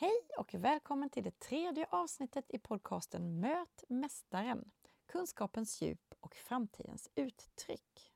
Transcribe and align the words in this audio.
Hej 0.00 0.28
och 0.38 0.54
välkommen 0.54 1.10
till 1.10 1.24
det 1.24 1.38
tredje 1.38 1.86
avsnittet 1.90 2.44
i 2.48 2.58
podcasten 2.58 3.40
Möt 3.40 3.84
Mästaren, 3.88 4.70
kunskapens 5.06 5.82
djup 5.82 6.14
och 6.20 6.34
framtidens 6.34 7.08
uttryck. 7.14 8.12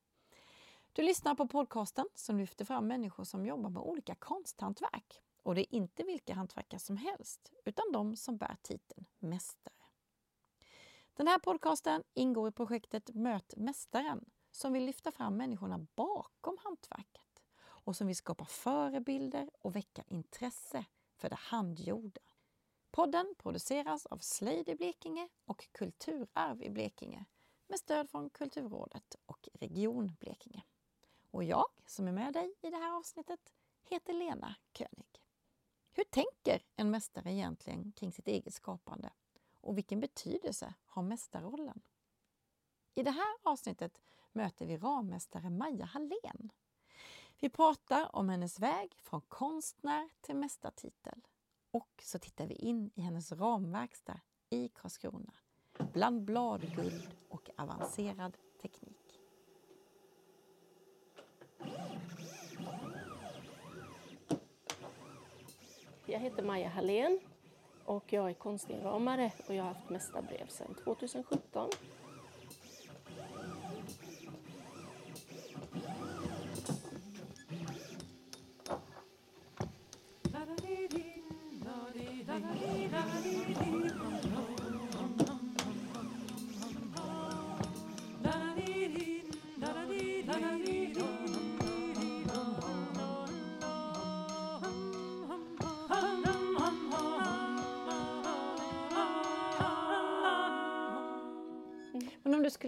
Du 0.92 1.02
lyssnar 1.02 1.34
på 1.34 1.48
podcasten 1.48 2.06
som 2.14 2.38
lyfter 2.38 2.64
fram 2.64 2.86
människor 2.86 3.24
som 3.24 3.46
jobbar 3.46 3.70
med 3.70 3.82
olika 3.82 4.14
konsthantverk. 4.14 5.22
Och 5.42 5.54
det 5.54 5.60
är 5.60 5.74
inte 5.74 6.02
vilka 6.02 6.34
hantverkare 6.34 6.80
som 6.80 6.96
helst, 6.96 7.52
utan 7.64 7.84
de 7.92 8.16
som 8.16 8.36
bär 8.36 8.56
titeln 8.62 9.06
Mästare. 9.18 9.84
Den 11.14 11.28
här 11.28 11.38
podcasten 11.38 12.02
ingår 12.14 12.48
i 12.48 12.52
projektet 12.52 13.14
Möt 13.14 13.56
Mästaren 13.56 14.24
som 14.50 14.72
vill 14.72 14.84
lyfta 14.84 15.12
fram 15.12 15.36
människorna 15.36 15.86
bakom 15.94 16.58
hantverket 16.60 17.42
och 17.62 17.96
som 17.96 18.06
vill 18.06 18.16
skapa 18.16 18.44
förebilder 18.44 19.50
och 19.58 19.76
väcka 19.76 20.02
intresse 20.08 20.84
för 21.22 21.28
det 21.28 21.36
handgjorda. 21.36 22.20
Podden 22.90 23.34
produceras 23.38 24.06
av 24.06 24.18
Slöjd 24.18 24.68
i 24.68 24.74
Blekinge 24.74 25.28
och 25.44 25.68
Kulturarv 25.72 26.62
i 26.62 26.70
Blekinge 26.70 27.24
med 27.66 27.78
stöd 27.78 28.10
från 28.10 28.30
Kulturrådet 28.30 29.16
och 29.26 29.48
Region 29.52 30.16
Blekinge. 30.20 30.62
Och 31.30 31.44
jag 31.44 31.66
som 31.86 32.08
är 32.08 32.12
med 32.12 32.32
dig 32.32 32.54
i 32.60 32.70
det 32.70 32.76
här 32.76 32.96
avsnittet 32.96 33.52
heter 33.82 34.12
Lena 34.12 34.54
König. 34.72 35.22
Hur 35.92 36.04
tänker 36.04 36.64
en 36.76 36.90
mästare 36.90 37.32
egentligen 37.32 37.92
kring 37.92 38.12
sitt 38.12 38.28
eget 38.28 38.54
skapande? 38.54 39.10
Och 39.60 39.76
vilken 39.76 40.00
betydelse 40.00 40.74
har 40.86 41.02
mästarrollen? 41.02 41.82
I 42.94 43.02
det 43.02 43.10
här 43.10 43.36
avsnittet 43.42 44.00
möter 44.32 44.66
vi 44.66 44.76
rammästare 44.76 45.50
Maja 45.50 45.84
Hallén. 45.84 46.52
Vi 47.42 47.48
pratar 47.48 48.16
om 48.16 48.28
hennes 48.28 48.60
väg 48.60 48.94
från 49.02 49.20
konstnär 49.20 50.08
till 50.20 50.36
mästartitel. 50.36 51.20
Och 51.70 52.02
så 52.02 52.18
tittar 52.18 52.46
vi 52.46 52.54
in 52.54 52.90
i 52.94 53.00
hennes 53.00 53.32
ramverkstad 53.32 54.20
i 54.50 54.68
Karlskrona 54.68 55.32
bland 55.92 56.24
bladguld 56.24 57.08
och 57.28 57.50
avancerad 57.56 58.36
teknik. 58.62 59.20
Jag 66.06 66.18
heter 66.18 66.42
Maja 66.42 66.68
Hallén 66.68 67.20
och 67.84 68.12
jag 68.12 68.30
är 68.30 68.34
konstinramare 68.34 69.32
och 69.48 69.54
jag 69.54 69.64
har 69.64 69.74
haft 69.74 69.90
mästarbrev 69.90 70.46
sedan 70.46 70.74
2017. 70.84 71.70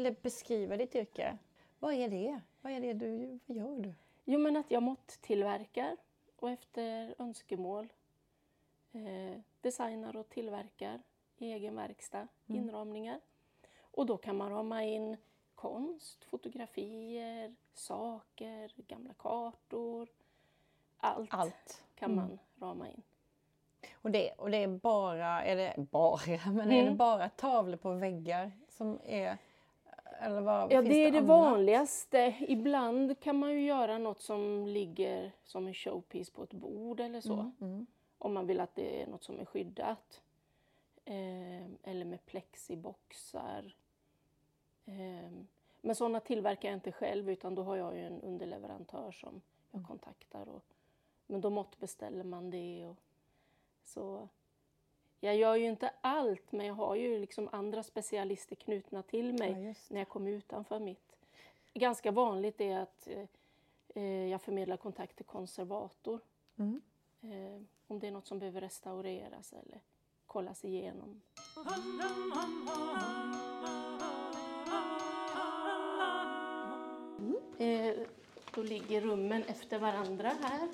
Skulle 0.05 0.17
beskriva 0.23 0.77
ditt 0.77 0.95
yrke, 0.95 1.39
vad 1.79 1.95
är 1.95 2.09
det? 2.09 2.41
Vad 2.61 2.73
är 2.73 2.81
det 2.81 2.93
du, 2.93 3.39
vad 3.47 3.57
gör 3.57 3.79
du? 3.79 3.95
Jo, 4.25 4.39
men 4.39 4.57
att 4.57 4.71
jag 4.71 4.83
mått-tillverkar 4.83 5.97
och 6.37 6.51
efter 6.51 7.15
önskemål 7.19 7.93
eh, 8.93 9.41
designar 9.61 10.17
och 10.17 10.29
tillverkar 10.29 11.03
i 11.37 11.53
egen 11.53 11.77
verkstad 11.77 12.29
inramningar. 12.47 13.21
Och 13.81 14.07
då 14.07 14.17
kan 14.17 14.37
man 14.37 14.51
rama 14.51 14.85
in 14.85 15.17
konst, 15.55 16.25
fotografier, 16.25 17.55
saker, 17.75 18.73
gamla 18.77 19.15
kartor. 19.15 20.09
Allt, 20.97 21.35
Allt. 21.35 21.83
kan 21.95 22.15
man 22.15 22.39
rama 22.61 22.89
in. 22.91 23.03
Och 23.95 24.11
det, 24.11 24.33
och 24.33 24.51
det 24.51 24.57
är 24.63 24.69
bara, 24.69 25.45
är 25.45 25.57
det 25.57 25.75
bara, 25.91 26.21
men 26.47 26.61
är 26.73 26.77
det 26.77 26.81
Mm. 26.83 26.97
bara 26.97 27.29
tavlor 27.29 27.77
på 27.77 27.93
väggar 27.93 28.53
som 28.69 29.01
är, 29.05 29.39
eller 30.25 30.41
vad 30.41 30.73
Ja, 30.73 30.83
det 30.83 30.95
är 31.05 31.11
det 31.13 31.19
annat? 31.19 31.29
vanligaste. 31.29 32.37
Ibland 32.49 33.21
kan 33.21 33.39
man 33.39 33.53
ju 33.53 33.61
göra 33.65 33.99
något 33.99 34.21
som 34.23 34.67
ligger 34.67 35.33
som 35.45 35.67
en 35.67 35.75
showpiece 35.75 36.31
på 36.31 36.43
ett 36.43 36.53
bord 36.53 37.01
eller 37.01 37.21
så. 37.21 37.53
Mm. 37.61 37.87
Om 38.19 38.35
man 38.35 38.47
vill 38.47 38.61
att 38.61 38.75
det 38.75 39.03
är 39.03 39.07
något 39.07 39.25
som 39.25 39.41
är 39.41 39.45
skyddat. 39.45 40.23
Eh, 41.05 41.65
eller 41.83 42.05
med 42.05 42.27
plexiboxar. 42.27 43.77
Eh, 44.85 45.31
men 45.81 45.95
sådana 45.97 46.21
tillverkar 46.21 46.69
jag 46.69 46.77
inte 46.77 46.93
själv 46.93 47.31
utan 47.31 47.55
då 47.55 47.63
har 47.63 47.77
jag 47.77 47.97
ju 47.97 48.07
en 48.07 48.21
underleverantör 48.21 49.13
som 49.13 49.43
jag 49.71 49.79
Mm. 49.79 49.87
kontaktar. 49.87 50.49
Och, 50.49 50.65
men 51.27 51.41
då 51.41 51.51
måttbeställer 51.51 52.25
man 52.25 52.51
det. 52.51 52.87
Och, 52.87 52.97
så 53.83 54.29
jag 55.25 55.37
gör 55.37 55.57
ju 55.57 55.67
inte 55.67 55.91
allt 56.01 56.53
men 56.53 56.67
jag 56.67 56.75
har 56.75 56.95
ju 56.95 57.19
liksom 57.19 57.49
andra 57.53 57.83
specialister 57.83 58.57
knutna 58.57 59.03
till 59.03 59.33
mig 59.33 59.51
Ja, 59.51 59.75
när 59.89 60.01
jag 60.01 60.09
kommer 60.09 60.31
utanför 60.31 60.79
mitt. 60.79 61.17
Ganska 61.75 62.11
vanligt 62.11 62.61
är 62.61 62.79
att 62.79 63.09
eh, 63.09 63.25
eh, 63.95 64.27
jag 64.29 64.43
förmedlar 64.43 64.77
kontakt 64.77 65.17
till 65.17 65.25
konservator. 65.25 66.21
Mm. 66.57 66.81
Eh, 67.23 67.63
om 67.87 67.99
det 67.99 68.07
är 68.07 68.11
något 68.11 68.27
som 68.27 68.39
behöver 68.39 68.61
restaureras 68.61 69.53
eller 69.53 69.81
kollas 70.27 70.65
igenom. 70.65 71.21
Eh, 77.59 77.95
då 78.55 78.63
ligger 78.63 79.01
rummen 79.01 79.43
efter 79.43 79.79
varandra 79.79 80.33
här. 80.43 80.69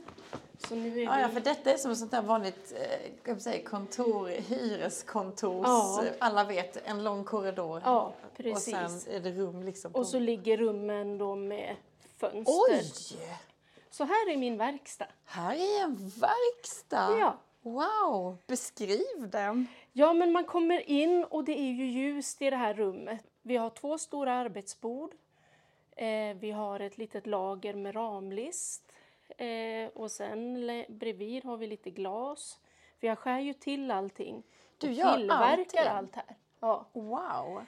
Så 0.69 0.75
nu 0.75 1.01
är 1.01 1.05
Ja, 1.05 1.15
vi... 1.17 1.23
ja, 1.23 1.29
för 1.29 1.41
detta 1.41 1.71
är 1.73 1.77
som 1.77 1.91
ett 1.91 1.99
sånt 1.99 2.11
där 2.11 2.23
vanligt 2.23 2.73
eh, 2.77 3.11
kan 3.25 3.35
man 3.35 3.41
säga, 3.41 3.65
kontor, 3.69 4.29
hyreskontors, 4.29 5.67
Ja. 5.67 6.05
alla 6.19 6.45
vet, 6.45 6.87
en 6.89 7.05
lång 7.05 7.25
korridor. 7.25 7.83
Ja, 7.85 8.13
Och 8.31 8.37
precis. 8.37 8.75
sen 9.05 9.15
är 9.15 9.21
det 9.21 9.31
rum 9.33 9.63
liksom. 9.63 9.93
På... 9.93 9.99
Och 9.99 10.07
så 10.07 10.19
ligger 10.19 10.57
rummen 10.57 11.19
då 11.19 11.35
med 11.37 11.77
fönster. 12.19 12.45
Oj! 12.71 12.93
Så 13.91 14.05
här 14.05 14.31
är 14.33 14.37
min 14.37 14.57
verkstad. 14.57 15.07
Här 15.25 15.55
är 15.55 15.83
en 15.85 15.97
verkstad! 16.09 17.19
Ja. 17.19 17.39
Wow! 17.63 18.37
Beskriv 18.47 19.29
den! 19.31 19.67
Ja, 19.93 20.13
men 20.13 20.33
man 20.33 20.45
kommer 20.45 20.91
in 20.91 21.25
och 21.25 21.45
det 21.45 21.59
är 21.61 21.73
ju 21.73 21.85
ljust 21.87 22.43
i 22.43 22.51
det 22.51 22.57
här 22.57 22.75
rummet. 22.75 23.21
Vi 23.43 23.57
har 23.57 23.71
två 23.71 23.99
stora 23.99 24.33
arbetsbord. 24.33 25.11
Eh, 25.97 26.37
vi 26.41 26.51
har 26.51 26.81
ett 26.81 26.99
litet 26.99 27.27
lager 27.27 27.75
med 27.75 27.95
ramlist. 27.97 28.90
Eh, 29.39 29.89
och 29.95 30.11
sen 30.11 30.55
bredvid 30.89 31.45
har 31.45 31.57
vi 31.57 31.67
lite 31.67 31.91
glas. 31.91 32.61
För 33.01 33.07
jag 33.07 33.19
skär 33.19 33.39
ju 33.39 33.53
till 33.53 33.91
allting. 33.91 34.43
Du 34.79 34.87
och 34.89 34.93
gör 34.93 35.17
tillverkar 35.17 35.87
allt 35.87 36.15
här. 36.17 36.37
Ja. 36.61 36.87
Wow! 36.93 37.63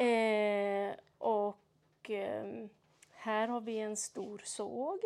Eh, 0.00 0.94
och 1.18 2.10
ehm, 2.10 2.68
här 3.14 3.48
har 3.48 3.60
vi 3.60 3.78
en 3.78 3.96
stor 3.96 4.42
såg. 4.44 4.98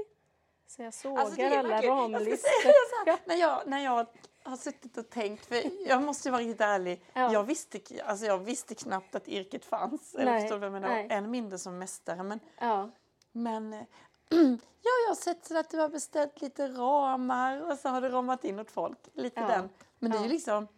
Så 0.66 0.82
jag 0.82 0.94
sågar 0.94 1.22
Alltså, 1.22 1.40
är 1.40 1.58
alla 1.58 1.78
ska 1.78 1.90
ramlistor. 1.90 3.06
här, 3.06 3.18
när, 3.24 3.36
jag, 3.36 3.62
när 3.66 3.84
jag 3.84 4.06
har 4.42 4.56
suttit 4.56 4.96
och 4.96 5.10
tänkt, 5.10 5.46
för 5.46 5.62
jag 5.88 6.02
måste 6.02 6.30
vara 6.30 6.40
riktigt 6.42 6.60
ärlig, 6.60 7.02
Ja. 7.12 7.32
jag, 7.32 7.44
visste, 7.44 7.80
alltså 8.04 8.26
jag 8.26 8.38
visste 8.38 8.74
knappt 8.74 9.14
att 9.14 9.28
yrket 9.28 9.64
fanns, 9.64 10.14
eller 10.14 10.24
Nej, 10.32 10.40
förstår 10.40 10.56
du 10.56 10.60
vad 10.60 10.66
jag 10.66 10.72
menar? 10.82 10.88
nej. 10.88 11.06
Än 11.10 11.30
mindre 11.30 11.58
som 11.58 11.78
mästare. 11.78 12.22
Men, 12.22 12.40
Ja. 12.60 12.90
men 13.32 13.72
eh, 13.72 13.80
ja, 14.82 14.90
jag 15.04 15.08
har 15.08 15.14
sett 15.14 15.44
så 15.44 15.58
att 15.58 15.70
du 15.70 15.78
har 15.78 15.88
beställt 15.88 16.40
lite 16.40 16.68
ramar 16.68 17.70
och 17.72 17.78
så 17.78 17.88
har 17.88 18.00
du 18.00 18.08
ramat 18.08 18.44
in 18.44 18.58
åt 18.58 18.70
folk. 18.70 18.98
Lite 19.12 19.40
Ja. 19.40 19.46
den. 19.46 19.68
Men 19.98 20.10
det 20.10 20.18
är 20.18 20.22
ju 20.22 20.28
liksom 20.28 20.68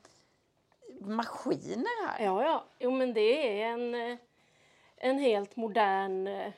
maskiner 1.00 2.06
här. 2.09 2.25
Ja, 2.25 2.44
ja. 2.44 2.65
Jo, 2.79 2.91
men 2.91 3.15
det 3.15 3.61
är 3.62 3.67
en, 3.73 3.94
eh, 3.94 4.19
en 4.97 5.19
helt 5.19 5.56
modern 5.56 6.27
eh, 6.27 6.53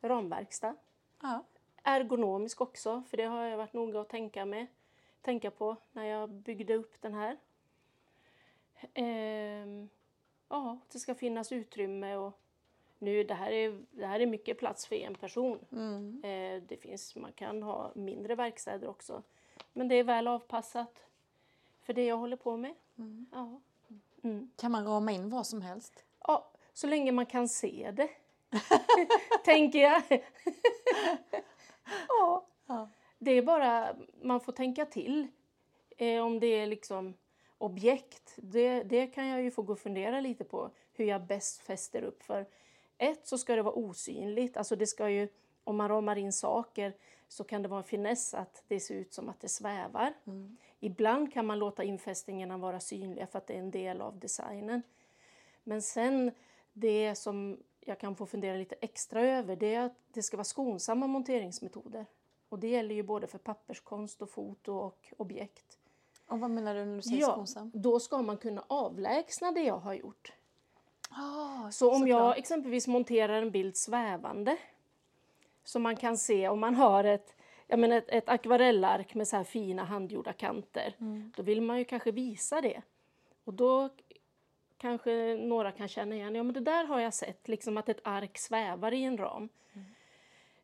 ramverkstad. 0.00 0.76
Ja. 1.22 1.44
Ergonomisk 1.82 2.60
också, 2.60 3.02
för 3.10 3.16
det 3.16 3.24
har 3.24 3.44
jag 3.44 3.56
varit 3.56 3.72
noga 3.72 4.00
att 4.00 4.08
tänka, 4.08 4.44
med, 4.44 4.66
tänka 5.22 5.50
på 5.50 5.76
när 5.92 6.04
jag 6.04 6.30
byggde 6.30 6.74
upp 6.74 7.00
den 7.00 7.14
här. 7.14 7.36
Ehm, 8.94 9.88
ja, 10.48 10.78
det 10.92 10.98
ska 10.98 11.14
finnas 11.14 11.52
utrymme 11.52 12.16
och 12.16 12.40
nu, 12.98 13.24
det 13.24 13.34
här 13.34 13.50
är, 13.52 13.84
det 13.90 14.06
här 14.06 14.20
är 14.20 14.26
mycket 14.26 14.58
plats 14.58 14.86
för 14.86 14.96
en 14.96 15.14
person. 15.14 15.58
Mm. 15.72 16.20
Eh, 16.24 16.62
det 16.68 16.76
finns, 16.76 17.16
man 17.16 17.32
kan 17.32 17.62
ha 17.62 17.92
mindre 17.94 18.34
verkstäder 18.34 18.88
också. 18.88 19.22
Men 19.72 19.88
det 19.88 19.94
är 19.94 20.04
väl 20.04 20.28
avpassat 20.28 21.06
för 21.82 21.92
det 21.92 22.04
jag 22.04 22.16
håller 22.16 22.36
på 22.36 22.56
med. 22.56 22.74
Ja. 23.32 23.60
Mm. 24.22 24.50
Kan 24.56 24.72
man 24.72 24.86
rama 24.86 25.12
in 25.12 25.30
vad 25.30 25.46
som 25.46 25.62
helst? 25.62 26.04
Ja, 26.20 26.50
så 26.72 26.86
länge 26.86 27.12
man 27.12 27.26
kan 27.26 27.48
se 27.48 27.90
det. 27.96 28.08
Tänker 29.44 29.78
jag. 29.78 30.02
ja. 32.08 32.46
Ja. 32.66 32.88
Det 33.18 33.30
är 33.30 33.42
bara, 33.42 33.96
man 34.22 34.40
får 34.40 34.52
tänka 34.52 34.86
till. 34.86 35.26
Eh, 35.96 36.24
om 36.24 36.40
det 36.40 36.46
är 36.46 36.66
liksom 36.66 37.14
objekt, 37.58 38.34
det, 38.36 38.82
det 38.82 39.06
kan 39.06 39.26
jag 39.26 39.42
ju 39.42 39.50
få 39.50 39.62
gå 39.62 39.72
och 39.72 39.78
fundera 39.78 40.20
lite 40.20 40.44
på 40.44 40.70
hur 40.92 41.04
jag 41.04 41.26
bäst 41.26 41.60
fäster 41.60 42.02
upp. 42.02 42.22
För 42.22 42.46
ett 42.98 43.26
så 43.26 43.38
ska 43.38 43.56
det 43.56 43.62
vara 43.62 43.74
osynligt, 43.74 44.56
alltså 44.56 44.76
det 44.76 44.86
ska 44.86 45.10
ju, 45.10 45.28
om 45.64 45.76
man 45.76 45.88
ramar 45.88 46.16
in 46.16 46.32
saker 46.32 46.96
så 47.28 47.44
kan 47.44 47.62
det 47.62 47.68
vara 47.68 47.80
en 47.80 47.84
finess 47.84 48.34
att 48.34 48.62
det 48.68 48.80
ser 48.80 48.94
ut 48.94 49.14
som 49.14 49.28
att 49.28 49.40
det 49.40 49.48
svävar. 49.48 50.14
Mm. 50.24 50.56
Ibland 50.80 51.32
kan 51.32 51.46
man 51.46 51.58
låta 51.58 51.84
infästningarna 51.84 52.58
vara 52.58 52.80
synliga 52.80 53.26
för 53.26 53.38
att 53.38 53.46
det 53.46 53.54
är 53.54 53.58
en 53.58 53.70
del 53.70 54.00
av 54.00 54.18
designen. 54.18 54.82
Men 55.64 55.82
sen 55.82 56.30
det 56.72 57.14
som 57.14 57.58
jag 57.80 58.00
kan 58.00 58.16
få 58.16 58.26
fundera 58.26 58.56
lite 58.56 58.74
extra 58.80 59.22
över 59.22 59.56
det 59.56 59.74
är 59.74 59.80
att 59.80 59.96
det 60.12 60.22
ska 60.22 60.36
vara 60.36 60.44
skonsamma 60.44 61.06
monteringsmetoder. 61.06 62.06
Och 62.48 62.58
det 62.58 62.68
gäller 62.68 62.94
ju 62.94 63.02
både 63.02 63.26
för 63.26 63.38
papperskonst 63.38 64.22
och 64.22 64.30
foto 64.30 64.72
och 64.72 65.12
objekt. 65.16 65.78
Och 66.26 66.40
vad 66.40 66.50
menar 66.50 66.74
du 66.74 66.84
när 66.84 66.96
du 66.96 67.02
säger 67.02 67.20
Ja, 67.20 67.32
skonsam? 67.32 67.70
då 67.74 68.00
ska 68.00 68.22
man 68.22 68.36
kunna 68.36 68.64
avlägsna 68.66 69.52
det 69.52 69.62
jag 69.62 69.78
har 69.78 69.94
gjort. 69.94 70.32
Ah, 71.16 71.70
Så 71.70 71.94
om 71.94 72.08
jag 72.08 72.18
såklart. 72.18 72.38
exempelvis 72.38 72.86
monterar 72.86 73.42
en 73.42 73.50
bild 73.50 73.76
svävande 73.76 74.56
så 75.64 75.78
man 75.78 75.96
kan 75.96 76.18
se 76.18 76.48
om 76.48 76.60
man 76.60 76.74
har 76.74 77.04
ett, 77.04 77.36
jag 77.66 77.78
menar 77.78 77.96
ett, 77.96 78.08
ett 78.08 78.28
akvarellark 78.28 79.14
med 79.14 79.28
så 79.28 79.36
här 79.36 79.44
fina 79.44 79.84
handgjorda 79.84 80.32
kanter. 80.32 80.94
Mm. 81.00 81.32
Då 81.36 81.42
vill 81.42 81.62
man 81.62 81.78
ju 81.78 81.84
kanske 81.84 82.10
visa 82.10 82.60
det. 82.60 82.82
Och 83.44 83.54
då 83.54 83.88
kanske 84.78 85.36
några 85.36 85.72
kan 85.72 85.88
känna 85.88 86.14
igen, 86.14 86.34
ja 86.34 86.42
men 86.42 86.54
det 86.54 86.60
där 86.60 86.84
har 86.84 87.00
jag 87.00 87.14
sett, 87.14 87.48
liksom 87.48 87.76
att 87.76 87.88
ett 87.88 88.00
ark 88.04 88.38
svävar 88.38 88.92
i 88.92 89.04
en 89.04 89.18
ram. 89.18 89.48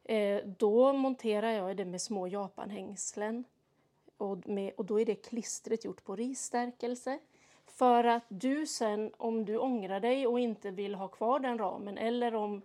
Eh, 0.05 0.41
då 0.58 0.93
monterar 0.93 1.50
jag 1.50 1.76
det 1.76 1.85
med 1.85 2.00
små 2.02 2.26
japanhängslen. 2.26 3.44
Och, 4.17 4.49
med, 4.49 4.73
och 4.76 4.85
då 4.85 5.00
är 5.00 5.05
det 5.06 5.14
klistret 5.14 5.85
gjort 5.85 6.05
på 6.05 6.17
risstärkelse. 6.17 7.19
För 7.80 8.04
att 8.04 8.24
du 8.28 8.66
sen, 8.66 9.12
om 9.16 9.44
du 9.44 9.56
ångrar 9.58 10.00
dig 10.00 10.26
och 10.26 10.40
inte 10.40 10.70
vill 10.70 10.94
ha 10.94 11.08
kvar 11.08 11.40
den 11.40 11.58
ramen 11.58 11.98
eller 11.98 12.34
om 12.34 12.62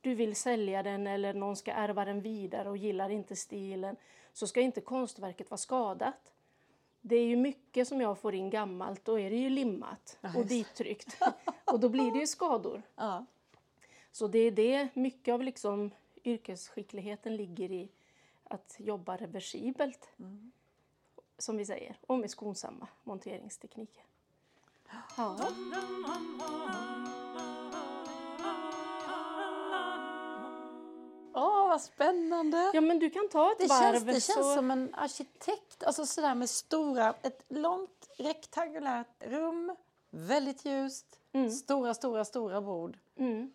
du 0.00 0.14
vill 0.14 0.36
sälja 0.36 0.82
den 0.82 1.06
eller 1.06 1.34
någon 1.34 1.56
ska 1.56 1.72
ärva 1.72 2.04
den 2.04 2.20
vidare 2.20 2.70
och 2.70 2.76
gillar 2.76 3.10
inte 3.10 3.36
stilen 3.36 3.96
så 4.32 4.46
ska 4.46 4.60
inte 4.60 4.80
konstverket 4.80 5.50
vara 5.50 5.58
skadat. 5.58 6.32
Det 7.00 7.16
är 7.16 7.24
ju 7.24 7.36
mycket 7.36 7.88
som 7.88 8.00
jag 8.00 8.18
får 8.18 8.34
in 8.34 8.50
gammalt, 8.50 9.04
då 9.04 9.20
är 9.20 9.30
det 9.30 9.36
ju 9.36 9.50
limmat 9.50 10.18
Ja, 10.20 10.30
och 10.36 10.46
dittryckt. 10.46 11.22
och 11.64 11.80
då 11.80 11.88
blir 11.88 12.12
det 12.12 12.18
ju 12.18 12.26
skador. 12.26 12.82
Ja. 12.96 13.24
Så 14.12 14.28
det 14.28 14.38
är 14.38 14.50
det, 14.50 14.88
mycket 14.94 15.32
av 15.34 15.42
liksom 15.42 15.90
yrkesskickligheten 16.24 17.36
ligger 17.36 17.72
i 17.72 17.88
att 18.44 18.76
jobba 18.78 19.16
reversibelt, 19.16 20.08
Mm. 20.18 20.52
som 21.38 21.56
vi 21.56 21.64
säger, 21.64 21.96
och 22.06 22.18
med 22.18 22.30
skonsamma 22.30 22.88
monteringstekniker. 23.04 24.02
Ja. 25.16 25.36
Åh, 31.34 31.68
vad 31.68 31.80
spännande! 31.82 32.70
ja, 32.74 32.80
men 32.80 32.98
du 32.98 33.10
kan 33.10 33.28
ta 33.28 33.52
ett 33.52 33.58
Det 33.58 33.66
varv. 33.66 33.92
känns, 33.92 34.04
det 34.04 34.12
känns 34.12 34.46
så... 34.46 34.54
som 34.54 34.70
en 34.70 34.94
arkitekt, 34.94 35.82
alltså 35.82 36.06
sådär 36.06 36.34
med 36.34 36.50
stora, 36.50 37.14
ett 37.22 37.44
långt 37.48 38.10
rektangulärt 38.18 39.06
rum, 39.20 39.76
väldigt 40.10 40.64
ljust, 40.64 41.20
Mm. 41.32 41.50
stora, 41.50 41.94
stora, 41.94 42.24
stora 42.24 42.60
bord, 42.60 42.98
Mm. 43.16 43.52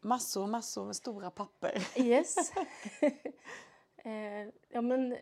massor, 0.00 0.46
massor 0.46 0.84
med 0.84 0.96
stora 0.96 1.30
papper. 1.30 1.86
Yes. 1.96 2.52
eh, 3.96 4.48
ja, 4.68 4.80
men 4.80 5.16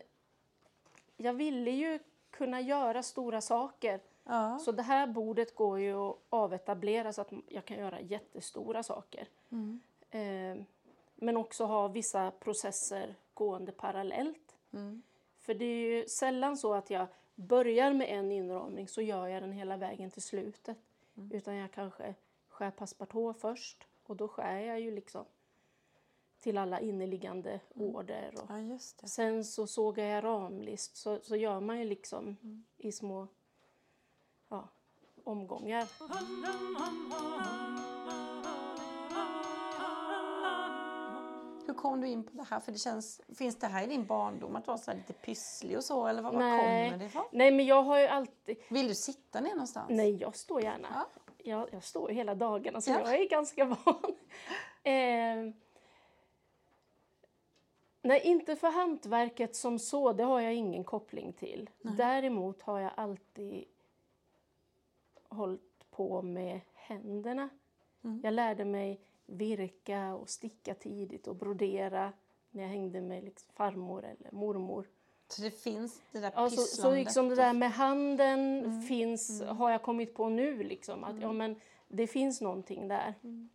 jag 1.17 1.33
ville 1.33 1.71
ju 1.71 1.99
kunna 2.31 2.61
göra 2.61 3.03
stora 3.03 3.41
saker. 3.41 3.99
Ja. 4.23 4.59
Så 4.59 4.71
det 4.71 4.83
här 4.83 5.07
bordet 5.07 5.55
går 5.55 5.79
ju 5.79 5.93
att 5.93 6.17
avetablera 6.29 7.13
så 7.13 7.21
att 7.21 7.31
jag 7.47 7.65
kan 7.65 7.77
göra 7.77 8.01
jättestora 8.01 8.83
saker. 8.83 9.27
Mm. 9.49 9.81
Eh, 10.09 10.63
men 11.15 11.37
också 11.37 11.65
ha 11.65 11.87
vissa 11.87 12.31
processer 12.31 13.15
gående 13.33 13.71
parallellt. 13.71 14.55
Mm. 14.73 15.01
För 15.39 15.53
det 15.53 15.65
är 15.65 15.87
ju 15.87 16.07
sällan 16.07 16.57
så 16.57 16.73
att 16.73 16.89
jag 16.89 17.07
börjar 17.35 17.93
med 17.93 18.09
en 18.09 18.31
inramning 18.31 18.87
så 18.87 19.01
gör 19.01 19.27
jag 19.27 19.43
den 19.43 19.51
hela 19.51 19.77
vägen 19.77 20.11
till 20.11 20.21
slutet. 20.21 20.77
Utan 21.31 21.55
jag 21.55 21.71
kanske 21.71 22.15
skär 22.49 22.71
passepartout 22.71 23.37
först 23.37 23.87
och 24.05 24.15
då 24.15 24.27
skär 24.27 24.59
jag 24.59 24.79
ju 24.79 24.91
liksom 24.91 25.25
till 26.39 26.57
alla 26.57 26.79
inneliggande 26.79 27.59
order. 27.75 28.33
Och 28.33 28.49
Ja, 28.49 28.77
sen 29.07 29.45
så 29.45 29.67
sågar 29.67 30.05
jag 30.05 30.23
ramlist 30.23 30.95
så, 30.95 31.19
så 31.23 31.35
gör 31.35 31.59
man 31.59 31.79
ju 31.79 31.85
liksom 31.85 32.37
i 32.77 32.91
små 32.91 33.27
omgångar. 35.23 35.87
Hur 41.67 41.73
kom 41.73 42.01
du 42.01 42.07
in 42.07 42.23
på 42.23 42.31
det 42.31 42.43
här? 42.49 42.59
För 42.59 42.71
det 42.71 42.77
känns, 42.77 43.21
finns 43.37 43.55
det 43.55 43.67
här 43.67 43.83
i 43.83 43.87
din 43.87 44.05
barndom 44.05 44.55
att 44.55 44.67
vara 44.67 44.77
så 44.77 44.91
här 44.91 44.97
lite 44.97 45.13
pysslig 45.13 45.77
och 45.77 45.83
så? 45.83 46.07
Eller 46.07 46.21
var, 46.21 46.31
var 46.31 46.39
Nej. 46.39 46.89
kommer 46.89 46.99
det 46.99 47.05
ifrån? 47.05 47.25
Nej 47.31 47.51
men 47.51 47.65
jag 47.65 47.83
har 47.83 47.99
ju 47.99 48.07
alltid 48.07 48.57
Vill 48.69 48.87
du 48.87 48.95
sitta 48.95 49.39
ner 49.39 49.49
någonstans? 49.49 49.87
Nej, 49.89 50.15
jag 50.15 50.35
står 50.35 50.61
gärna. 50.61 50.87
Ja. 50.93 51.21
Jag, 51.45 51.69
jag 51.71 51.83
står 51.83 52.09
ju 52.09 52.15
hela 52.15 52.35
dagarna 52.35 52.81
så 52.81 52.91
Ja. 52.91 52.99
jag 52.99 53.19
är 53.19 53.29
ganska 53.29 53.65
van. 53.65 53.75
eh, 54.83 55.53
nej, 58.01 58.21
inte 58.23 58.55
för 58.55 58.71
hantverket 58.71 59.55
som 59.55 59.79
så, 59.79 60.13
det 60.13 60.23
har 60.23 60.39
jag 60.39 60.53
ingen 60.53 60.83
koppling 60.83 61.33
till. 61.33 61.69
Däremot 61.81 62.61
har 62.61 62.79
jag 62.79 62.91
alltid 62.95 63.65
hållit 65.33 65.85
på 65.91 66.21
med 66.21 66.61
händerna. 66.73 67.49
Mm. 68.03 68.21
Jag 68.23 68.33
lärde 68.33 68.65
mig 68.65 68.99
virka 69.25 70.13
och 70.15 70.29
sticka 70.29 70.73
tidigt 70.73 71.27
och 71.27 71.35
brodera 71.35 72.13
när 72.51 72.63
jag 72.63 72.69
hängde 72.69 73.01
med 73.01 73.23
liksom 73.23 73.49
farmor 73.53 74.05
eller 74.05 74.31
mormor. 74.31 74.87
Så 75.27 75.41
det 75.41 75.51
finns 75.51 76.01
det 76.11 76.19
där 76.19 76.31
Ja, 76.35 76.49
så, 76.49 76.55
så 76.55 76.61
pysslandet 76.65 76.99
liksom 77.05 77.29
det 77.29 77.35
där 77.35 77.53
med 77.53 77.71
handen 77.71 78.65
Mm. 78.65 78.81
finns, 78.81 79.41
har 79.41 79.71
jag 79.71 79.81
kommit 79.81 80.13
på 80.15 80.29
nu. 80.29 80.63
Liksom, 80.63 81.03
att, 81.03 81.21
ja, 81.21 81.31
men 81.31 81.55
det 81.87 82.07
finns 82.07 82.41
någonting 82.41 82.87
där. 82.87 83.13
Mm. 83.23 83.49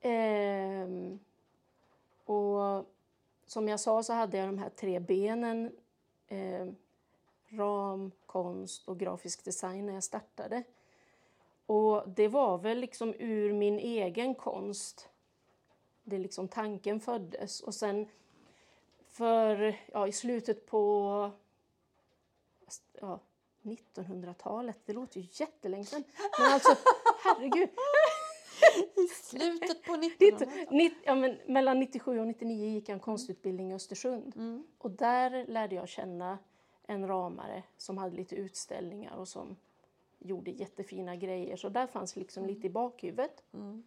Ehm, 0.00 1.18
och 2.24 2.84
som 3.46 3.68
jag 3.68 3.80
sa 3.80 4.02
så 4.02 4.12
hade 4.12 4.36
jag 4.38 4.48
de 4.48 4.58
här 4.58 4.70
tre 4.70 5.00
benen. 5.00 5.72
ehm, 6.28 6.76
ram, 7.50 8.10
konst 8.26 8.88
och 8.88 8.98
grafisk 8.98 9.44
design 9.44 9.86
när 9.86 9.94
jag 9.94 10.04
startade. 10.04 10.62
Och 11.66 12.08
det 12.08 12.28
var 12.28 12.58
väl 12.58 12.78
liksom 12.78 13.14
ur 13.18 13.52
min 13.52 13.78
egen 13.78 14.34
konst 14.34 15.08
det 16.04 16.18
liksom 16.18 16.48
tanken 16.48 17.00
föddes. 17.00 17.60
Och 17.60 17.74
sen 17.74 18.08
för 19.06 19.80
ja, 19.92 20.08
i 20.08 20.12
slutet 20.12 20.66
på 20.66 21.30
ja, 23.00 23.20
1900-talet, 23.62 24.78
det 24.84 24.92
låter 24.92 25.20
ju 25.20 25.26
jättelänge 25.32 25.84
sedan. 25.84 26.04
Men 26.38 26.52
alltså, 26.52 26.76
herregud. 27.24 27.68
I 28.96 29.08
slutet 29.08 29.82
på 29.84 29.92
Nitt- 29.92 30.18
1900-talet. 30.18 30.70
nitt- 30.70 31.02
ja, 31.04 31.14
men 31.14 31.38
mellan 31.46 31.80
97 31.80 32.20
och 32.20 32.26
99 32.26 32.66
gick 32.66 32.88
jag 32.88 32.94
en 32.94 33.00
konstutbildning 33.00 33.70
i 33.70 33.74
Östersund. 33.74 34.32
Mm. 34.36 34.66
Och 34.78 34.90
där 34.90 35.46
lärde 35.46 35.74
jag 35.74 35.88
känna 35.88 36.38
en 36.90 37.08
ramare 37.08 37.62
som 37.76 37.98
hade 37.98 38.16
lite 38.16 38.34
utställningar 38.36 39.16
och 39.16 39.28
som 39.28 39.56
gjorde 40.18 40.50
jättefina 40.50 41.16
grejer. 41.16 41.56
Så 41.56 41.68
där 41.68 41.86
fanns 41.86 42.16
liksom 42.16 42.46
lite 42.46 42.66
i 42.66 42.70
bakhuvudet. 42.70 43.42
Mm. 43.52 43.82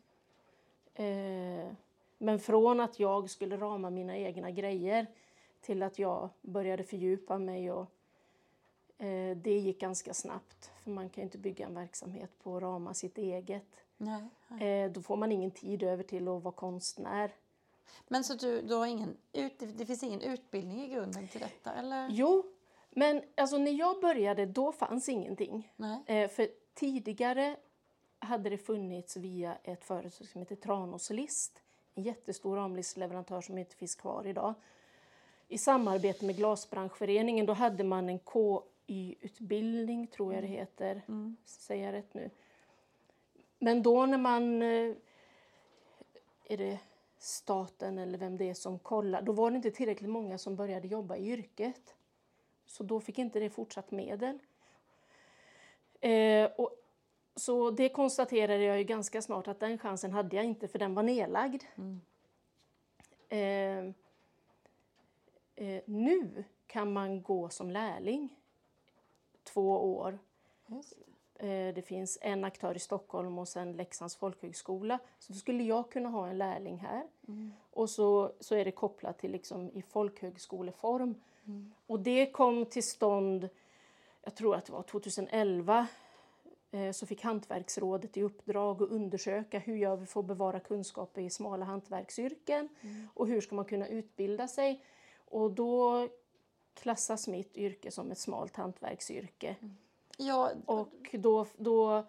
Eh, 0.93 1.73
men 2.17 2.39
från 2.39 2.79
att 2.79 2.99
jag 2.99 3.29
skulle 3.29 3.57
rama 3.57 3.89
mina 3.89 4.17
egna 4.17 4.51
grejer 4.51 5.07
till 5.61 5.83
att 5.83 5.99
jag 5.99 6.29
började 6.41 6.83
fördjupa 6.83 7.37
mig 7.37 7.71
och 7.71 7.85
eh, 8.97 9.37
det 9.37 9.59
gick 9.59 9.79
ganska 9.79 10.13
snabbt. 10.13 10.71
För 10.83 10.91
man 10.91 11.09
kan 11.09 11.21
ju 11.21 11.25
inte 11.25 11.37
bygga 11.37 11.65
en 11.65 11.73
verksamhet 11.73 12.31
på 12.43 12.55
att 12.57 12.63
rama 12.63 12.93
sitt 12.93 13.17
eget. 13.17 13.83
Nej, 13.97 14.23
nej. 14.47 14.83
Eh, 14.85 14.91
då 14.91 15.01
får 15.01 15.17
man 15.17 15.31
ingen 15.31 15.51
tid 15.51 15.83
över 15.83 16.03
till 16.03 16.27
att 16.27 16.43
vara 16.43 16.53
konstnär. 16.55 17.31
Men 18.07 18.23
så 18.23 18.33
du, 18.33 18.61
du 18.61 18.73
har 18.75 18.85
ingen 18.85 19.17
ut, 19.33 19.59
det- 19.59 19.65
det 19.65 19.85
finns 19.85 20.03
ingen 20.03 20.21
utbildning 20.21 20.81
i 20.83 20.87
grunden 20.87 21.27
till 21.27 21.39
detta? 21.41 21.73
Eller? 21.73 22.09
Jo, 22.11 22.43
men 22.91 23.23
alltså 23.37 23.57
när 23.57 23.71
jag 23.71 24.01
började 24.01 24.45
då 24.45 24.71
fanns 24.71 25.09
ingenting. 25.09 25.71
Eh, 26.07 26.29
för 26.29 26.47
tidigare 26.73 27.55
hade 28.19 28.49
det 28.49 28.57
funnits 28.57 29.17
via 29.17 29.57
ett 29.63 29.83
företag 29.83 30.27
som 30.27 30.41
heter 30.41 30.55
Tranås 30.55 31.09
List, 31.09 31.61
en 31.93 32.03
jättestor 32.03 32.55
ramlistleverantör 32.55 33.41
som 33.41 33.57
inte 33.57 33.75
finns 33.75 33.95
kvar 33.95 34.27
idag. 34.27 34.53
I 35.47 35.57
samarbete 35.57 36.25
med 36.25 36.35
Glasbranschföreningen 36.37 37.45
då 37.45 37.53
hade 37.53 37.83
man 37.83 38.09
en 38.09 38.19
KY-utbildning, 38.19 40.07
tror 40.07 40.33
jag 40.33 40.43
det 40.43 40.47
heter. 40.47 41.01
Mm. 41.07 41.37
Säger 41.45 41.85
jag 41.85 41.93
rätt 41.93 42.13
nu? 42.13 42.29
Men 43.59 43.83
då 43.83 44.05
när 44.05 44.17
man... 44.17 44.61
eh, 44.61 44.95
Är 46.43 46.57
det 46.57 46.79
staten 47.17 47.97
eller 47.97 48.17
vem 48.17 48.37
det 48.37 48.49
är 48.49 48.53
som 48.53 48.79
kollar? 48.79 49.21
Då 49.21 49.31
var 49.31 49.51
det 49.51 49.55
inte 49.57 49.71
tillräckligt 49.71 50.09
många 50.09 50.37
som 50.37 50.55
började 50.55 50.87
jobba 50.87 51.15
i 51.15 51.31
yrket. 51.31 51.95
Så 52.71 52.83
då 52.83 52.99
fick 52.99 53.19
inte 53.19 53.39
det 53.39 53.49
fortsatt 53.49 53.91
medel. 53.91 54.39
Eh, 56.01 56.51
och, 56.57 56.75
så 57.35 57.71
det 57.71 57.89
konstaterade 57.89 58.63
jag 58.63 58.77
ju 58.77 58.83
ganska 58.83 59.21
snart 59.21 59.47
att 59.47 59.59
den 59.59 59.77
chansen 59.77 60.11
hade 60.11 60.35
jag 60.35 60.45
inte 60.45 60.67
för 60.67 60.79
den 60.79 60.95
var 60.95 61.03
nedlagd. 61.03 61.63
Mm. 61.75 62.01
Eh, 63.29 63.93
eh, 65.55 65.81
nu 65.85 66.43
kan 66.67 66.93
man 66.93 67.21
gå 67.21 67.49
som 67.49 67.71
lärling 67.71 68.29
två 69.43 69.95
år. 69.95 70.19
Just. 70.67 70.93
Eh, 71.35 71.73
det 71.75 71.85
finns 71.85 72.17
en 72.21 72.43
aktör 72.43 72.75
i 72.75 72.79
Stockholm 72.79 73.39
och 73.39 73.47
sen 73.47 73.73
Leksands 73.73 74.15
folkhögskola. 74.15 74.99
Så 75.19 75.33
då 75.33 75.39
skulle 75.39 75.63
jag 75.63 75.91
kunna 75.91 76.09
ha 76.09 76.27
en 76.27 76.37
lärling 76.37 76.77
här. 76.77 77.03
Mm. 77.27 77.53
Och 77.71 77.89
så, 77.89 78.31
så 78.39 78.55
är 78.55 78.65
det 78.65 78.71
kopplat 78.71 79.17
till 79.17 79.31
liksom 79.31 79.71
i 79.73 79.81
folkhögskoleform. 79.81 81.15
Mm. 81.45 81.71
Och 81.87 81.99
det 81.99 82.25
kom 82.25 82.65
till 82.65 82.83
stånd, 82.83 83.49
jag 84.23 84.35
tror 84.35 84.55
att 84.55 84.65
det 84.65 84.71
var 84.73 84.83
2011, 84.83 85.87
eh, 86.71 86.91
så 86.91 87.05
fick 87.05 87.21
Hantverksrådet 87.23 88.17
i 88.17 88.21
uppdrag 88.21 88.83
att 88.83 88.89
undersöka 88.89 89.59
hur 89.59 89.75
gör 89.75 89.95
vi 89.95 90.05
för 90.05 90.19
att 90.19 90.25
bevara 90.25 90.59
kunskaper 90.59 91.21
i 91.21 91.29
smala 91.29 91.65
hantverksyrken 91.65 92.69
Mm. 92.81 93.07
och 93.13 93.27
hur 93.27 93.41
ska 93.41 93.55
man 93.55 93.65
kunna 93.65 93.87
utbilda 93.87 94.47
sig. 94.47 94.83
Och 95.25 95.51
då 95.51 96.07
klassas 96.73 97.27
mitt 97.27 97.57
yrke 97.57 97.91
som 97.91 98.11
ett 98.11 98.17
smalt 98.17 98.55
hantverksyrke. 98.55 99.55
Ja, 100.17 100.51
Och 100.65 101.09
då, 101.13 101.45
då, 101.57 102.05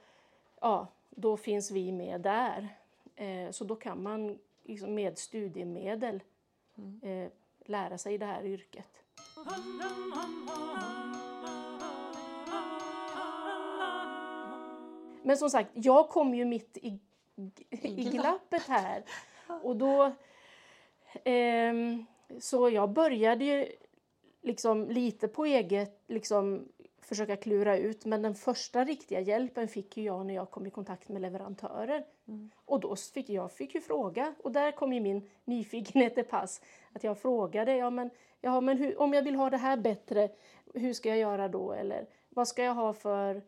ja, 0.61 0.87
då 1.11 1.37
finns 1.37 1.71
vi 1.71 1.93
med 1.93 2.21
där. 2.21 2.69
Eh, 3.17 3.51
så 3.51 3.65
då 3.65 3.77
kan 3.77 4.03
man 4.03 4.39
liksom 4.65 4.95
med 4.95 5.19
studiemedel 5.19 6.23
eh, 7.03 7.29
lära 7.65 7.99
sig 7.99 8.19
det 8.19 8.27
här 8.27 8.45
yrket. 8.45 9.02
Men 15.23 15.37
som 15.37 15.50
sagt, 15.50 15.71
jag 15.73 16.09
kom 16.09 16.35
ju 16.35 16.45
mitt 16.45 16.76
i, 16.76 16.99
i 17.83 18.04
glappet 18.04 18.62
här. 18.62 19.04
Och 19.62 19.76
då... 19.76 20.12
ehm, 21.25 22.04
så 22.40 22.69
jag 22.69 22.90
började 22.90 23.45
ju 23.45 23.66
liksom 24.42 24.88
lite 24.88 25.28
på 25.28 25.45
eget 25.45 26.02
liksom 26.07 26.69
försöka 27.00 27.37
klura 27.37 27.76
ut. 27.76 28.04
Men 28.04 28.23
den 28.23 28.35
första 28.35 28.85
riktiga 28.85 29.21
hjälpen 29.21 29.69
fick 29.69 29.97
ju 29.97 30.04
jag 30.04 30.26
när 30.26 30.35
jag 30.35 30.50
kom 30.50 30.66
i 30.66 30.71
kontakt 30.71 31.09
med 31.09 31.23
leverantörer. 31.23 32.04
Och 32.64 32.81
då 32.81 32.97
fick 32.97 33.28
jag 33.31 33.52
fick 33.52 33.75
ju 33.75 33.81
fråga. 33.81 34.35
Och 34.42 34.52
där 34.52 34.73
kom 34.73 34.92
ju 34.92 35.00
min 35.00 35.31
nyfikenhet 35.45 36.14
till 36.14 36.25
pass. 36.25 36.61
Att 36.92 37.04
jag 37.04 37.19
frågade, 37.19 37.76
ja 37.76 37.90
men, 37.90 38.11
ja, 38.43 38.61
men 38.61 38.79
hur, 38.79 39.01
om 39.01 39.15
jag 39.15 39.23
vill 39.23 39.35
ha 39.35 39.51
det 39.51 39.57
här 39.57 39.77
bättre, 39.77 40.29
hur 40.75 40.93
ska 40.93 41.09
jag 41.09 41.19
göra 41.19 41.49
då? 41.49 41.73
Eller 41.73 42.07
vad 42.29 42.49
ska 42.49 42.65
jag 42.65 42.75
ha 42.75 42.93
för 42.93 43.43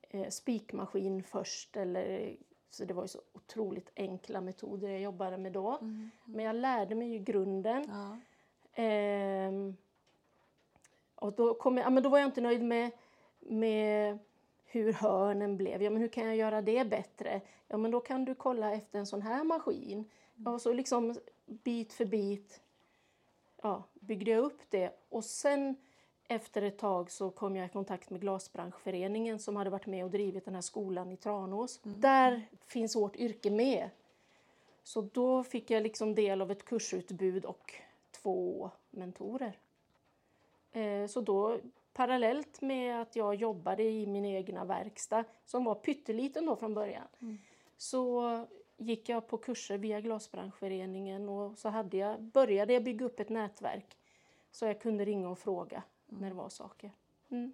eh, 0.00 0.28
spikmaskin 0.28 1.22
först? 1.22 1.76
Eller, 1.76 2.36
så 2.70 2.84
det 2.84 2.94
var 2.94 3.02
ju 3.02 3.08
så 3.08 3.20
otroligt 3.32 3.90
enkla 3.96 4.40
metoder 4.40 4.88
jag 4.88 5.00
jobbade 5.00 5.38
med 5.38 5.52
då. 5.52 5.78
Men 6.24 6.44
jag 6.44 6.56
lärde 6.56 6.94
mig 6.94 7.08
ju 7.08 7.18
grunden. 7.18 7.84
ja. 7.88 8.16
Ehm, 8.72 9.76
och 11.14 11.32
då, 11.32 11.54
kom 11.54 11.76
jag, 11.76 11.86
ja, 11.86 11.90
men 11.90 12.02
då 12.02 12.08
var 12.08 12.18
jag 12.18 12.28
inte 12.28 12.40
nöjd 12.40 12.62
med, 12.62 12.90
med 13.38 14.18
hur 14.64 14.92
hörnen 14.92 15.56
blev. 15.56 15.82
Ja, 15.82 15.90
men 15.90 16.02
hur 16.02 16.08
kan 16.08 16.26
jag 16.26 16.36
göra 16.36 16.62
det 16.62 16.90
bättre? 16.90 17.40
Ja, 17.68 17.76
men 17.76 17.90
då 17.90 18.00
kan 18.00 18.24
du 18.24 18.34
kolla 18.34 18.72
efter 18.74 18.98
en 18.98 19.06
sån 19.06 19.22
här 19.22 19.44
maskin. 19.44 20.10
Ja, 20.34 20.50
och 20.50 20.60
så 20.60 20.72
liksom 20.72 21.14
bit 21.46 21.92
för 21.92 22.04
bit 22.04 22.60
ja, 23.62 23.84
byggde 23.94 24.30
jag 24.30 24.44
upp 24.44 24.60
det. 24.70 24.92
Och 25.08 25.24
sen 25.24 25.76
efter 26.28 26.62
ett 26.62 26.78
tag 26.78 27.10
så 27.10 27.30
kom 27.30 27.56
jag 27.56 27.66
i 27.66 27.68
kontakt 27.68 28.10
med 28.10 28.20
Glasbranschföreningen 28.20 29.38
som 29.38 29.56
hade 29.56 29.70
varit 29.70 29.86
med 29.86 30.04
och 30.04 30.10
drivit 30.10 30.44
den 30.44 30.54
här 30.54 30.62
skolan 30.62 31.12
i 31.12 31.16
Tranås. 31.16 31.80
Där 31.82 32.42
finns 32.66 32.96
vårt 32.96 33.16
yrke 33.16 33.50
med. 33.50 33.90
Så 34.82 35.00
då 35.00 35.44
fick 35.44 35.70
jag 35.70 35.82
liksom 35.82 36.14
del 36.14 36.40
av 36.42 36.50
ett 36.50 36.64
kursutbud 36.64 37.44
och 37.44 37.74
två 38.10 38.70
mentorer. 38.90 39.58
Eh, 40.72 41.06
Så 41.06 41.20
då 41.20 41.58
parallellt 41.92 42.60
med 42.60 43.00
att 43.00 43.16
jag 43.16 43.34
jobbade 43.34 43.82
i 43.82 44.06
min 44.06 44.24
egna 44.24 44.64
verkstad, 44.64 45.24
som 45.44 45.64
var 45.64 45.74
pytteliten 45.74 46.46
då 46.46 46.56
från 46.56 46.74
början, 46.74 47.06
så 47.76 48.46
gick 48.80 49.08
jag 49.08 49.28
på 49.28 49.38
kurser 49.38 49.78
via 49.78 50.00
Glasbranschföreningen 50.00 51.28
och 51.28 51.58
så 51.58 51.68
hade 51.68 51.96
jag, 51.96 52.22
började 52.22 52.72
jag 52.72 52.84
bygga 52.84 53.06
upp 53.06 53.20
ett 53.20 53.28
nätverk 53.28 53.96
så 54.50 54.66
jag 54.66 54.80
kunde 54.80 55.04
ringa 55.04 55.28
och 55.28 55.38
fråga 55.38 55.82
när 56.06 56.28
det 56.28 56.34
var 56.34 56.48
saker. 56.48 56.92
Mm. 57.28 57.52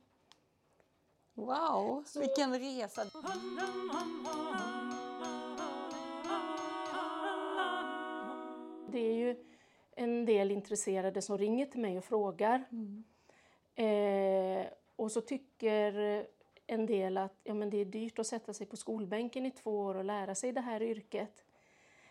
Wow, 1.34 2.04
vilken 2.18 2.58
resa! 2.58 3.04
Det 8.90 8.98
är 8.98 9.14
ju 9.14 9.44
en 9.90 10.24
del 10.24 10.50
intresserade 10.50 11.22
som 11.22 11.38
ringer 11.38 11.66
till 11.66 11.80
mig 11.80 11.98
och 11.98 12.04
frågar. 12.04 12.64
Eh, 13.74 14.66
och 14.96 15.12
så 15.12 15.20
tycker 15.20 16.26
en 16.66 16.86
del 16.86 17.18
att 17.18 17.34
ja, 17.44 17.54
men 17.54 17.70
det 17.70 17.76
är 17.76 17.84
dyrt 17.84 18.18
att 18.18 18.26
sätta 18.26 18.52
sig 18.52 18.66
på 18.66 18.76
skolbänken 18.76 19.46
i 19.46 19.50
två 19.50 19.80
år 19.80 19.94
och 19.94 20.04
lära 20.04 20.34
sig 20.34 20.52
det 20.52 20.60
här 20.60 20.82
yrket. 20.82 21.44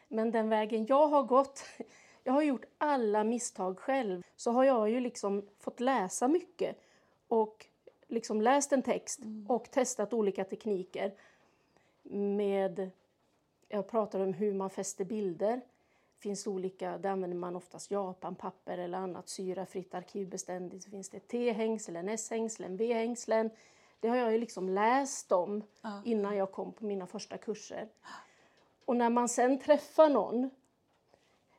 Men 0.08 0.32
den 0.32 0.50
vägen 0.50 0.86
jag 0.86 1.08
har 1.08 1.24
gått, 1.24 1.64
jag 2.24 2.34
har 2.34 2.42
gjort 2.42 2.66
alla 2.78 3.24
misstag 3.24 3.80
själv, 3.80 4.24
så 4.36 4.52
har 4.52 4.64
jag 4.64 4.90
ju 4.90 5.00
liksom 5.00 5.46
fått 5.60 5.80
läsa 5.80 6.28
mycket 6.28 6.78
och 7.28 7.66
liksom 8.08 8.42
läst 8.42 8.72
en 8.72 8.84
text 8.84 9.20
och 9.48 9.72
testat 9.72 10.14
olika 10.14 10.44
tekniker 10.44 11.14
med 12.10 12.92
jag 13.68 13.88
pratar 13.88 14.20
om 14.20 14.34
hur 14.34 14.54
man 14.54 14.70
fäster 14.70 15.06
bilder. 15.06 15.62
finns 16.20 16.44
det 16.44 16.50
olika, 16.50 16.98
där 16.98 17.10
använder 17.10 17.38
man 17.38 17.56
oftast 17.56 17.92
japanpapper 17.92 18.78
eller 18.78 18.98
annat 18.98 19.30
syrafritt 19.30 19.94
arkivbeständigt. 19.94 20.84
Så 20.84 20.90
finns 20.90 21.10
det 21.10 21.20
T-hängslen, 21.20 22.10
S-hängslen, 22.10 22.78
V-hängslen. 22.78 23.50
Det 24.00 24.08
har 24.08 24.16
jag 24.16 24.32
ju 24.32 24.38
liksom 24.38 24.70
läst 24.70 25.32
om 25.32 25.64
Ja. 25.82 26.02
innan 26.06 26.36
jag 26.38 26.52
kom 26.52 26.74
på 26.74 26.86
mina 26.86 27.08
första 27.08 27.38
kurser. 27.38 27.90
Och 28.86 28.96
när 28.96 29.10
man 29.10 29.30
sen 29.30 29.60
träffar 29.60 30.10
någon 30.10 30.50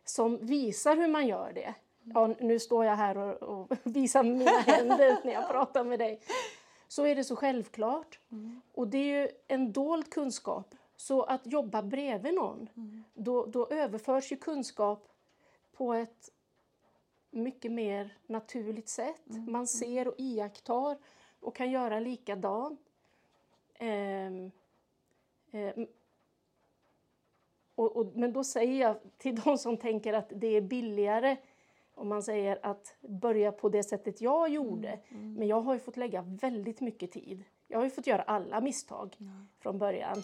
som 0.04 0.46
visar 0.46 0.96
hur 0.96 1.08
man 1.08 1.26
gör 1.26 1.52
det. 1.52 1.74
Ja, 2.14 2.26
nu 2.40 2.58
står 2.58 2.84
jag 2.84 2.96
här 2.96 3.16
och, 3.18 3.42
och 3.42 3.76
visar 3.82 4.22
mina 4.22 4.50
händer 4.50 5.18
när 5.24 5.32
jag 5.32 5.48
pratar 5.48 5.84
med 5.84 5.98
dig. 5.98 6.20
Så 6.88 7.06
är 7.06 7.14
det 7.14 7.24
så 7.24 7.36
självklart. 7.36 8.18
Och 8.74 8.88
det 8.88 8.98
är 8.98 9.22
ju 9.22 9.28
en 9.48 9.72
dold 9.72 10.10
kunskap. 10.10 10.74
Så 10.96 11.22
att 11.22 11.46
jobba 11.46 11.82
bredvid 11.82 12.34
någon, 12.34 12.68
då, 13.14 13.46
då 13.46 13.66
överförs 13.66 14.32
ju 14.32 14.36
kunskap 14.36 15.08
på 15.72 15.94
ett 15.94 16.30
mycket 17.30 17.72
mer 17.72 18.16
naturligt 18.26 18.88
sätt. 18.88 19.22
Man 19.26 19.66
ser 19.66 20.08
och 20.08 20.14
iakttar 20.18 20.96
och 21.40 21.56
kan 21.56 21.70
göra 21.70 22.00
likadant. 22.00 22.80
Ehm, 23.74 24.50
ehm, 25.52 25.86
och, 27.74 27.96
och, 27.96 28.12
men 28.14 28.32
då 28.32 28.44
säger 28.44 28.80
jag 28.80 28.96
till 29.18 29.40
de 29.40 29.58
som 29.58 29.76
tänker 29.76 30.12
att 30.12 30.32
det 30.34 30.46
är 30.46 30.60
billigare 30.60 31.36
om 31.94 32.08
man 32.08 32.22
säger 32.22 32.58
att 32.62 32.96
börja 33.00 33.52
på 33.52 33.68
det 33.68 33.82
sättet 33.82 34.20
jag 34.20 34.48
gjorde. 34.48 35.00
Men 35.08 35.48
jag 35.48 35.60
har 35.60 35.74
ju 35.74 35.80
fått 35.80 35.96
lägga 35.96 36.22
väldigt 36.22 36.80
mycket 36.80 37.12
tid. 37.12 37.44
Jag 37.68 37.78
har 37.78 37.84
ju 37.84 37.90
fått 37.90 38.06
göra 38.06 38.22
alla 38.22 38.60
misstag 38.60 39.16
från 39.58 39.78
början. 39.78 40.22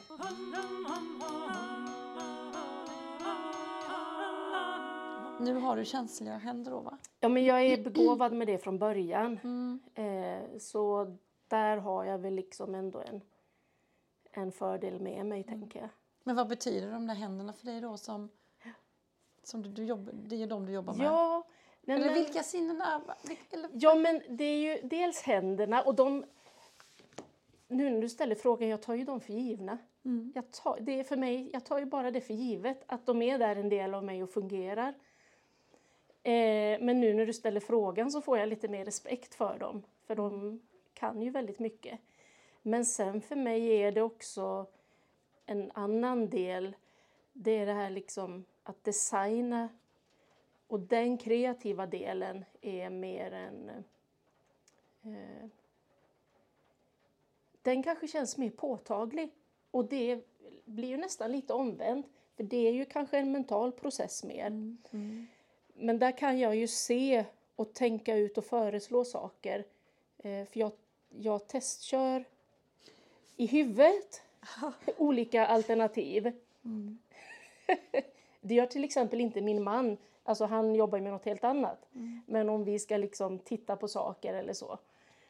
Nu 5.45 5.55
har 5.55 5.77
du 5.77 5.85
känsliga 5.85 6.37
händer 6.37 6.71
då 6.71 6.81
va? 6.81 6.99
Ja, 7.21 7.29
men 7.29 7.45
jag 7.45 7.63
är 7.63 7.83
begåvad 7.85 8.33
med 8.33 8.47
det 8.47 8.59
från 8.59 8.79
början. 8.79 9.39
Mm. 9.43 9.81
Eh, 9.95 10.59
så 10.59 11.17
där 11.49 11.77
har 11.77 12.05
jag 12.05 12.19
väl 12.19 12.35
liksom 12.35 12.75
ändå 12.75 13.01
en, 13.01 13.21
en 14.33 14.53
fördel 14.53 15.01
med 15.01 15.27
mig, 15.27 15.45
tänker 15.45 15.81
jag. 15.81 15.89
Men 16.25 16.37
vad 16.37 16.49
betyder 16.49 16.93
de 16.93 17.07
där 17.07 17.15
händerna 17.15 17.53
för 17.53 17.67
dig 17.67 17.81
då 17.81 17.97
som, 17.97 18.29
som 19.43 19.63
du, 19.63 19.69
du 19.69 19.85
jobb, 19.85 20.11
det 20.13 20.43
är 20.43 20.47
de 20.47 20.67
du 20.67 20.73
jobbar 20.73 20.95
med? 20.95 21.07
Ja, 21.07 21.45
nej, 21.81 21.97
eller 21.97 22.07
men- 22.07 22.15
vilka 22.15 22.43
sinnen 22.43 22.81
är 22.81 23.01
vilka- 23.29 23.57
eller, 23.57 23.71
Ja, 23.73 23.95
men 23.95 24.23
det 24.29 24.45
är 24.45 24.59
ju 24.59 24.89
dels 24.89 25.23
händerna 25.23 25.83
och 25.83 25.95
de... 25.95 26.25
Nu 27.69 27.91
när 27.91 28.01
du 28.01 28.09
ställer 28.09 28.35
frågan, 28.35 28.69
jag 28.69 28.83
tar 28.83 28.95
ju 28.95 29.05
dem 29.05 29.21
för 29.21 29.33
givna. 29.33 29.79
Mm. 30.05 30.33
Jag, 30.35 30.51
tar, 30.51 30.79
det 30.81 31.01
är 31.01 31.05
för 31.05 31.17
mig, 31.17 31.51
jag 31.53 31.65
tar 31.65 31.79
ju 31.79 31.85
bara 31.85 32.11
det 32.11 32.21
för 32.21 32.35
givet, 32.35 32.83
att 32.87 33.07
de 33.07 33.23
är 33.23 33.39
där 33.39 33.57
en 33.57 33.69
del 33.69 33.95
av 33.95 34.05
mig 34.05 34.23
och 34.23 34.31
fungerar. 34.31 34.95
Eh, 36.23 36.81
men 36.81 37.01
nu 37.01 37.15
när 37.15 37.27
du 37.27 37.33
ställer 37.33 37.61
frågan 37.61 38.11
så 38.11 38.21
får 38.21 38.39
jag 38.39 38.49
lite 38.49 38.69
mer 38.69 38.85
respekt 38.85 39.35
för 39.35 39.59
dem, 39.59 39.83
för 40.07 40.15
de 40.15 40.61
kan 40.95 41.23
ju 41.23 41.31
väldigt 41.31 41.59
mycket. 41.59 42.01
Men 42.63 42.85
sen 42.85 43.21
för 43.21 43.37
mig 43.37 43.83
är 43.83 43.93
det 43.93 44.03
också 44.03 44.67
en 45.47 45.71
annan 45.75 46.31
del, 46.31 46.77
det 47.33 47.59
är 47.59 47.67
det 47.67 47.73
här 47.73 47.91
liksom 47.91 48.45
att 48.63 48.85
designa 48.85 49.69
och 50.67 50.81
den 50.81 51.19
kreativa 51.19 51.87
delen 51.87 52.45
är 52.61 52.91
mer 52.91 53.33
en 53.33 53.71
eh, 55.03 55.49
den 57.63 57.83
kanske 57.83 58.09
känns 58.09 58.39
mer 58.39 58.51
påtaglig. 58.51 59.31
Och 59.71 59.85
det 59.85 60.21
blir 60.65 60.89
ju 60.89 60.97
nästan 60.97 61.33
lite 61.33 61.53
omvänt, 61.53 62.07
för 62.37 62.45
det 62.45 62.69
är 62.69 62.73
ju 62.73 62.85
kanske 62.85 63.19
en 63.19 63.33
mental 63.33 63.73
process 63.73 64.25
mer. 64.25 64.47
Mm. 64.47 64.79
Mm. 64.91 65.27
Men 65.75 65.99
där 65.99 66.19
kan 66.19 66.39
jag 66.39 66.57
ju 66.57 66.67
se 66.67 67.25
och 67.57 67.75
tänka 67.75 68.17
ut 68.17 68.39
och 68.39 68.45
föreslå 68.45 69.05
saker. 69.05 69.65
Eh, 70.19 70.45
för 70.45 70.61
jag, 70.61 70.73
jag 71.09 71.49
testkör 71.49 72.25
i 73.37 73.47
huvudet 73.47 74.23
olika 74.97 75.47
alternativ. 75.47 76.33
Mm. 76.65 76.99
Det 78.41 78.55
gör 78.55 78.67
till 78.67 78.85
exempel 78.85 79.21
inte 79.21 79.41
min 79.41 79.63
man. 79.63 79.97
Alltså 80.25 80.45
han 80.45 80.75
jobbar 80.75 81.01
med 81.01 81.13
något 81.13 81.25
helt 81.25 81.45
annat. 81.45 81.89
Mm. 81.95 82.23
Men 82.27 82.49
om 82.49 82.65
vi 82.65 82.79
ska 82.79 82.97
liksom 82.97 83.39
titta 83.39 83.77
på 83.77 83.89
saker 83.89 84.35
eller 84.35 84.53
så. 84.53 84.79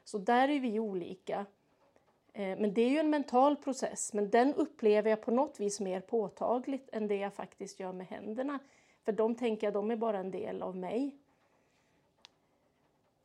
Så 0.05 0.19
där 0.19 0.49
är 0.49 0.61
vi 0.61 0.79
olika. 0.79 1.47
Eh, 2.33 2.59
Men 2.59 2.75
det 2.75 2.83
är 2.83 2.89
ju 2.89 2.99
en 2.99 3.11
mental 3.11 3.57
process. 3.57 4.13
Men 4.13 4.31
den 4.31 4.55
upplever 4.55 5.11
jag 5.11 5.23
på 5.23 5.31
något 5.31 5.61
vis 5.61 5.81
mer 5.81 6.01
påtagligt 6.01 6.89
än 6.93 7.09
det 7.09 7.17
jag 7.17 7.35
faktiskt 7.35 7.81
gör 7.81 7.93
med 7.93 8.07
händerna. 8.07 8.59
För 9.05 9.13
de 9.13 9.35
tänker 9.35 9.67
jag, 9.67 9.75
de 9.75 9.91
är 9.91 9.97
bara 9.97 10.19
en 10.19 10.31
del 10.31 10.63
av 10.63 10.77
mig. 10.77 11.17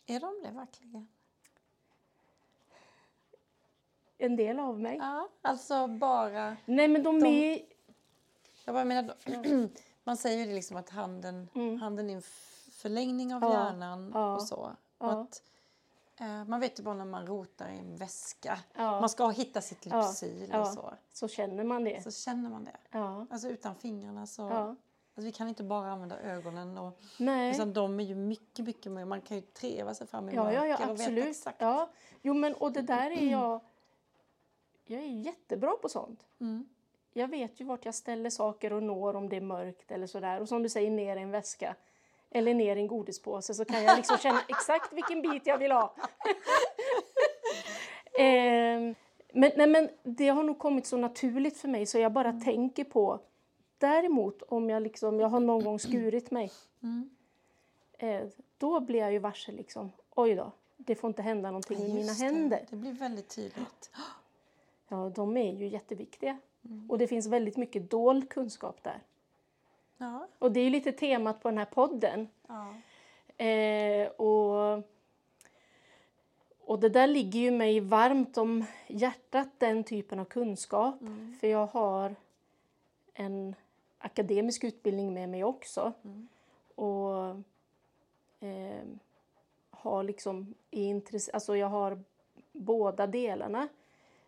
Är 0.05 0.19
de 0.19 0.41
det 0.43 0.51
verkligen? 0.51 1.07
En 4.17 4.36
del 4.36 4.60
av 4.60 4.79
mig. 4.79 4.98
Ja, 4.98 5.29
alltså 5.41 5.88
bara... 5.88 6.57
Nej 6.65 6.88
men 6.88 7.03
de, 7.03 7.19
De- 7.19 7.53
är... 7.53 7.62
Jag 8.65 8.75
bara 8.75 8.86
menar, 8.86 9.15
man 10.03 10.17
säger 10.17 10.46
ju 10.46 10.53
liksom 10.53 10.77
att 10.77 10.89
handen, 10.89 11.50
Mm. 11.55 11.77
handen 11.77 12.10
är 12.10 12.15
en 12.15 12.22
förlängning 12.72 13.34
av 13.36 13.41
Ja, 13.41 13.53
hjärnan 13.53 14.12
ja, 14.13 14.36
och 14.36 14.43
så. 14.43 14.55
Och 14.98 15.07
ja. 15.07 15.22
att, 15.22 15.43
eh, 16.19 16.43
man 16.46 16.60
vet 16.60 16.79
ju 16.79 16.84
bara 16.84 16.96
när 16.96 17.05
man 17.05 17.27
rotar 17.27 17.69
i 17.69 17.77
en 17.77 17.96
väska. 17.96 18.60
Man 18.75 19.10
ska 19.10 19.29
hitta 19.29 19.62
sitt 19.62 19.86
lypsyl 19.86 20.55
och 20.55 20.67
så. 20.67 20.93
så 21.13 21.27
känner 21.27 21.63
man 21.63 21.84
det. 21.84 22.03
Så 22.03 22.12
känner 22.12 22.50
man 22.50 22.63
det. 22.63 22.77
Ja, 22.91 23.25
Alltså 23.29 23.50
utan 23.50 23.75
fingrarna 23.75 24.27
så... 24.27 24.75
Alltså, 25.17 25.25
vi 25.25 25.31
kan 25.31 25.47
inte 25.50 25.63
bara 25.63 25.91
använda 25.91 26.19
ögonen. 26.19 26.77
Och, 26.77 27.00
Nej. 27.17 27.51
utan 27.51 27.74
de 27.74 28.00
är 28.00 28.03
ju 28.03 28.15
mycket, 28.15 28.65
mycket 28.65 28.91
mer... 28.91 29.05
Man 29.05 29.21
kan 29.21 29.38
ju 29.38 29.43
treva 29.43 29.93
sig 29.93 30.07
fram 30.07 30.29
i 30.29 30.36
Ja, 30.36 30.53
ja, 30.53 30.65
ja, 30.65 30.69
mörker 30.69 30.74
och 30.74 30.79
veta 30.79 31.03
absolut. 31.03 31.25
exakt. 31.25 31.62
Ja. 31.62 31.89
Jo, 32.21 32.33
men 32.33 32.53
och 32.53 32.71
det 32.71 32.81
där 32.81 33.12
är 33.12 33.31
jag... 33.31 33.62
Jag 34.86 35.01
är 35.01 35.07
jättebra 35.07 35.71
på 35.81 35.89
sånt. 35.89 36.25
Mm. 36.39 36.69
Jag 37.13 37.27
vet 37.27 37.62
ju 37.62 37.65
vart 37.65 37.86
jag 37.86 37.95
ställer 37.95 38.29
saker 38.29 38.74
och 38.74 38.83
når 38.83 39.15
om 39.15 39.29
det 39.29 39.36
är 39.36 39.41
mörkt 39.41 39.91
eller 39.91 40.07
sådär. 40.07 40.41
Och 40.41 40.47
som 40.47 40.63
du 40.63 40.69
säger, 40.69 40.91
ner 40.91 41.17
i 41.17 41.21
en 41.21 41.31
väska. 41.31 41.75
Eller 42.29 42.53
ner 42.53 42.75
i 42.75 42.79
en 42.79 42.88
godispåse 42.88 43.53
så 43.53 43.65
kan 43.65 43.83
jag 43.83 43.97
liksom 43.97 44.17
känna 44.17 44.41
exakt 44.47 44.93
vilken 44.93 45.21
bit 45.21 45.47
jag 45.47 45.57
vill 45.57 45.71
ha. 45.71 45.95
Ehm, 48.19 48.95
men, 49.33 49.51
nej, 49.55 49.67
men 49.67 49.89
det 50.03 50.27
har 50.27 50.43
nog 50.43 50.59
kommit 50.59 50.86
så 50.86 50.97
naturligt 50.97 51.57
för 51.57 51.67
mig 51.67 51.86
så 51.86 51.97
jag 51.97 52.12
bara 52.12 52.33
tänker 52.33 52.83
på... 52.83 53.19
Däremot 53.77 54.41
om 54.41 54.69
jag 54.69 54.84
liksom, 54.84 55.19
jag 55.19 55.27
har 55.27 55.39
någon 55.39 55.63
gång 55.63 55.79
skurit 55.79 56.31
mig. 56.31 56.51
Mm. 56.84 57.10
Eh, 57.93 58.27
då 58.57 58.79
blir 58.79 59.00
jag 59.00 59.12
ju 59.12 59.19
varse 59.19 59.51
liksom, 59.51 59.91
oj 60.15 60.36
då, 60.36 60.51
det 60.77 60.96
får 60.96 61.07
inte 61.07 61.22
hända 61.22 61.50
någonting 61.51 61.79
med 61.79 61.89
mina 61.89 62.00
Just 62.01 62.19
det. 62.19 62.25
händer. 62.25 62.65
Det 62.69 62.75
blir 62.75 62.91
väldigt 62.93 63.29
tydligt. 63.36 63.91
Ja, 64.89 65.12
de 65.15 65.38
är 65.38 65.53
ju 65.53 65.67
jätteviktiga. 65.67 66.38
Mm. 66.65 66.91
Och 66.91 66.98
det 66.98 67.07
finns 67.07 67.27
väldigt 67.27 67.57
mycket 67.57 67.89
dold 67.91 68.29
kunskap 68.29 68.84
där. 68.84 69.00
Ja. 69.98 70.27
Och 70.39 70.51
det 70.51 70.60
är 70.60 70.63
ju 70.63 70.69
lite 70.69 70.91
temat 70.91 71.41
på 71.41 71.50
den 71.50 71.57
här 71.57 71.65
podden. 71.65 72.27
ja. 72.48 72.74
Eh, 73.46 74.07
och, 74.07 74.84
och 76.60 76.79
det 76.79 76.89
där 76.89 77.07
ligger 77.07 77.39
ju 77.39 77.51
mig 77.51 77.79
varmt 77.79 78.38
om 78.38 78.65
hjärtat, 78.88 79.48
den 79.57 79.84
typen 79.84 80.19
av 80.19 80.25
kunskap. 80.25 81.01
Mm. 81.01 81.35
För 81.40 81.48
jag 81.48 81.68
har 81.68 82.16
en 83.13 83.55
akademisk 83.98 84.64
utbildning 84.64 85.14
med 85.14 85.29
mig 85.29 85.44
också. 85.44 85.94
Mm. 86.03 86.27
Och 86.75 87.27
eh, 88.48 88.86
har 89.70 90.03
liksom 90.03 90.53
intresse, 90.72 91.31
alltså 91.31 91.55
jag 91.55 91.68
har 91.68 92.03
båda 92.51 93.07
delarna. 93.07 93.68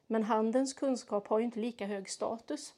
Men 0.07 0.23
handens 0.23 0.73
kunskap 0.73 1.27
har 1.27 1.39
ju 1.39 1.45
inte 1.45 1.59
lika 1.59 1.85
hög 1.85 2.09
status 2.09 2.73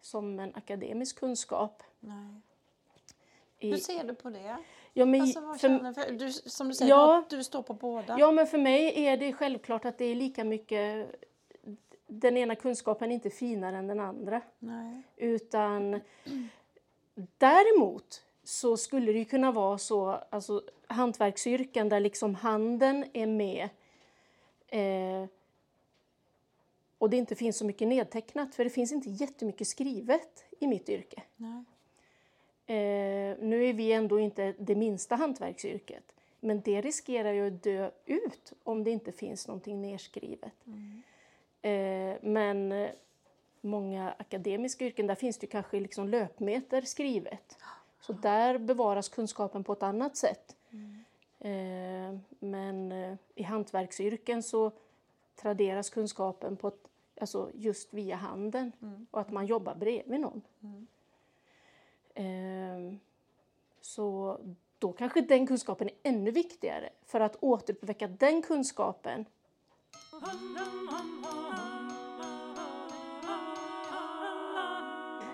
som 0.00 0.40
en 0.40 0.54
akademisk 0.54 1.18
kunskap. 1.18 1.82
Nej. 2.00 2.40
I, 3.58 3.70
Hur 3.70 3.76
ser 3.76 4.04
du 4.04 4.14
på 4.14 4.30
det? 4.30 4.56
ja, 4.92 5.04
men, 5.06 5.20
Alltså, 5.20 5.40
för, 5.40 5.58
känner, 5.58 5.92
för, 5.92 6.12
du, 6.12 6.32
som 6.32 6.68
du 6.68 6.74
säger, 6.74 6.90
Ja. 6.90 7.24
du, 7.28 7.36
du 7.36 7.44
står 7.44 7.62
på 7.62 7.74
båda. 7.74 8.16
ja, 8.18 8.32
men 8.32 8.46
för 8.46 8.58
mig 8.58 9.06
är 9.06 9.16
det 9.16 9.32
självklart 9.32 9.84
att 9.84 9.98
det 9.98 10.04
är 10.04 10.14
lika 10.14 10.44
mycket... 10.44 11.14
Den 12.10 12.36
ena 12.36 12.54
kunskapen 12.54 13.10
är 13.10 13.14
inte 13.14 13.30
finare 13.30 13.76
än 13.76 13.86
den 13.86 14.00
andra. 14.00 14.42
Nej. 14.58 15.02
Utan 15.16 16.00
däremot 17.38 18.22
så 18.44 18.76
skulle 18.76 19.12
det 19.12 19.18
ju 19.18 19.24
kunna 19.24 19.52
vara 19.52 19.78
så, 19.78 20.10
alltså 20.30 20.62
hantverksyrken 20.86 21.88
där 21.88 22.00
liksom 22.00 22.34
handen 22.34 23.04
är 23.12 23.26
med 23.26 23.68
eh, 24.68 25.28
och 26.98 27.10
det 27.10 27.16
inte 27.16 27.34
finns 27.34 27.58
så 27.58 27.64
mycket 27.64 27.88
nedtecknat, 27.88 28.54
för 28.54 28.64
det 28.64 28.70
finns 28.70 28.92
inte 28.92 29.10
jättemycket 29.10 29.68
skrivet 29.68 30.44
i 30.58 30.66
mitt 30.66 30.88
yrke. 30.88 31.22
Eh, 32.66 33.36
nu 33.40 33.64
är 33.64 33.72
vi 33.72 33.92
ändå 33.92 34.20
inte 34.20 34.54
det 34.58 34.74
minsta 34.74 35.16
hantverksyrket, 35.16 36.12
men 36.40 36.60
det 36.60 36.80
riskerar 36.80 37.32
ju 37.32 37.46
att 37.46 37.62
dö 37.62 37.90
ut 38.06 38.52
om 38.62 38.84
det 38.84 38.90
inte 38.90 39.12
finns 39.12 39.48
någonting 39.48 39.82
nerskrivet. 39.82 40.66
Mm. 40.66 41.02
Eh, 41.62 42.16
men 42.22 42.72
eh, 42.72 42.90
många 43.60 44.14
akademiska 44.18 44.84
yrken, 44.84 45.06
där 45.06 45.14
finns 45.14 45.38
det 45.38 45.46
kanske 45.46 45.80
liksom 45.80 46.08
löpmeter 46.08 46.82
skrivet. 46.82 47.58
Så 48.00 48.12
där 48.12 48.58
bevaras 48.58 49.08
kunskapen 49.08 49.64
på 49.64 49.72
ett 49.72 49.82
annat 49.82 50.16
sätt. 50.16 50.56
Mm. 50.70 51.04
Men 52.38 52.92
i 53.34 53.42
hantverksyrken 53.42 54.42
så 54.42 54.72
traderas 55.36 55.90
kunskapen 55.90 56.56
på 56.56 56.68
ett, 56.68 56.88
alltså 57.20 57.50
just 57.54 57.94
via 57.94 58.16
handen 58.16 58.72
Mm. 58.82 59.06
och 59.10 59.20
att 59.20 59.30
man 59.30 59.46
jobbar 59.46 59.74
bredvid 59.74 60.20
någon. 60.20 60.42
Mm. 62.14 63.00
Så 63.80 64.38
då 64.78 64.92
kanske 64.92 65.20
den 65.20 65.46
kunskapen 65.46 65.88
är 65.88 65.94
ännu 66.02 66.30
viktigare 66.30 66.90
för 67.06 67.20
att 67.20 67.36
återuppväcka 67.40 68.06
den 68.08 68.42
kunskapen 68.42 69.24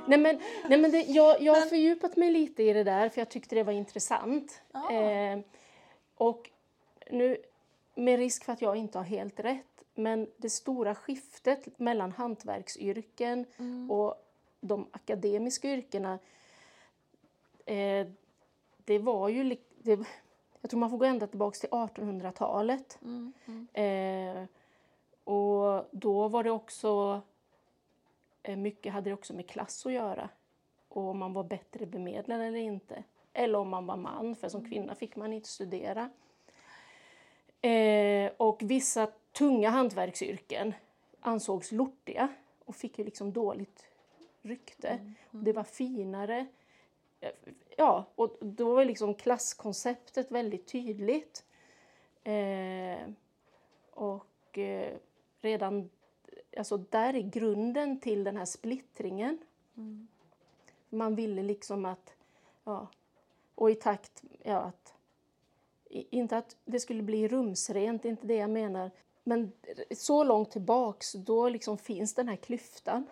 Nej 0.08 0.18
men, 0.18 0.40
nej, 0.68 0.78
men 0.78 0.90
det, 0.90 1.00
jag, 1.02 1.40
jag 1.42 1.52
har 1.52 1.60
Men- 1.60 1.68
fördjupat 1.68 2.16
mig 2.16 2.30
lite 2.30 2.62
i 2.62 2.72
det 2.72 2.84
där 2.84 3.08
för 3.08 3.20
jag 3.20 3.28
tyckte 3.28 3.54
det 3.54 3.62
var 3.62 3.72
intressant. 3.72 4.62
Ja. 4.72 4.92
Eh, 4.92 5.38
och 6.14 6.50
nu, 7.10 7.36
med 7.94 8.18
risk 8.18 8.44
för 8.44 8.52
att 8.52 8.62
jag 8.62 8.76
inte 8.76 8.98
har 8.98 9.04
helt 9.04 9.40
rätt, 9.40 9.82
men 9.94 10.30
det 10.36 10.50
stora 10.50 10.94
skiftet 10.94 11.78
mellan 11.78 12.12
hantverksyrken 12.12 13.46
Mm. 13.58 13.90
och 13.90 14.14
de 14.60 14.86
akademiska 14.92 15.68
yrkena, 15.72 16.18
eh, 17.66 18.06
det 18.84 18.98
var 18.98 19.28
ju... 19.28 19.56
Det, 19.82 19.98
jag 20.60 20.70
tror 20.70 20.80
man 20.80 20.90
får 20.90 20.98
gå 20.98 21.04
ända 21.04 21.26
tillbaka 21.26 21.58
till 21.58 21.68
1800-talet. 21.68 22.98
Mm. 23.02 23.32
Mm. 23.46 23.68
Eh, 23.72 24.48
och 25.24 25.88
då 25.90 26.28
var 26.28 26.44
det 26.44 26.50
också... 26.50 27.20
Eh, 28.42 28.56
mycket 28.56 28.92
hade 28.92 29.10
det 29.10 29.14
också 29.14 29.34
med 29.34 29.48
klass 29.48 29.86
att 29.86 29.92
göra. 29.92 30.28
Och 30.88 31.08
om 31.08 31.18
man 31.18 31.32
var 31.32 31.44
bättre 31.44 31.86
bemedlad 31.86 32.40
eller 32.40 32.58
inte. 32.58 33.02
Eller 33.32 33.58
om 33.58 33.68
man 33.68 33.86
var 33.86 33.96
man, 33.96 34.36
för 34.36 34.48
som 34.48 34.68
kvinna 34.70 34.94
fick 34.94 35.16
man 35.16 35.32
inte 35.32 35.48
studera. 35.48 36.10
Eh, 37.60 38.32
och 38.36 38.62
vissa 38.62 39.08
tunga 39.32 39.70
hantverksyrken 39.70 40.74
ansågs 41.20 41.72
lortiga 41.72 42.28
och 42.64 42.76
fick 42.76 42.98
ju 42.98 43.04
liksom 43.04 43.32
dåligt 43.32 43.86
rykte. 44.42 45.14
Det 45.30 45.52
var 45.52 45.64
finare. 45.64 46.46
Ja, 47.76 48.04
och 48.14 48.36
då 48.40 48.74
var 48.74 48.84
liksom 48.84 49.14
klasskonceptet 49.14 50.30
väldigt 50.30 50.66
tydligt. 50.66 51.44
Eh, 52.24 53.08
och 53.90 54.58
eh, 54.58 54.96
redan 55.40 55.90
alltså 56.56 56.76
där 56.76 57.14
är 57.14 57.20
grunden 57.20 58.00
till 58.00 58.24
den 58.24 58.36
här 58.36 58.44
splittringen. 58.44 59.38
Mm. 59.76 60.08
Man 60.88 61.14
ville 61.14 61.42
liksom 61.42 61.84
att, 61.84 62.14
ja, 62.64 62.88
och 63.54 63.70
i 63.70 63.74
takt, 63.74 64.22
ja 64.42 64.58
att, 64.58 64.94
inte 65.90 66.38
att 66.38 66.56
det 66.64 66.80
skulle 66.80 67.02
bli 67.02 67.28
rumsrent, 67.28 68.04
inte 68.04 68.26
det 68.26 68.36
jag 68.36 68.50
menar. 68.50 68.90
Men 69.24 69.52
så 69.90 70.24
långt 70.24 70.50
tillbaks, 70.50 71.12
då 71.12 71.48
liksom 71.48 71.78
finns 71.78 72.14
den 72.14 72.28
här 72.28 72.36
klyftan. 72.36 73.06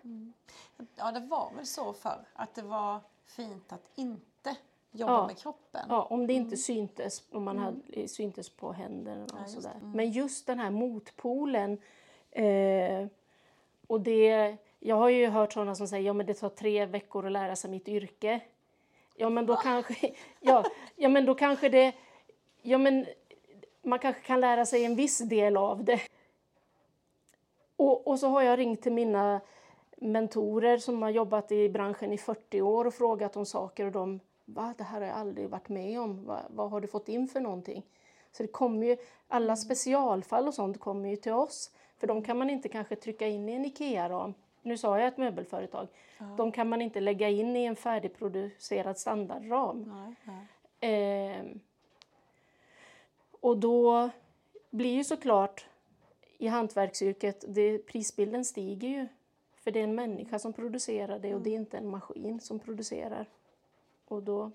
Ja, 0.96 1.12
det 1.12 1.20
var 1.20 1.52
väl 1.56 1.66
så 1.66 1.92
förr 1.92 2.24
att 2.34 2.54
det 2.54 2.62
var 2.62 3.00
fint 3.26 3.72
att 3.72 3.90
inte 3.94 4.56
jobba 4.92 5.12
Ja. 5.12 5.26
med 5.26 5.38
kroppen. 5.38 5.86
Ja, 5.88 6.02
om 6.02 6.26
det 6.26 6.32
inte 6.32 6.56
syntes, 6.56 7.22
om 7.32 7.44
man 7.44 7.58
hade, 7.58 8.08
syntes 8.08 8.48
på 8.50 8.72
händerna 8.72 9.24
och 9.24 9.30
Ja, 9.40 9.46
sådär. 9.46 9.74
Mm. 9.80 9.90
Men 9.90 10.10
just 10.10 10.46
den 10.46 10.58
här 10.58 10.70
motpolen. 10.70 11.78
Eh, 12.30 13.06
och 13.86 14.00
det, 14.00 14.56
jag 14.80 14.96
har 14.96 15.08
ju 15.08 15.26
hört 15.26 15.52
sådana 15.52 15.74
som 15.74 15.88
säger 15.88 16.06
ja 16.06 16.12
men 16.12 16.26
det 16.26 16.34
tar 16.34 16.48
tre 16.48 16.86
veckor 16.86 17.26
att 17.26 17.32
lära 17.32 17.56
sig 17.56 17.70
mitt 17.70 17.88
yrke. 17.88 18.40
Ja 19.16 19.30
men 19.30 19.46
då 19.46 19.56
kanske, 19.56 20.14
ja, 20.40 20.64
ja, 20.96 21.08
men 21.08 21.26
då 21.26 21.34
kanske 21.34 21.68
det, 21.68 21.92
ja 22.62 22.78
men 22.78 23.06
man 23.82 23.98
kanske 23.98 24.22
kan 24.22 24.40
lära 24.40 24.66
sig 24.66 24.84
en 24.84 24.96
viss 24.96 25.18
del 25.18 25.56
av 25.56 25.84
det. 25.84 26.00
Och, 27.76 28.06
och 28.08 28.18
så 28.18 28.28
har 28.28 28.42
jag 28.42 28.58
ringt 28.58 28.82
till 28.82 28.92
mina 28.92 29.40
mentorer 29.96 30.78
som 30.78 31.02
har 31.02 31.10
jobbat 31.10 31.52
i 31.52 31.68
branschen 31.68 32.12
i 32.12 32.18
40 32.18 32.60
år 32.60 32.84
och 32.84 32.94
frågat 32.94 33.36
om 33.36 33.46
saker 33.46 33.86
och 33.86 33.92
de 33.92 34.20
Va? 34.44 34.74
Det 34.78 34.84
här 34.84 35.00
har 35.00 35.06
jag 35.06 35.16
aldrig 35.16 35.48
varit 35.48 35.68
med 35.68 36.00
om. 36.00 36.24
Va? 36.24 36.40
Vad 36.50 36.70
har 36.70 36.80
du 36.80 36.86
fått 36.86 37.08
in 37.08 37.28
för 37.28 37.40
någonting? 37.40 37.86
Så 38.32 38.42
det 38.42 38.48
kommer 38.48 38.86
ju, 38.86 38.96
alla 39.28 39.56
specialfall 39.56 40.48
och 40.48 40.54
sånt 40.54 40.80
kommer 40.80 41.08
ju 41.08 41.16
till 41.16 41.32
oss. 41.32 41.70
För 41.98 42.06
de 42.06 42.22
kan 42.22 42.38
man 42.38 42.50
inte 42.50 42.68
kanske 42.68 42.96
trycka 42.96 43.26
in 43.26 43.48
i 43.48 43.52
en 43.52 43.64
IKEA-ram. 43.64 44.34
Nu 44.62 44.78
sa 44.78 44.98
jag 44.98 45.08
ett 45.08 45.16
möbelföretag. 45.16 45.88
De 46.36 46.52
kan 46.52 46.68
man 46.68 46.82
inte 46.82 47.00
lägga 47.00 47.28
in 47.28 47.56
i 47.56 47.64
en 47.64 47.76
färdigproducerad 47.76 48.98
standardram. 48.98 49.82
Nej, 49.82 50.14
nej. 50.24 50.46
Ehm, 50.80 51.60
och 53.40 53.58
då 53.58 54.10
blir 54.70 54.94
ju 54.94 55.04
såklart 55.04 55.66
i 56.38 56.46
hantverksyrket, 56.46 57.44
det, 57.48 57.78
prisbilden 57.78 58.44
stiger 58.44 58.88
ju. 58.88 59.08
För 59.64 59.70
det 59.70 59.80
är 59.80 59.84
en 59.84 59.94
människa 59.94 60.38
som 60.38 60.52
producerar 60.52 61.18
det 61.18 61.34
och 61.34 61.40
det 61.40 61.50
är 61.50 61.56
inte 61.56 61.78
en 61.78 61.88
maskin 61.88 62.40
som 62.40 62.58
producerar. 62.58 63.28
Och 64.04 64.22
då... 64.22 64.50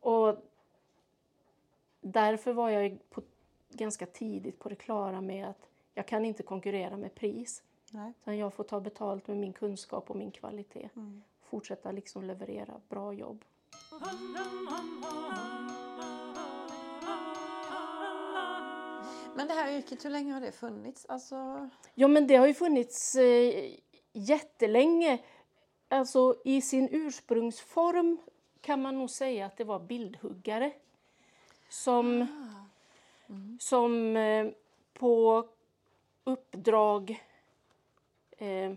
Och 0.00 0.36
därför 2.00 2.52
var 2.52 2.70
jag 2.70 2.98
på, 3.10 3.22
ganska 3.70 4.06
tidigt 4.06 4.58
på 4.58 4.68
det 4.68 4.74
klara 4.74 5.20
med 5.20 5.48
att 5.48 5.68
jag 5.94 6.06
kan 6.06 6.24
inte 6.24 6.42
konkurrera 6.42 6.96
med 6.96 7.14
pris. 7.14 7.62
nej. 7.90 8.12
Utan 8.22 8.38
jag 8.38 8.54
får 8.54 8.64
ta 8.64 8.80
betalt 8.80 9.28
med 9.28 9.36
min 9.36 9.52
kunskap 9.52 10.10
och 10.10 10.16
min 10.16 10.30
kvalitet. 10.30 10.88
Mm. 10.96 11.22
Fortsätta 11.42 11.92
liksom 11.92 12.24
leverera 12.24 12.80
bra 12.88 13.12
jobb. 13.12 13.44
Men 19.34 19.48
det 19.48 19.54
här 19.54 19.72
yrket, 19.72 20.04
hur 20.04 20.10
länge 20.10 20.32
har 20.32 20.40
det 20.40 20.52
funnits? 20.52 21.06
Alltså, 21.08 21.68
Ja, 21.94 22.08
men 22.08 22.26
det 22.26 22.36
har 22.36 22.46
ju 22.46 22.54
funnits 22.54 23.14
eh, 23.14 23.74
jättelänge. 24.12 25.18
Alltså 25.88 26.36
i 26.44 26.60
sin 26.60 26.88
ursprungsform 26.92 28.18
kan 28.60 28.82
man 28.82 28.98
nog 28.98 29.10
säga 29.10 29.46
att 29.46 29.56
det 29.56 29.64
var 29.64 29.78
bildhuggare 29.78 30.72
som, 31.68 32.26
som 33.60 34.16
eh, 34.16 34.50
på 34.92 35.48
uppdrag 36.24 37.24
eh, 38.38 38.72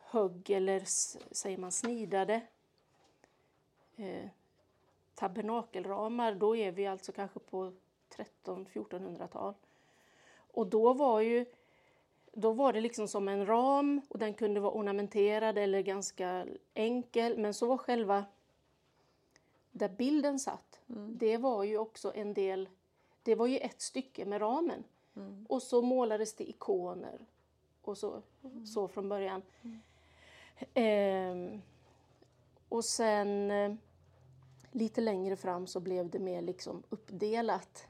högg 0.00 0.50
eller 0.50 0.82
säger 1.34 1.58
man 1.58 1.72
snidade 1.72 2.40
eh, 3.96 4.28
tabernakelramar. 5.14 6.34
Då 6.34 6.56
är 6.56 6.72
vi 6.72 6.86
alltså 6.86 7.12
kanske 7.12 7.38
på 7.38 7.72
1300-1400-tal. 8.16 9.54
Och 10.36 10.66
då 10.66 10.92
var 10.92 11.20
ju 11.20 11.46
då 12.32 12.52
var 12.52 12.72
det 12.72 12.80
liksom 12.80 13.08
som 13.08 13.28
en 13.28 13.46
ram 13.46 14.00
och 14.08 14.18
den 14.18 14.34
kunde 14.34 14.60
vara 14.60 14.72
ornamenterad 14.72 15.58
eller 15.58 15.80
ganska 15.80 16.46
enkel. 16.74 17.38
Men 17.38 17.54
så 17.54 17.66
var 17.66 17.76
själva 17.76 18.24
där 19.72 19.88
bilden 19.88 20.38
satt, 20.38 20.80
det 21.08 21.36
var 21.36 21.64
ju 21.64 21.78
också 21.78 22.12
en 22.14 22.34
del, 22.34 22.68
det 23.22 23.34
var 23.34 23.46
ju 23.46 23.58
ett 23.58 23.80
stycke 23.80 24.24
med 24.24 24.40
ramen. 24.40 24.84
Och 25.48 25.62
så 25.62 25.82
målades 25.82 26.34
det 26.34 26.48
ikoner 26.48 27.26
och 27.82 27.98
så, 27.98 28.22
så 28.74 28.88
från 28.88 29.08
början. 29.08 29.42
Ehm, 30.74 31.62
och 32.68 32.84
sen 32.84 33.50
eh, 33.50 33.74
lite 34.72 35.00
längre 35.00 35.36
fram 35.36 35.66
så 35.66 35.80
blev 35.80 36.10
det 36.10 36.18
mer 36.18 36.42
liksom 36.42 36.82
uppdelat. 36.88 37.86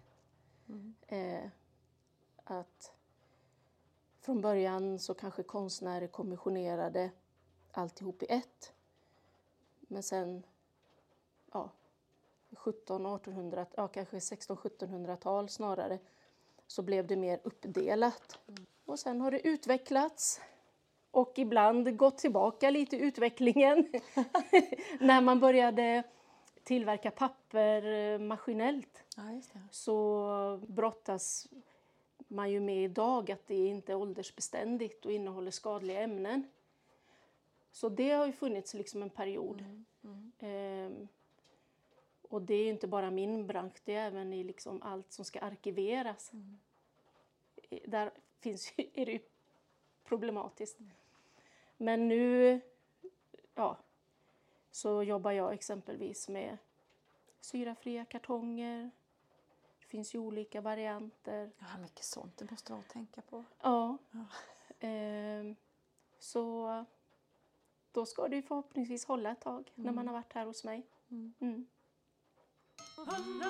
Eh, 1.07 1.45
att 2.45 2.93
från 4.21 4.41
början 4.41 4.99
så 4.99 5.15
kanske 5.15 5.43
konstnärer 5.43 6.07
kommissionerade 6.07 7.11
alltihop 7.73 8.23
i 8.23 8.27
ett. 8.29 8.73
Men 9.81 10.03
sen, 10.03 10.43
ja, 11.53 11.71
1700-1800, 12.51 13.67
ja 13.77 13.89
kanske 13.89 14.17
1600-1700-tal 14.17 15.49
snarare, 15.49 15.99
så 16.67 16.83
blev 16.83 17.07
det 17.07 17.17
mer 17.17 17.41
uppdelat. 17.43 18.39
Och 18.85 18.99
sen 18.99 19.21
har 19.21 19.31
det 19.31 19.47
utvecklats 19.49 20.41
och 21.11 21.39
ibland 21.39 21.97
gått 21.97 22.19
tillbaka 22.19 22.71
lite 22.71 22.97
i 22.97 23.01
utvecklingen 23.01 23.89
när 25.01 25.21
man 25.21 25.41
började 25.41 26.03
tillverka 26.65 27.11
papper 27.11 27.83
eh, 27.85 28.19
maskinellt 28.19 29.05
ja, 29.17 29.41
så 29.71 30.61
brottas 30.67 31.49
man 32.29 32.51
ju 32.51 32.61
med 32.61 32.85
idag 32.85 33.31
att 33.31 33.47
det 33.47 33.67
inte 33.67 33.93
är 33.93 33.97
åldersbeständigt 33.97 35.07
och 35.07 35.13
innehåller 35.13 35.51
skadliga 35.51 36.01
ämnen. 36.01 36.49
Så 37.73 37.89
det 37.89 38.11
har 38.11 38.27
ju 38.27 38.33
funnits 38.33 38.75
liksom 38.75 39.03
en 39.03 39.11
period. 39.11 39.65
Ehm, 40.39 41.09
och 42.29 42.43
det 42.43 42.55
är 42.55 42.65
ju 42.65 42.71
inte 42.71 42.87
bara 42.87 43.11
min 43.11 43.47
bransch, 43.47 43.77
det 43.85 43.95
är 43.95 44.07
även 44.07 44.33
i 44.33 44.45
liksom 44.45 44.83
allt 44.83 45.13
som 45.13 45.25
ska 45.25 45.41
arkiveras. 45.41 46.33
I- 47.71 47.81
Där 47.87 48.11
finns, 48.41 48.73
är 48.77 49.07
det 49.07 49.13
ju 49.13 49.21
problematiskt. 50.05 50.79
Men 51.77 52.09
nu 52.09 52.61
ja, 53.55 53.77
så 54.75 55.03
jobbar 55.03 55.31
jag 55.31 55.53
exempelvis 55.53 56.29
med 56.29 56.59
syrafria 57.41 58.05
kartonger. 58.05 58.91
Det 59.81 59.87
finns 59.87 60.15
ju 60.15 60.19
olika 60.19 60.61
varianter. 60.61 61.51
Ja, 61.59 61.67
mycket 61.83 62.05
sånt 62.05 62.37
det 62.37 62.51
måste 62.51 62.73
vara 62.73 62.81
att 62.81 62.89
tänka 62.89 63.23
på. 63.23 63.45
Ja. 63.63 63.99
Ehm, 64.81 65.57
så 66.19 66.85
då 67.93 68.07
ska 68.07 68.29
det 68.29 68.37
ju 68.37 68.43
förhoppningsvis 68.43 69.05
hålla 69.05 69.31
ett 69.31 69.41
tag 69.41 69.73
när 69.75 69.93
man 69.93 70.07
har 70.07 70.15
varit 70.15 70.33
här 70.33 70.47
hos 70.47 70.65
mig. 70.65 70.87
Mm. 71.11 71.67
Kan 72.95 73.41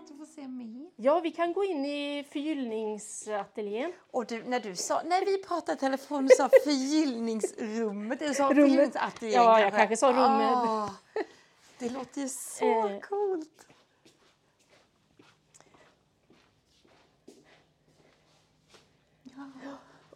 man 0.00 0.08
inte 0.10 0.26
få 0.26 0.26
se 0.34 0.48
mer? 0.48 0.90
Ja, 0.96 1.20
vi 1.20 1.30
kan 1.30 1.52
gå 1.52 1.64
in 1.64 1.84
i 1.84 2.24
förgyllningsateljén. 2.30 3.92
Och 4.10 4.26
du, 4.26 4.44
när 4.44 4.60
du 4.60 4.76
sa, 4.76 5.02
när 5.02 5.24
vi 5.26 5.42
pratade 5.42 5.72
i 5.76 5.80
telefon 5.80 6.28
sa 6.36 6.48
förgyllningsrummet, 6.64 8.18
du 8.18 8.34
sa 8.34 8.42
Rummet. 8.44 8.56
förgyllningsateljén 8.56 9.42
Ja, 9.42 9.60
jag 9.60 9.72
kanske 9.72 9.96
sa 9.96 10.08
rummet. 10.08 10.52
Ah, 10.52 10.90
det 11.78 11.88
låter 11.90 12.20
ju 12.20 12.28
så 12.28 12.64
Eh. 12.88 13.00
coolt. 13.00 13.66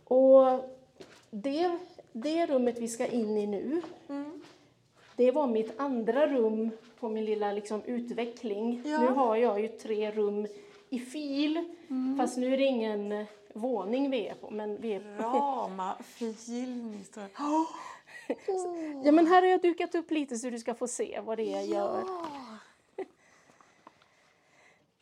Och 0.05 0.65
det, 1.31 1.79
det 2.13 2.47
rummet 2.47 2.79
vi 2.79 2.89
ska 2.89 3.07
in 3.07 3.37
i 3.39 3.47
nu, 3.47 3.83
det 5.17 5.31
var 5.31 5.47
mitt 5.47 5.81
andra 5.81 6.27
rum 6.27 6.71
på 7.05 7.11
min 7.11 7.25
lilla 7.25 7.53
liksom, 7.53 7.83
utveckling. 7.83 8.83
Ja. 8.85 9.01
Nu 9.01 9.07
har 9.07 9.37
jag 9.37 9.61
ju 9.61 9.69
tre 9.69 10.11
rum 10.11 10.47
i 10.91 10.99
fil, 10.99 11.65
fast 12.19 12.37
nu 12.37 12.55
är 12.55 12.59
det 12.59 12.65
ingen 12.65 13.27
våning 13.53 14.11
vi 14.11 14.27
är 14.29 14.35
på. 14.35 14.51
Men 14.51 14.81
vi 14.81 14.93
är 14.93 15.19
Rama 15.19 15.97
förgyllningsrum. 16.03 17.29
Oh, 17.39 17.67
Ja, 19.05 19.13
men 19.13 19.27
här 19.27 19.43
har 19.43 19.49
jag 19.49 19.63
dukat 19.63 19.95
upp 19.95 20.11
lite 20.11 20.37
så 20.37 20.51
du 20.51 20.59
ska 20.59 20.75
få 20.75 20.89
se 20.89 21.21
vad 21.21 21.39
det 21.39 21.53
är 21.53 21.57
jag 21.57 21.67
gör. 21.67 22.05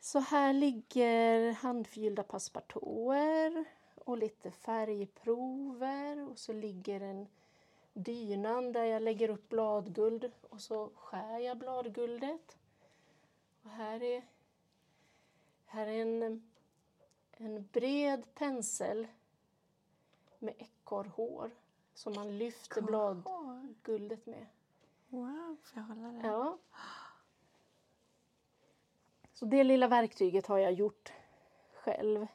Så 0.00 0.18
här 0.18 0.52
ligger 0.52 1.52
handfyllda 1.52 2.22
passepartouter 2.22 3.64
och 4.04 4.18
lite 4.18 4.50
färgprover 4.50 6.30
och 6.30 6.38
så 6.38 6.52
ligger 6.52 7.00
en 7.00 7.26
dynan 7.94 8.72
där 8.72 8.84
jag 8.84 9.02
lägger 9.02 9.28
upp 9.28 9.48
bladguld 9.48 10.32
och 10.50 10.60
så 10.60 10.90
skär 10.94 11.38
jag 11.38 11.58
bladguldet. 11.58 12.56
Och 13.62 13.70
här 13.70 14.02
är, 14.02 14.22
här 15.66 15.86
är 15.86 16.02
en, 16.02 16.42
en 17.32 17.68
bred 17.72 18.34
pensel 18.34 19.06
med 20.38 20.54
ekorrhår 20.58 21.50
som 21.94 22.14
man 22.14 22.38
lyfter 22.38 22.82
bladguldet 22.82 24.26
med. 24.26 24.46
Wow, 25.08 25.56
får 25.62 25.78
jag 25.78 25.82
hålla 25.82 26.08
det? 26.08 26.26
Ja. 26.26 26.58
Så 29.32 29.44
det 29.44 29.64
lilla 29.64 29.88
verktyget 29.88 30.46
har 30.46 30.58
jag 30.58 30.72
gjort 30.72 31.12
själv. 31.72 32.26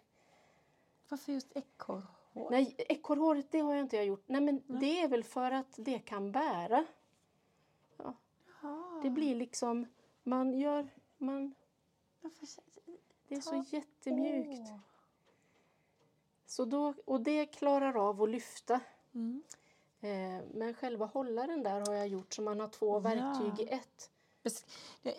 Varför 1.10 1.32
just 1.32 1.58
ekorrhår? 1.58 2.17
Ekorrhår? 2.38 2.52
Nej, 2.52 2.76
ekorrhåret 2.78 3.52
det 3.52 3.60
har 3.60 3.74
jag 3.74 3.82
inte 3.82 3.98
gjort. 3.98 4.24
Nej, 4.28 4.42
men 4.42 4.62
det 4.68 5.02
är 5.02 5.08
väl 5.08 5.24
för 5.24 5.52
att 5.52 5.74
det 5.78 6.00
kan 6.00 6.32
bära. 6.32 6.86
Ah. 8.62 9.02
Det 9.04 9.10
blir 9.10 9.36
liksom, 9.36 9.86
man 10.24 10.54
gör, 10.54 10.90
man, 11.18 11.54
det 13.28 13.36
är 13.36 13.42
så 13.42 13.66
jättemjukt. 13.68 14.70
Åh. 14.72 14.80
Så 16.46 16.66
då, 16.66 16.94
och 17.06 17.22
det 17.22 17.46
klarar 17.46 18.10
av 18.10 18.22
att 18.24 18.30
lyfta. 18.30 18.80
Mm. 19.14 19.44
Eh, 20.02 20.46
men 20.54 20.74
själva 20.74 21.06
hållaren 21.06 21.64
där 21.64 21.80
har 21.88 21.94
jag 21.94 22.08
gjort 22.08 22.34
så 22.34 22.42
man 22.42 22.60
har 22.60 22.68
två 22.68 22.96
Ja. 22.96 23.00
verktyg 23.00 23.68
i 23.68 23.70
ett. 23.70 24.12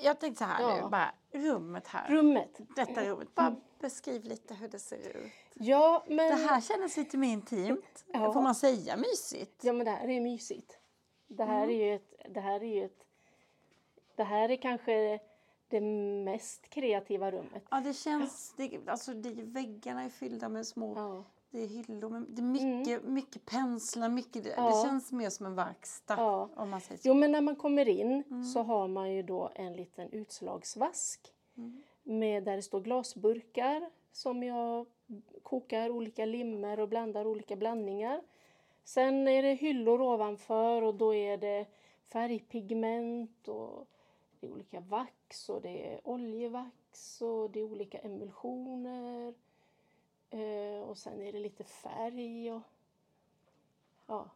Jag 0.03 0.21
tänkte 0.21 0.39
så 0.39 0.45
här 0.45 0.63
Ja. 0.63 0.83
nu, 0.85 0.89
bara 0.89 1.15
rummet 1.33 1.87
här. 1.87 2.09
Rummet. 2.09 2.61
Detta 2.77 3.05
rummet. 3.05 3.35
Bara 3.35 3.57
beskriv 3.81 4.25
lite 4.25 4.55
hur 4.55 4.69
det 4.69 4.79
ser 4.79 5.17
ut. 5.17 5.33
Ja, 5.55 6.05
men, 6.09 6.17
Det 6.17 6.35
här 6.49 6.61
känns 6.61 6.97
lite 6.97 7.17
mer 7.17 7.33
intimt. 7.33 8.05
Ja. 8.13 8.33
Får 8.33 8.43
man 8.43 8.55
säga 8.55 8.97
mysigt? 8.97 9.65
ja, 9.65 9.73
men 9.73 9.85
det 9.85 9.91
här 9.93 10.09
är 10.09 10.21
mysigt. 10.21 10.79
Det 11.29 11.45
här 11.45 11.63
Mm. 11.65 11.71
är 11.81 11.85
ju 11.85 11.95
ett, 11.95 12.15
det 12.35 12.41
här 12.41 12.61
är 12.63 12.75
ju 12.75 12.85
ett, 12.85 13.05
det 14.17 14.25
här 14.25 14.49
är 14.49 14.57
kanske 14.57 15.19
det 15.69 15.81
mest 16.25 16.71
kreativa 16.71 17.31
rummet. 17.31 17.65
Ja, 17.71 17.81
det 17.81 17.95
känns... 17.95 18.55
Det, 18.57 18.79
alltså, 18.89 19.15
det, 19.15 19.31
väggarna 19.43 20.03
är 20.03 20.09
fyllda 20.09 20.49
med 20.49 20.67
små... 20.67 20.95
Ja. 20.97 21.25
Det 21.51 21.63
är 21.63 21.67
hyllor. 21.67 22.09
med- 22.11 22.27
Det 22.29 22.43
är 22.43 22.47
mycket, 22.47 23.05
mycket 23.05 23.45
penslar. 23.47 24.09
Mycket, 24.09 24.45
det, 24.45 24.55
Ja. 24.57 24.69
det 24.83 24.89
känns 24.89 25.13
mer 25.13 25.31
som 25.31 25.47
en 25.47 25.55
verkstad. 25.55 26.15
Ja. 26.17 26.49
Om 26.57 26.71
man 26.71 26.81
säger 26.81 27.01
så. 27.01 27.09
Jo, 27.09 27.15
men 27.15 27.33
när 27.33 27.41
man 27.41 27.57
kommer 27.57 27.89
in 27.89 28.23
Mm. 28.31 28.45
så 28.45 28.63
har 28.63 28.89
man 28.89 29.13
ju 29.13 29.23
då 29.23 29.51
en 29.55 29.73
liten 29.77 30.09
utslagsvask 30.13 31.35
Mm. 31.57 31.83
med, 32.03 32.45
där 32.45 32.57
det 32.57 32.63
står 32.63 32.81
glasburkar 32.81 33.91
som 34.13 34.43
jag 34.43 34.87
kokar 35.43 35.91
olika 35.91 36.25
limmer 36.25 36.81
och 36.81 36.89
blandar 36.89 37.27
olika 37.27 37.57
blandningar. 37.57 38.23
Sen 38.85 39.29
är 39.29 39.43
det 39.43 39.55
hyllor 39.55 40.01
ovanför 40.01 40.83
och 40.83 40.95
då 40.95 41.15
är 41.15 41.37
det 41.37 41.67
färgpigment 42.09 43.49
och 43.49 43.87
det 44.41 44.47
är 44.47 44.51
olika 44.53 44.81
vax 44.81 45.49
och 45.49 45.63
det 45.63 45.95
är 45.95 46.01
oljevax 46.09 47.23
och 47.23 47.51
det 47.51 47.61
är 47.61 47.65
olika 47.65 47.99
emulsioner. 47.99 49.35
Eh, 50.31 50.89
och 50.89 50.99
sen 50.99 51.23
är 51.23 51.33
det 51.33 51.39
lite 51.39 51.65
färg 51.65 52.53
och 52.53 52.63
ja. 54.07 54.29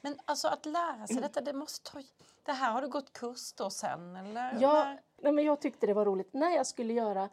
Men 0.00 0.18
alltså 0.24 0.48
att 0.48 0.66
lära 0.66 1.06
sig 1.06 1.16
detta, 1.16 1.40
det 1.40 1.52
måste 1.52 1.90
ta... 1.90 2.02
Det 2.42 2.52
här 2.52 2.72
har 2.72 2.82
du 2.82 2.88
gått 2.88 3.12
kurs 3.12 3.52
då 3.52 3.70
sen, 3.70 4.16
eller? 4.16 4.58
Ja, 4.60 4.96
nej, 5.16 5.32
men 5.32 5.44
jag 5.44 5.60
tyckte 5.60 5.86
det 5.86 5.94
var 5.94 6.04
roligt. 6.04 6.32
När 6.32 6.50
jag 6.50 6.66
skulle 6.66 6.92
göra 6.92 7.28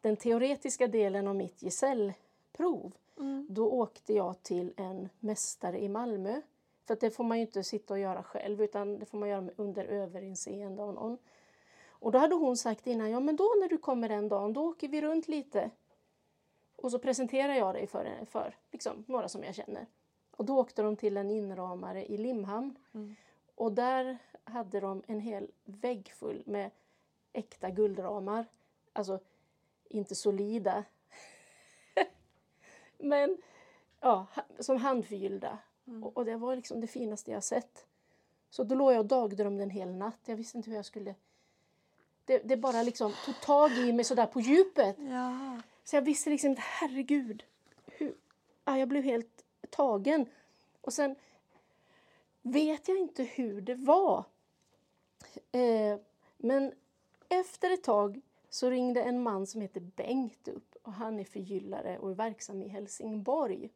den 0.00 0.16
teoretiska 0.16 0.86
delen 0.86 1.28
av 1.28 1.36
mitt 1.36 1.60
gesällprov 1.62 2.92
Mm. 3.18 3.46
då 3.50 3.70
åkte 3.70 4.14
jag 4.14 4.42
till 4.42 4.72
en 4.76 5.08
mästare 5.20 5.78
i 5.78 5.88
Malmö. 5.88 6.40
För 6.86 6.94
att 6.94 7.00
det 7.00 7.10
får 7.10 7.24
man 7.24 7.38
ju 7.38 7.40
inte 7.42 7.64
sitta 7.64 7.94
och 7.94 8.00
göra 8.00 8.22
själv 8.22 8.62
utan 8.62 8.98
det 8.98 9.06
får 9.06 9.18
man 9.18 9.28
göra 9.28 9.50
under 9.56 9.84
överinseende 9.84 10.82
av 10.82 10.94
någon. 10.94 11.18
Och 11.88 12.12
då 12.12 12.18
hade 12.18 12.34
hon 12.34 12.56
sagt 12.56 12.86
innan, 12.86 13.10
ja 13.10 13.20
men 13.20 13.36
då 13.36 13.44
när 13.60 13.68
du 13.68 13.78
kommer 13.78 14.08
den 14.08 14.28
dagen, 14.28 14.52
då 14.52 14.68
åker 14.68 14.88
vi 14.88 15.00
runt 15.00 15.28
lite. 15.28 15.70
Och 16.82 16.90
så 16.90 16.98
presenterar 16.98 17.54
jag 17.54 17.74
dig 17.74 17.86
för, 17.86 18.24
för 18.30 18.56
liksom, 18.70 19.04
några 19.06 19.28
som 19.28 19.44
jag 19.44 19.54
känner. 19.54 19.86
Och 20.30 20.44
då 20.44 20.58
åkte 20.58 20.82
de 20.82 20.96
till 20.96 21.16
en 21.16 21.30
inramare 21.30 22.06
i 22.06 22.16
Limhamn. 22.16 22.78
Mm. 22.94 23.16
Och 23.54 23.72
där 23.72 24.18
hade 24.44 24.80
de 24.80 25.02
en 25.06 25.20
hel 25.20 25.50
vägg 25.64 26.12
full 26.12 26.42
med 26.46 26.70
äkta 27.32 27.70
guldramar. 27.70 28.46
Alltså 28.92 29.20
inte 29.88 30.14
solida. 30.14 30.84
Men 32.98 33.38
ja, 34.00 34.26
som 34.58 34.76
handförgyllda. 34.76 35.58
Och, 36.02 36.16
och 36.16 36.24
det 36.24 36.36
var 36.36 36.56
liksom 36.56 36.80
det 36.80 36.86
finaste 36.86 37.30
jag 37.30 37.44
sett. 37.44 37.86
Så 38.50 38.64
då 38.64 38.74
låg 38.74 38.92
jag 38.92 38.98
och 38.98 39.06
dagdrömde 39.06 39.62
en 39.62 39.70
hel 39.70 39.94
natt. 39.94 40.20
Jag 40.24 40.36
visste 40.36 40.58
inte 40.58 40.70
hur 40.70 40.76
jag 40.76 40.84
skulle... 40.84 41.14
Det, 42.24 42.38
det 42.38 42.56
bara 42.56 42.82
liksom 42.82 43.12
tog 43.24 43.40
tag 43.40 43.72
i 43.72 43.92
mig 43.92 44.04
sådär 44.04 44.26
på 44.26 44.40
djupet. 44.40 44.96
Ja. 44.98 45.60
Så 45.88 45.96
jag 45.96 46.02
visste 46.02 46.30
liksom 46.30 46.50
inte, 46.50 46.62
herregud. 46.64 47.44
Hur? 47.86 48.14
Ja, 48.64 48.78
jag 48.78 48.88
blev 48.88 49.02
helt 49.02 49.44
tagen. 49.70 50.26
Och 50.80 50.92
sen 50.92 51.16
vet 52.42 52.88
jag 52.88 52.98
inte 52.98 53.22
hur 53.22 53.60
det 53.60 53.74
var. 53.74 54.24
Eh, 55.52 55.98
men 56.36 56.72
efter 57.28 57.70
ett 57.70 57.82
tag 57.82 58.20
så 58.50 58.70
ringde 58.70 59.02
en 59.02 59.22
man 59.22 59.46
som 59.46 59.60
heter 59.60 59.80
Bengt 59.80 60.48
upp 60.48 60.76
och 60.82 60.92
han 60.92 61.20
är 61.20 61.24
förgyllare 61.24 61.98
och 61.98 62.10
är 62.10 62.14
verksam 62.14 62.62
i 62.62 62.68
Helsingborg. 62.68 63.70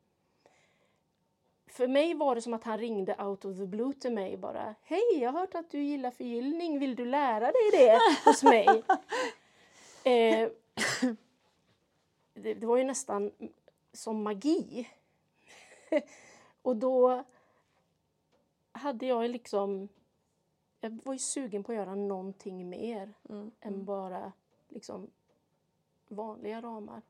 För 1.67 1.89
mig 1.89 2.15
var 2.15 2.35
det 2.35 2.43
som 2.43 2.55
att 2.55 2.65
han 2.65 2.79
ringde 2.79 3.25
out 3.25 3.45
of 3.45 3.57
the 3.57 3.67
blue 3.67 3.93
till 3.93 4.13
mig 4.13 4.37
bara. 4.37 4.75
Hej, 4.83 5.19
jag 5.21 5.33
har 5.33 5.41
hört 5.41 5.55
att 5.55 5.71
du 5.71 5.83
gillar 5.83 6.11
förgyllning. 6.11 6.79
Vill 6.79 6.97
du 6.97 7.05
lära 7.05 7.53
dig 7.53 7.71
det 7.73 7.99
hos 8.25 8.43
mig? 8.43 8.83
Eh, 10.05 10.49
det, 12.35 12.55
det 12.55 12.67
var 12.67 12.77
ju 12.77 12.85
nästan 12.85 13.33
som 13.93 14.23
magi. 14.23 14.89
och 16.63 16.77
då 16.77 17.25
hade 18.73 19.07
jag 19.07 19.31
liksom... 19.31 19.89
Jag 20.81 21.01
var 21.05 21.13
ju 21.13 21.19
sugen 21.19 21.65
på 21.65 21.73
att 21.73 21.77
göra 21.77 21.95
någonting 21.95 22.69
mer 22.69 23.13
Mm. 23.29 23.51
än 23.61 23.85
bara 23.85 24.33
liksom 24.69 25.11
vanliga 26.09 26.61
ramar. 26.63 27.03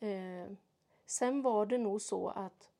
Eh, 0.00 0.52
sen 1.06 1.42
var 1.42 1.66
det 1.66 1.78
nog 1.78 2.00
så 2.02 2.28
att 2.28 2.70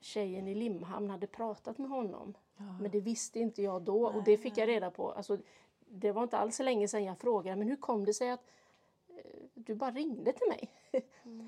tjejen 0.00 0.48
i 0.48 0.54
Limhamn 0.54 1.10
hade 1.10 1.26
pratat 1.26 1.78
med 1.78 1.90
honom. 1.90 2.34
Ja. 2.56 2.78
Men 2.80 2.90
det 2.90 3.00
visste 3.00 3.40
inte 3.40 3.62
jag 3.62 3.82
då 3.82 4.06
och 4.06 4.24
det 4.24 4.38
fick 4.38 4.58
jag 4.58 4.68
reda 4.68 4.90
på. 4.90 5.12
Alltså, 5.12 5.38
det 5.78 6.12
var 6.12 6.22
inte 6.22 6.38
alls 6.38 6.56
så 6.56 6.62
länge 6.62 6.88
sedan 6.88 7.04
jag 7.04 7.18
frågade 7.18 7.56
men 7.56 7.68
hur 7.68 7.76
kom 7.76 8.04
det 8.04 8.14
sig 8.14 8.30
att 8.30 8.46
du 9.54 9.74
bara 9.74 9.90
ringde 9.90 10.32
till 10.32 10.48
mig? 10.48 10.70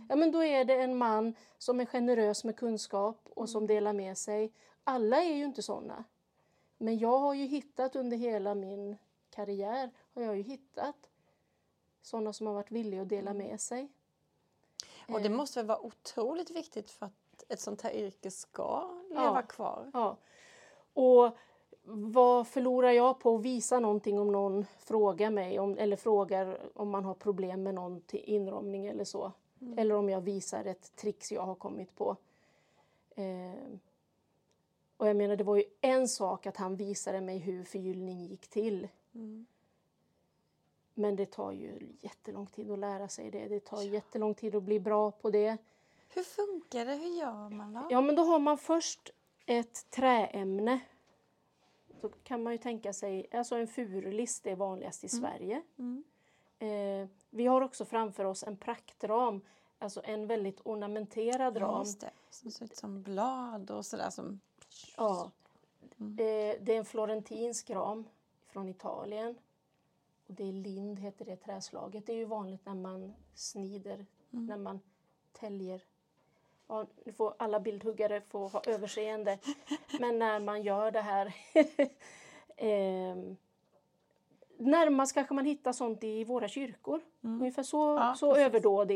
ja 0.08 0.16
men 0.16 0.32
då 0.32 0.44
är 0.44 0.64
det 0.64 0.74
en 0.74 0.96
man 0.96 1.34
som 1.58 1.80
är 1.80 1.86
generös 1.86 2.44
med 2.44 2.56
kunskap 2.56 3.28
och 3.34 3.48
som 3.48 3.66
delar 3.66 3.92
med 3.92 4.18
sig. 4.18 4.52
Alla 4.84 5.22
är 5.22 5.34
ju 5.34 5.44
inte 5.44 5.62
sådana. 5.62 6.04
Men 6.78 6.98
jag 6.98 7.18
har 7.18 7.34
ju 7.34 7.44
hittat 7.46 7.96
under 7.96 8.16
hela 8.16 8.54
min 8.54 8.96
karriär 9.30 9.90
har 10.14 10.22
jag 10.22 10.36
ju 10.36 10.42
hittat 10.42 11.10
sådana 12.02 12.32
som 12.32 12.46
har 12.46 12.54
varit 12.54 12.70
villiga 12.70 13.02
att 13.02 13.08
dela 13.08 13.34
med 13.34 13.60
sig. 13.60 13.88
Och 15.08 15.20
det 15.20 15.28
Eh, 15.28 15.34
måste 15.34 15.58
väl 15.58 15.66
vara 15.66 15.80
otroligt 15.80 16.50
viktigt 16.50 16.90
för 16.90 17.06
att 17.06 17.44
ett 17.48 17.60
sånt 17.60 17.82
här 17.82 17.90
yrke 17.90 18.30
ska 18.30 19.02
leva 19.08 19.42
kvar? 19.42 19.90
Ja. 19.92 20.16
Och 20.94 21.36
vad 21.88 22.46
förlorar 22.46 22.90
jag 22.90 23.18
på 23.18 23.36
att 23.36 23.42
visa 23.42 23.80
någonting 23.80 24.18
om 24.18 24.32
någon 24.32 24.66
frågar 24.78 25.30
mig 25.30 25.58
om, 25.58 25.78
eller 25.78 25.96
frågar 25.96 26.58
om 26.74 26.90
man 26.90 27.04
har 27.04 27.14
problem 27.14 27.62
med 27.62 27.74
någon 27.74 28.00
till 28.00 28.20
inramning 28.24 28.86
eller 28.86 29.04
så. 29.04 29.32
Eller 29.76 29.94
om 29.94 30.08
jag 30.08 30.20
visar 30.20 30.64
ett 30.64 30.96
trix 30.96 31.32
jag 31.32 31.42
har 31.42 31.54
kommit 31.54 31.96
på. 31.96 32.16
Eh, 33.14 33.78
och 34.96 35.08
jag 35.08 35.16
menar, 35.16 35.36
det 35.36 35.44
var 35.44 35.56
ju 35.56 35.64
en 35.80 36.08
sak 36.08 36.46
att 36.46 36.56
han 36.56 36.76
visade 36.76 37.20
mig 37.20 37.38
hur 37.38 37.64
förgyllning 37.64 38.24
gick 38.24 38.48
till. 38.48 38.88
Mm. 39.14 39.46
Men 40.94 41.16
det 41.16 41.26
tar 41.26 41.52
ju 41.52 41.88
jättelång 42.00 42.46
tid 42.46 42.70
att 42.70 42.78
lära 42.78 43.08
sig 43.08 43.30
det. 43.30 43.48
Det 43.48 43.60
tar 43.60 43.82
jättelång 43.82 44.34
tid 44.34 44.54
att 44.54 44.62
bli 44.62 44.80
bra 44.80 45.10
på 45.10 45.30
det. 45.30 45.56
Hur 46.08 46.22
funkar 46.22 46.86
det? 46.86 46.94
Hur 46.94 47.18
gör 47.18 47.48
man 47.48 47.72
då? 47.72 47.86
Ja, 47.90 48.00
men 48.00 48.14
då 48.14 48.22
har 48.22 48.38
man 48.38 48.58
först 48.58 49.10
ett 49.46 49.90
träämne. 49.90 50.80
Då 52.00 52.08
kan 52.08 52.42
man 52.42 52.52
ju 52.52 52.58
tänka 52.58 52.92
sig, 52.92 53.26
alltså 53.32 53.54
en 53.56 53.68
furulist 53.68 54.46
är 54.46 54.56
vanligast 54.56 55.04
i 55.04 55.08
Sverige. 55.08 55.62
Mm. 55.78 56.04
Eh, 56.58 57.08
vi 57.30 57.46
har 57.46 57.60
också 57.60 57.84
framför 57.84 58.24
oss 58.24 58.42
en 58.42 58.56
praktram, 58.56 59.40
alltså 59.78 60.00
en 60.04 60.26
väldigt 60.26 60.60
ornamenterad 60.64 61.56
ram. 61.56 61.86
Det. 62.00 62.10
Som 62.30 62.50
ser 62.50 62.64
ut 62.64 62.76
som 62.76 63.02
blad 63.02 63.70
och 63.70 63.86
sådär 63.86 64.10
som... 64.10 64.40
Ja. 64.96 65.30
Eh, 65.98 66.56
det 66.60 66.68
är 66.68 66.78
en 66.78 66.84
florentinsk 66.84 67.70
ram 67.70 68.08
från 68.46 68.68
Italien. 68.68 69.38
Och 70.26 70.34
det 70.34 70.48
är 70.48 70.52
lind, 70.52 70.98
heter 70.98 71.24
det 71.24 71.36
träslaget. 71.36 72.06
Det 72.06 72.12
är 72.12 72.16
ju 72.16 72.24
vanligt 72.24 72.66
när 72.66 72.74
man 72.74 73.14
snider, 73.34 74.06
när 74.30 74.56
man 74.56 74.80
täljer. 75.32 75.82
Ja, 76.68 76.86
nu 77.04 77.12
får 77.12 77.34
alla 77.38 77.60
bildhuggare 77.60 78.20
få 78.20 78.48
ha 78.48 78.62
överseende. 78.66 79.38
Men 80.00 80.18
när 80.18 80.40
man 80.40 80.62
gör 80.62 80.90
det 80.90 81.00
här... 81.00 81.34
ehm, 82.56 83.36
närmast 84.58 85.14
kanske 85.14 85.34
man 85.34 85.44
hittar 85.44 85.72
sånt 85.72 86.04
i 86.04 86.24
våra 86.24 86.48
kyrkor. 86.48 87.00
Ungefär 87.20 87.62
så, 87.62 87.96
Ja, 88.00 88.14
så 88.14 88.30
precis. 88.30 88.46
är 88.46 88.50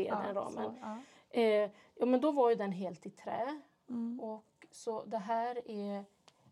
Ja, 0.07 0.21
den 0.25 0.35
ramen. 0.35 0.53
så, 0.53 0.75
ja. 0.81 0.97
Eh, 1.29 1.69
ja, 1.95 2.05
men 2.05 2.21
då 2.21 2.31
var 2.31 2.49
ju 2.49 2.55
den 2.55 2.71
helt 2.71 3.05
i 3.05 3.09
trä. 3.09 3.61
Mm. 3.89 4.19
Och 4.19 4.65
så 4.71 5.03
det 5.05 5.17
här 5.17 5.61
är 5.71 6.05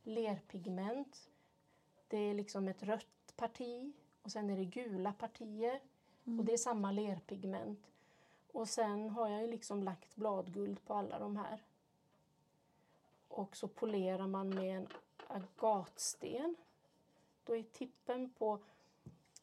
lerpigment. 0.03 1.29
Det 2.07 2.17
är 2.17 2.33
liksom 2.33 2.67
ett 2.67 2.83
rött 2.83 3.33
parti 3.35 3.93
och 4.21 4.31
sen 4.31 4.49
är 4.49 4.57
det 4.57 4.65
gula 4.65 5.13
partier. 5.13 5.79
Och 6.39 6.45
det 6.45 6.53
är 6.53 6.57
samma 6.57 6.91
lerpigment. 6.91 7.79
Och 8.51 8.69
sen 8.69 9.09
har 9.09 9.29
jag 9.29 9.41
ju 9.41 9.47
liksom 9.47 9.83
lagt 9.83 10.15
bladguld 10.15 10.85
på 10.85 10.93
alla 10.93 11.19
de 11.19 11.37
här. 11.37 11.63
Och 13.27 13.55
så 13.55 13.67
polerar 13.67 14.27
man 14.27 14.49
med 14.49 14.77
en 14.77 14.87
agatsten. 15.27 16.55
Då 17.45 17.55
är 17.55 17.63
tippen 17.63 18.29
på... 18.29 18.59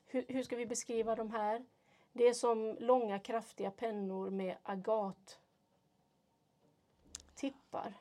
Hur, 0.06 0.24
hur 0.28 0.42
ska 0.42 0.56
vi 0.56 0.66
beskriva 0.66 1.14
de 1.14 1.30
här? 1.30 1.64
Det 2.12 2.28
är 2.28 2.34
som 2.34 2.76
långa 2.80 3.18
kraftiga 3.18 3.70
pennor 3.70 4.30
med 4.30 4.56
agat 4.62 5.38
tippar. 7.34 7.94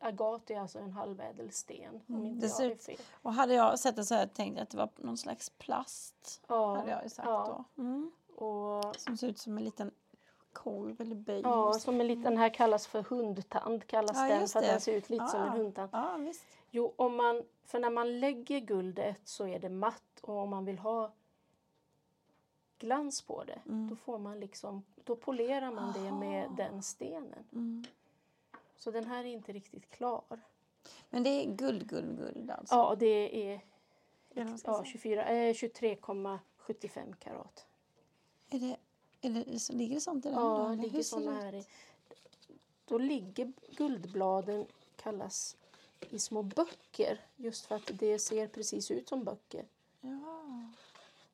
Agat 0.00 0.50
är 0.50 0.60
alltså 0.60 0.78
en 0.78 0.92
halvädelsten, 0.92 2.00
om 2.06 2.14
Mm, 2.14 2.26
inte 2.26 2.46
det 2.46 2.62
jag 2.62 2.72
är 2.72 2.76
fel. 2.76 2.98
Och 3.22 3.34
hade 3.34 3.54
jag 3.54 3.78
sett 3.78 3.96
det 3.96 4.04
så 4.04 4.26
tänkt 4.34 4.56
jag 4.56 4.62
att 4.62 4.70
det 4.70 4.76
var 4.76 4.88
någon 4.96 5.18
slags 5.18 5.50
plast. 5.50 6.42
Ja, 6.46 6.76
Hade 6.76 6.90
jag 6.90 7.10
sagt 7.10 7.28
ja. 7.28 7.64
då. 7.76 7.82
Mm. 7.82 8.10
Och, 8.36 8.96
Som 8.96 9.16
ser 9.16 9.28
ut 9.28 9.38
som 9.38 9.58
en 9.58 9.64
liten 9.64 9.90
korv 10.52 11.00
eller 11.00 11.14
böj. 11.14 11.40
ja, 11.40 11.72
som 11.72 12.00
en 12.00 12.06
liten, 12.06 12.22
den 12.24 12.36
här 12.36 12.48
kallas 12.54 12.86
för 12.86 13.02
hundtand, 13.02 13.86
kallas 13.86 14.16
Ja, 14.16 14.28
den 14.28 14.48
för 14.48 14.58
att 14.58 14.64
den 14.66 14.80
ser 14.80 14.92
ut 14.96 15.10
lite 15.10 15.26
som 15.28 15.40
en 15.40 15.46
Ja. 15.46 15.52
hundtand. 15.52 15.90
Ja, 15.92 16.16
visst. 16.16 16.44
Jo, 16.70 16.92
om 16.96 17.16
man, 17.16 17.42
för 17.64 17.78
när 17.80 17.90
man 17.90 18.20
lägger 18.20 18.60
guldet 18.60 19.20
så 19.24 19.46
är 19.46 19.58
det 19.58 19.68
matt 19.68 20.20
och 20.22 20.36
om 20.36 20.50
man 20.50 20.64
vill 20.64 20.78
ha 20.78 21.12
glans 22.78 23.22
på 23.22 23.44
det 23.44 23.60
Mm. 23.66 23.88
då 23.88 23.96
får 23.96 24.18
man 24.18 24.40
liksom, 24.40 24.82
då 25.04 25.16
polerar 25.16 25.70
man 25.70 25.92
det 25.92 26.12
med 26.12 26.46
Aha. 26.46 26.54
den 26.56 26.82
stenen. 26.82 27.44
Mm. 27.52 27.84
Så 28.76 28.90
den 28.90 29.04
här 29.04 29.24
är 29.24 29.28
inte 29.28 29.52
riktigt 29.52 29.90
klar. 29.90 30.22
Men 31.10 31.22
det 31.22 31.30
är 31.30 31.44
guld, 31.56 31.88
guld, 31.88 32.18
guld 32.18 32.50
alltså? 32.50 32.74
Ja, 32.74 32.94
det 32.98 33.46
är 33.52 33.60
ja, 34.34 34.56
säga. 34.58 34.84
24, 34.84 35.24
eh, 35.24 35.54
23,75 35.54 37.14
karat. 37.18 37.66
Är 38.50 38.58
det, 38.58 38.76
så 39.58 39.72
ligger 39.72 39.94
det 39.94 40.00
sånt 40.00 40.26
i 40.26 40.28
den? 40.28 40.38
då, 40.38 40.42
Ja, 40.42 40.66
eller 40.66 40.76
hur 40.76 40.82
ligger 40.82 41.02
såna 41.02 41.32
här 41.32 41.54
i. 41.54 41.66
Då 42.84 42.98
ligger 42.98 43.52
guldbladen, 43.76 44.66
kallas 44.96 45.56
i 46.10 46.18
små 46.18 46.42
böcker 46.42 47.20
just 47.36 47.66
för 47.66 47.74
att 47.74 47.90
det 47.92 48.18
ser 48.18 48.48
precis 48.48 48.90
ut 48.90 49.08
som 49.08 49.24
böcker. 49.24 49.66
Ja. 50.00 50.42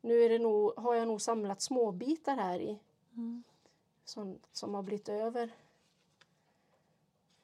Nu 0.01 0.22
är 0.22 0.29
det 0.29 0.38
nog, 0.38 0.72
har 0.77 0.94
jag 0.94 1.09
nog 1.09 1.20
samlat 1.22 1.62
småbitar 1.62 2.37
här 2.37 2.61
i 2.61 2.79
Mm. 3.14 3.42
som, 4.05 4.38
som 4.53 4.74
har 4.74 4.83
blivit 4.83 5.09
över. 5.09 5.51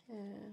Eh, 0.08 0.52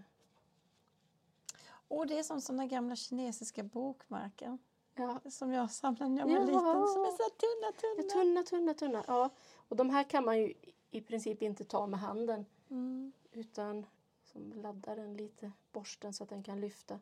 Och 1.87 2.07
det 2.07 2.19
är 2.19 2.23
som 2.23 2.41
såna 2.41 2.65
gamla 2.65 2.95
kinesiska 2.95 3.63
bokmärken 3.63 4.57
ja, 4.95 5.19
som 5.31 5.51
jag 5.51 5.71
samlade 5.71 6.09
när 6.11 6.19
jag 6.21 6.27
var 6.27 6.33
Ja. 6.35 6.39
liten. 6.45 6.87
Som 6.87 7.01
är 7.05 7.11
så 7.11 7.29
tunna, 7.29 7.71
tunna. 7.71 8.09
tunna, 8.13 8.43
tunna, 8.43 8.73
tunna. 8.73 9.03
Ja. 9.07 9.29
Och 9.71 9.77
de 9.77 9.89
här 9.89 10.03
kan 10.03 10.25
man 10.25 10.37
ju 10.39 10.53
i 10.91 11.01
princip 11.01 11.41
inte 11.41 11.63
ta 11.63 11.87
med 11.87 11.99
handen 11.99 12.45
Mm. 12.69 13.11
utan 13.31 13.85
som 14.25 14.53
laddar 14.55 14.95
den 14.95 15.13
lite, 15.17 15.51
borsten 15.71 16.13
så 16.13 16.23
att 16.23 16.29
den 16.29 16.43
kan 16.43 16.61
lyfta. 16.61 16.99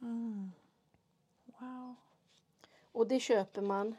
Mm. 0.00 0.52
Wow. 1.44 1.94
Och 2.92 3.06
det 3.06 3.20
köper 3.20 3.62
man 3.62 3.96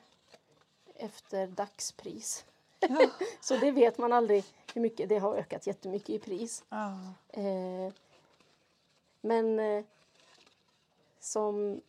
efter 0.96 1.48
dagspris. 1.48 2.46
Ja. 2.80 3.10
Så 3.42 3.58
det 3.58 3.72
vet 3.72 3.98
man 3.98 4.14
aldrig 4.14 4.44
hur 4.74 4.82
mycket 4.82 5.10
det 5.10 5.18
har 5.18 5.36
ökat 5.36 5.68
jättemycket 5.68 6.10
i 6.10 6.20
pris. 6.20 6.64
Ja. 6.70 7.14
Eh, 7.30 7.94
men 9.22 9.60
eh, 9.60 9.86
som 11.20 11.82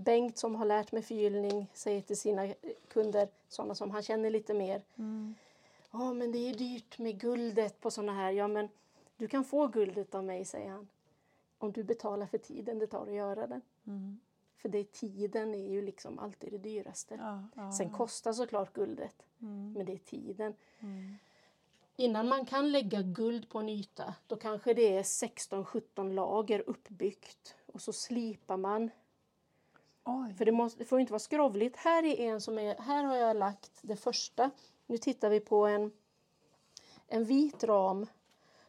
Bengt 0.00 0.38
som 0.38 0.54
har 0.54 0.64
lärt 0.64 0.92
mig 0.92 1.02
förgyllning 1.02 1.66
säger 1.72 2.00
till 2.02 2.16
sina 2.16 2.54
kunder, 2.88 3.28
sådana 3.48 3.74
som 3.74 3.90
han 3.90 4.02
känner 4.02 4.30
lite 4.30 4.54
mer. 4.54 4.82
Mm. 4.96 5.34
Ja, 5.90 6.12
men 6.12 6.32
det 6.32 6.38
är 6.38 6.54
dyrt 6.54 6.98
med 6.98 7.20
guldet 7.20 7.80
på 7.80 7.90
sådana 7.90 8.12
här. 8.14 8.30
Ja, 8.30 8.48
men 8.48 8.68
du 9.16 9.28
kan 9.28 9.44
få 9.44 9.66
guldet 9.66 10.14
av 10.14 10.24
mig, 10.24 10.44
säger 10.44 10.70
han. 10.70 10.88
Om 11.58 11.72
du 11.72 11.82
betalar 11.84 12.26
för 12.26 12.38
tiden 12.38 12.78
det 12.78 12.86
tar 12.86 13.06
att 13.06 13.12
göra 13.14 13.46
det. 13.46 13.60
Mm. 13.86 14.20
För 14.56 14.68
det 14.68 14.92
tiden 14.92 15.54
är 15.54 15.70
ju 15.70 15.82
liksom 15.82 16.18
alltid 16.18 16.52
det 16.52 16.58
dyraste. 16.58 17.14
Ja, 17.14 17.42
ja, 17.56 17.72
Sen 17.72 17.90
kostar 17.90 18.32
såklart 18.32 18.72
guldet, 18.72 19.14
Mm. 19.40 19.72
men 19.72 19.86
det 19.86 19.92
är 19.92 19.98
tiden. 19.98 20.54
Mm. 20.80 21.14
Innan 21.96 22.28
man 22.28 22.46
kan 22.46 22.72
lägga 22.72 23.02
guld 23.02 23.48
på 23.48 23.58
en 23.58 23.68
yta, 23.68 24.14
då 24.26 24.36
kanske 24.36 24.74
det 24.74 24.96
är 24.96 25.02
16-17 25.02 26.12
lager 26.14 26.62
uppbyggt. 26.66 27.54
Och 27.72 27.82
så 27.82 27.92
slipar 27.92 28.56
man. 28.56 28.90
Oj. 30.04 30.34
För 30.34 30.44
det, 30.44 30.52
måste, 30.52 30.78
det 30.78 30.84
får 30.84 31.00
inte 31.00 31.12
vara 31.12 31.20
skrovligt. 31.20 31.76
Här 31.76 32.04
är 32.04 32.16
en 32.16 32.40
som 32.40 32.58
är, 32.58 32.76
här 32.78 33.04
har 33.04 33.16
jag 33.16 33.36
lagt 33.36 33.78
det 33.82 33.96
första. 33.96 34.50
Nu 34.86 34.98
tittar 34.98 35.30
vi 35.30 35.40
på 35.40 35.66
en, 35.66 35.92
en 37.06 37.24
vit 37.24 37.64
ram 37.64 38.06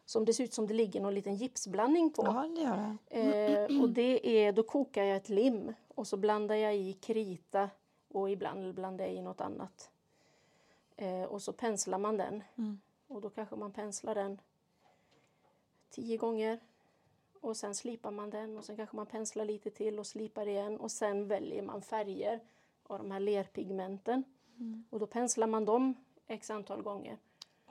som 0.04 0.24
det 0.24 0.34
ser 0.34 0.44
ut 0.44 0.54
som 0.54 0.66
det 0.66 0.74
ligger 0.74 1.00
någon 1.00 1.14
liten 1.14 1.34
gipsblandning 1.34 2.10
på. 2.10 2.22
Ja, 2.24 2.48
det 2.54 2.60
gör 2.60 2.96
det. 3.10 3.68
Eh, 3.70 3.82
och 3.82 3.88
det 3.88 4.28
är, 4.28 4.52
då 4.52 4.62
kokar 4.62 5.04
jag 5.04 5.16
ett 5.16 5.28
lim 5.28 5.74
och 5.94 6.06
så 6.06 6.16
blandar 6.16 6.54
jag 6.54 6.76
i 6.76 6.92
krita 6.92 7.70
och 8.08 8.30
ibland 8.30 8.74
blandar 8.74 9.04
jag 9.04 9.14
i 9.14 9.22
något 9.22 9.40
annat. 9.40 9.90
Eh, 10.96 11.22
och 11.22 11.42
så 11.42 11.52
penslar 11.52 11.98
man 11.98 12.16
den. 12.16 12.42
Mm. 12.56 12.80
Och 13.08 13.20
då 13.20 13.30
kanske 13.30 13.56
man 13.56 13.72
penslar 13.72 14.14
den 14.14 14.40
tio 15.90 16.16
gånger. 16.16 16.60
Och 17.42 17.56
sen 17.56 17.74
slipar 17.74 18.10
man 18.10 18.30
den 18.30 18.58
och 18.58 18.64
sen 18.64 18.76
kanske 18.76 18.96
man 18.96 19.06
penslar 19.06 19.44
lite 19.44 19.70
till 19.70 19.98
och 19.98 20.06
slipar 20.06 20.48
igen. 20.48 20.76
Och 20.76 20.90
sen 20.90 21.28
väljer 21.28 21.62
man 21.62 21.82
färger 21.82 22.40
av 22.82 22.98
de 22.98 23.10
här 23.10 23.20
lerpigmenten. 23.20 24.24
Mm. 24.58 24.84
Och 24.90 24.98
då 25.00 25.06
penslar 25.06 25.46
man 25.46 25.64
dem 25.64 25.94
x 26.26 26.50
antal 26.50 26.82
gånger. 26.82 27.18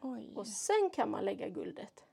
Oj. 0.01 0.33
Och 0.35 0.47
sen 0.47 0.89
kan 0.93 1.11
man 1.11 1.25
lägga 1.25 1.49
guldet. 1.49 2.05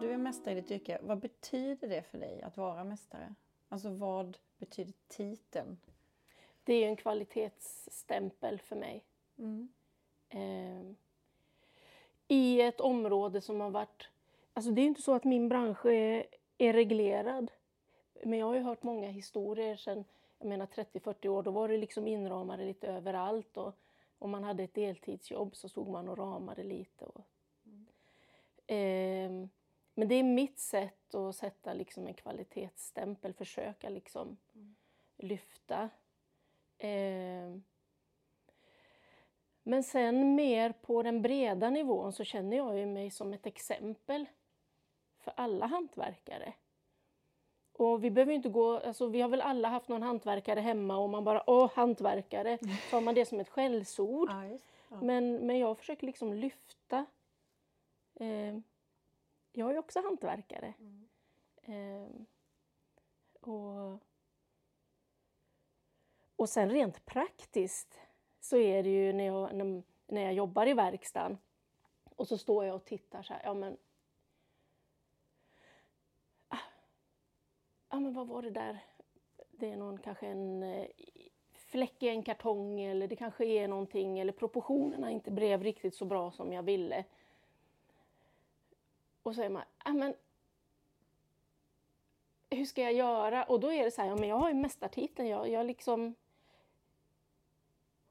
Du 0.00 0.10
är 0.10 0.16
mästare 0.16 0.58
i 0.58 0.60
ditt 0.60 0.70
yrke. 0.70 0.98
Vad 1.02 1.18
betyder 1.18 1.88
det 1.88 2.02
för 2.02 2.18
dig 2.18 2.42
att 2.42 2.56
vara 2.56 2.84
mästare? 2.84 3.34
Alltså 3.68 3.90
vad 3.90 4.38
betyder 4.58 4.94
titeln? 5.08 5.78
Det 6.64 6.74
är 6.74 6.88
en 6.88 6.96
kvalitetsstämpel 6.96 8.60
för 8.60 8.76
mig. 8.76 9.04
Mm. 9.38 9.68
eh, 10.28 10.96
i 12.32 12.60
ett 12.60 12.80
område 12.80 13.40
som 13.40 13.60
har 13.60 13.70
varit... 13.70 14.08
Alltså 14.52 14.70
det 14.70 14.80
är 14.80 14.86
inte 14.86 15.02
så 15.02 15.14
att 15.14 15.24
min 15.24 15.48
bransch 15.48 15.86
är, 15.86 16.26
är 16.58 16.72
reglerad. 16.72 17.50
Men 18.24 18.38
jag 18.38 18.46
har 18.46 18.54
ju 18.54 18.60
hört 18.60 18.82
många 18.82 19.08
historier 19.08 19.80
jag 19.86 20.04
menar 20.48 20.66
30-40 20.66 21.28
år. 21.28 21.42
Då 21.42 21.50
var 21.50 21.68
det 21.68 21.76
liksom 21.76 22.06
inramade 22.06 22.64
lite 22.64 22.86
överallt. 22.86 23.56
Och 23.56 23.74
om 24.18 24.30
man 24.30 24.44
hade 24.44 24.62
ett 24.62 24.74
deltidsjobb 24.74 25.56
så 25.56 25.68
stod 25.68 25.88
man 25.88 26.08
och 26.08 26.18
ramade 26.18 26.62
lite. 26.62 27.04
Och, 27.04 27.24
Ehm, 28.72 29.48
men 29.94 30.08
det 30.08 30.14
är 30.14 30.22
mitt 30.22 30.58
sätt 30.58 31.14
att 31.14 31.36
sätta 31.36 31.72
liksom 31.74 32.06
en 32.06 32.14
kvalitetsstämpel, 32.14 33.34
försöka 33.34 33.88
liksom 33.88 34.36
lyfta. 35.16 35.90
Ehm, 36.78 37.62
men 39.62 39.82
sen 39.82 40.34
mer 40.34 40.72
på 40.72 41.02
den 41.02 41.22
breda 41.22 41.70
nivån 41.70 42.12
så 42.12 42.24
känner 42.24 42.56
jag 42.56 42.78
ju 42.78 42.86
mig 42.86 43.10
som 43.10 43.32
ett 43.32 43.46
exempel 43.46 44.26
för 45.18 45.32
alla 45.36 45.66
hantverkare. 45.66 46.52
Och 47.72 48.04
vi 48.04 48.10
behöver 48.10 48.32
inte 48.32 48.48
gå, 48.48 48.78
alltså 48.78 49.06
vi 49.06 49.20
har 49.20 49.28
väl 49.28 49.40
alla 49.40 49.68
haft 49.68 49.88
någon 49.88 50.02
hantverkare 50.02 50.60
hemma 50.60 50.96
och 50.96 51.10
man 51.10 51.24
bara 51.24 51.50
åh 51.50 51.70
hantverkare, 51.74 52.58
har 52.92 53.00
man 53.00 53.14
det 53.14 53.26
som 53.26 53.40
ett 53.40 53.48
skällsord. 53.48 54.30
Ja, 54.30 54.46
just. 54.46 54.64
Ja. 54.88 54.96
Men, 55.02 55.46
men 55.46 55.58
jag 55.58 55.78
försöker 55.78 56.06
liksom 56.06 56.32
lyfta. 56.32 57.06
Eh, 58.14 58.58
jag 59.52 59.70
är 59.70 59.78
också 59.78 60.00
hantverkare. 60.00 60.74
Eh, 61.62 62.08
och, 63.40 63.98
och 66.36 66.48
sen 66.48 66.70
rent 66.70 67.04
praktiskt 67.04 67.98
så 68.42 68.56
är 68.56 68.82
det 68.82 68.90
ju 68.90 69.12
när 69.12 69.24
jag, 69.24 69.54
när, 69.54 69.82
när 70.06 70.22
jag 70.22 70.34
jobbar 70.34 70.66
i 70.66 70.74
verkstaden 70.74 71.38
och 72.16 72.28
så 72.28 72.38
står 72.38 72.64
jag 72.64 72.74
och 72.76 72.84
tittar 72.84 73.22
så 73.22 73.32
här, 73.32 73.42
ja 73.44 73.54
men 73.54 73.76
ah, 76.48 76.58
Ja 77.90 78.00
men 78.00 78.12
vad 78.12 78.28
var 78.28 78.42
det 78.42 78.50
där? 78.50 78.84
Det 79.50 79.70
är 79.70 79.76
någon 79.76 79.98
kanske 79.98 80.26
en 80.26 80.62
eh, 80.62 80.86
fläck 81.52 82.02
i 82.02 82.08
en 82.08 82.22
kartong 82.22 82.80
eller 82.80 83.08
det 83.08 83.16
kanske 83.16 83.44
är 83.44 83.68
någonting 83.68 84.18
eller 84.18 84.32
proportionerna 84.32 85.10
inte 85.10 85.30
blev 85.30 85.62
riktigt 85.62 85.94
så 85.94 86.04
bra 86.04 86.30
som 86.30 86.52
jag 86.52 86.62
ville. 86.62 87.04
Och 89.22 89.34
så 89.34 89.42
är 89.42 89.48
man, 89.48 89.62
ja 89.84 89.92
men 89.92 90.14
hur 92.50 92.64
ska 92.64 92.82
jag 92.82 92.92
göra? 92.92 93.44
Och 93.44 93.60
då 93.60 93.72
är 93.72 93.84
det 93.84 93.90
så 93.90 94.00
här, 94.00 94.08
ja 94.08 94.16
men 94.16 94.28
jag 94.28 94.36
har 94.36 94.48
ju 94.48 94.54
mästartiteln, 94.54 95.28
jag, 95.28 95.48
jag 95.48 95.66
liksom 95.66 96.14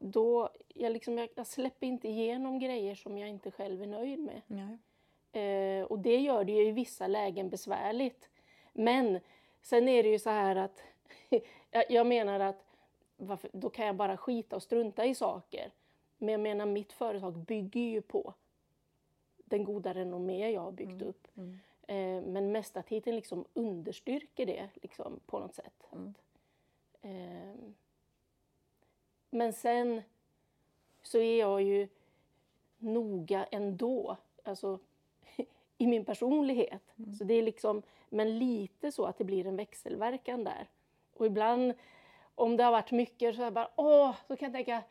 då, 0.01 0.49
jag, 0.67 0.91
liksom, 0.93 1.17
jag, 1.17 1.29
jag 1.35 1.47
släpper 1.47 1.87
inte 1.87 2.07
igenom 2.07 2.59
grejer 2.59 2.95
som 2.95 3.17
jag 3.17 3.29
inte 3.29 3.51
själv 3.51 3.81
är 3.81 3.87
nöjd 3.87 4.19
med. 4.19 4.41
Eh, 5.31 5.85
och 5.85 5.99
det 5.99 6.17
gör 6.17 6.43
det 6.43 6.51
ju 6.51 6.67
i 6.67 6.71
vissa 6.71 7.07
lägen 7.07 7.49
besvärligt. 7.49 8.29
Men 8.73 9.19
sen 9.61 9.87
är 9.87 10.03
det 10.03 10.09
ju 10.09 10.19
så 10.19 10.29
här 10.29 10.55
att 10.55 10.83
jag, 11.89 12.07
menar 12.07 12.39
att 12.39 12.65
varför, 13.17 13.49
då 13.53 13.69
kan 13.69 13.85
jag 13.85 13.95
bara 13.95 14.17
skita 14.17 14.55
och 14.55 14.63
strunta 14.63 15.05
i 15.05 15.15
saker. 15.15 15.71
Men 16.17 16.29
jag 16.31 16.41
menar, 16.41 16.65
mitt 16.65 16.93
företag 16.93 17.37
bygger 17.37 17.81
ju 17.81 18.01
på 18.01 18.33
den 19.45 19.63
goda 19.63 19.93
renommé 19.93 20.51
jag 20.51 20.61
har 20.61 20.71
byggt 20.71 20.91
Mm. 21.01 21.07
upp. 21.07 21.27
Mm. 21.37 21.59
Eh, 21.87 22.29
men 22.31 22.51
mästartiteln 22.51 23.15
liksom 23.15 23.45
understryker 23.53 24.45
det 24.45 24.69
liksom, 24.81 25.19
på 25.25 25.39
något 25.39 25.55
sätt. 25.55 25.87
Mm. 25.91 26.13
Eh, 27.01 27.55
men 29.31 29.53
sen 29.53 30.01
så 31.03 31.17
är 31.17 31.39
jag 31.39 31.61
ju 31.61 31.87
noga 32.77 33.45
ändå, 33.51 34.17
alltså 34.43 34.79
i 35.77 35.87
min 35.87 36.05
personlighet. 36.05 36.93
Mm. 36.97 37.13
Så 37.13 37.23
det 37.23 37.33
är 37.33 37.43
liksom, 37.43 37.81
men 38.09 38.39
lite 38.39 38.91
så 38.91 39.05
att 39.05 39.17
det 39.17 39.23
blir 39.23 39.47
en 39.47 39.55
växelverkan 39.55 40.43
där. 40.43 40.67
Och 41.17 41.25
ibland, 41.25 41.73
om 42.35 42.57
det 42.57 42.63
har 42.63 42.71
varit 42.71 42.91
mycket, 42.91 43.35
så 43.35 43.41
är 43.41 43.45
jag 43.45 43.53
bara 43.53 43.69
åh, 43.75 44.15
så 44.27 44.35
kan 44.35 44.45
jag 44.45 44.53
tänka, 44.53 44.83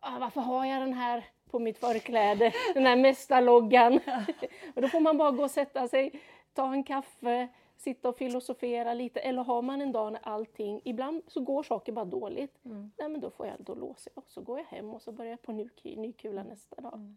ah, 0.00 0.18
varför 0.18 0.40
har 0.40 0.66
jag 0.66 0.82
den 0.82 0.94
här 0.94 1.24
på 1.50 1.58
mitt 1.58 1.78
förkläde, 1.78 2.52
den 2.74 2.86
här 2.86 2.96
mästarloggan? 2.96 3.94
och 4.74 4.82
då 4.82 4.88
får 4.88 5.00
man 5.00 5.18
bara 5.18 5.30
gå 5.30 5.42
och 5.42 5.50
sätta 5.50 5.88
sig, 5.88 6.20
ta 6.54 6.72
en 6.72 6.84
kaffe, 6.84 7.48
sitta 7.78 8.08
och 8.08 8.16
filosofera 8.18 8.94
lite. 8.94 9.20
Eller 9.20 9.42
har 9.42 9.62
man 9.62 9.80
en 9.80 9.92
dag 9.92 10.12
när 10.12 10.20
allting, 10.22 10.80
ibland 10.84 11.22
så 11.26 11.40
går 11.40 11.62
saker 11.62 11.92
bara 11.92 12.04
dåligt. 12.04 12.64
Mm. 12.64 12.90
Nej 12.98 13.08
men 13.08 13.20
då 13.20 13.30
får 13.30 13.46
jag, 13.46 13.56
då 13.58 13.74
låser 13.74 14.12
jag 14.14 14.24
och 14.24 14.30
så 14.30 14.40
går 14.40 14.58
jag 14.58 14.66
hem 14.66 14.90
och 14.90 15.02
så 15.02 15.12
börjar 15.12 15.30
jag 15.30 15.42
på 15.42 15.52
ny, 15.52 15.68
ny 15.84 16.12
kula 16.12 16.42
nästa 16.42 16.80
dag. 16.80 16.94
Mm. 16.94 17.16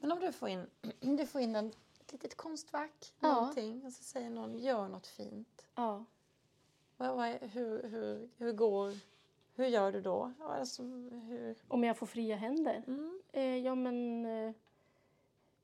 Men 0.00 0.12
om 0.12 0.20
du 0.20 0.32
får 0.32 0.48
in, 0.48 0.66
du 1.16 1.26
får 1.26 1.40
in 1.40 1.56
en, 1.56 1.68
ett 2.00 2.12
litet 2.12 2.36
konstverk, 2.36 3.14
Ja. 3.20 3.34
någonting, 3.34 3.84
och 3.86 3.92
så 3.92 4.02
säger 4.04 4.30
någon 4.30 4.58
gör 4.58 4.88
något 4.88 5.06
fint. 5.06 5.66
Ja. 5.74 6.04
Vad, 6.96 7.16
vad, 7.16 7.28
är- 7.28 7.48
hur, 7.48 7.82
hur, 7.88 8.28
hur 8.36 8.52
går, 8.52 8.92
hur 9.58 9.66
gör 9.66 9.92
du 9.92 10.00
då? 10.00 10.32
Alltså, 10.40 10.82
hur, 10.82 11.56
Om 11.68 11.84
jag 11.84 11.96
får 11.96 12.06
fria 12.06 12.36
händer? 12.36 12.82
mm. 12.86 13.20
Eh, 13.32 13.56
ja, 13.56 13.74
men, 13.74 14.26
eh, 14.26 14.52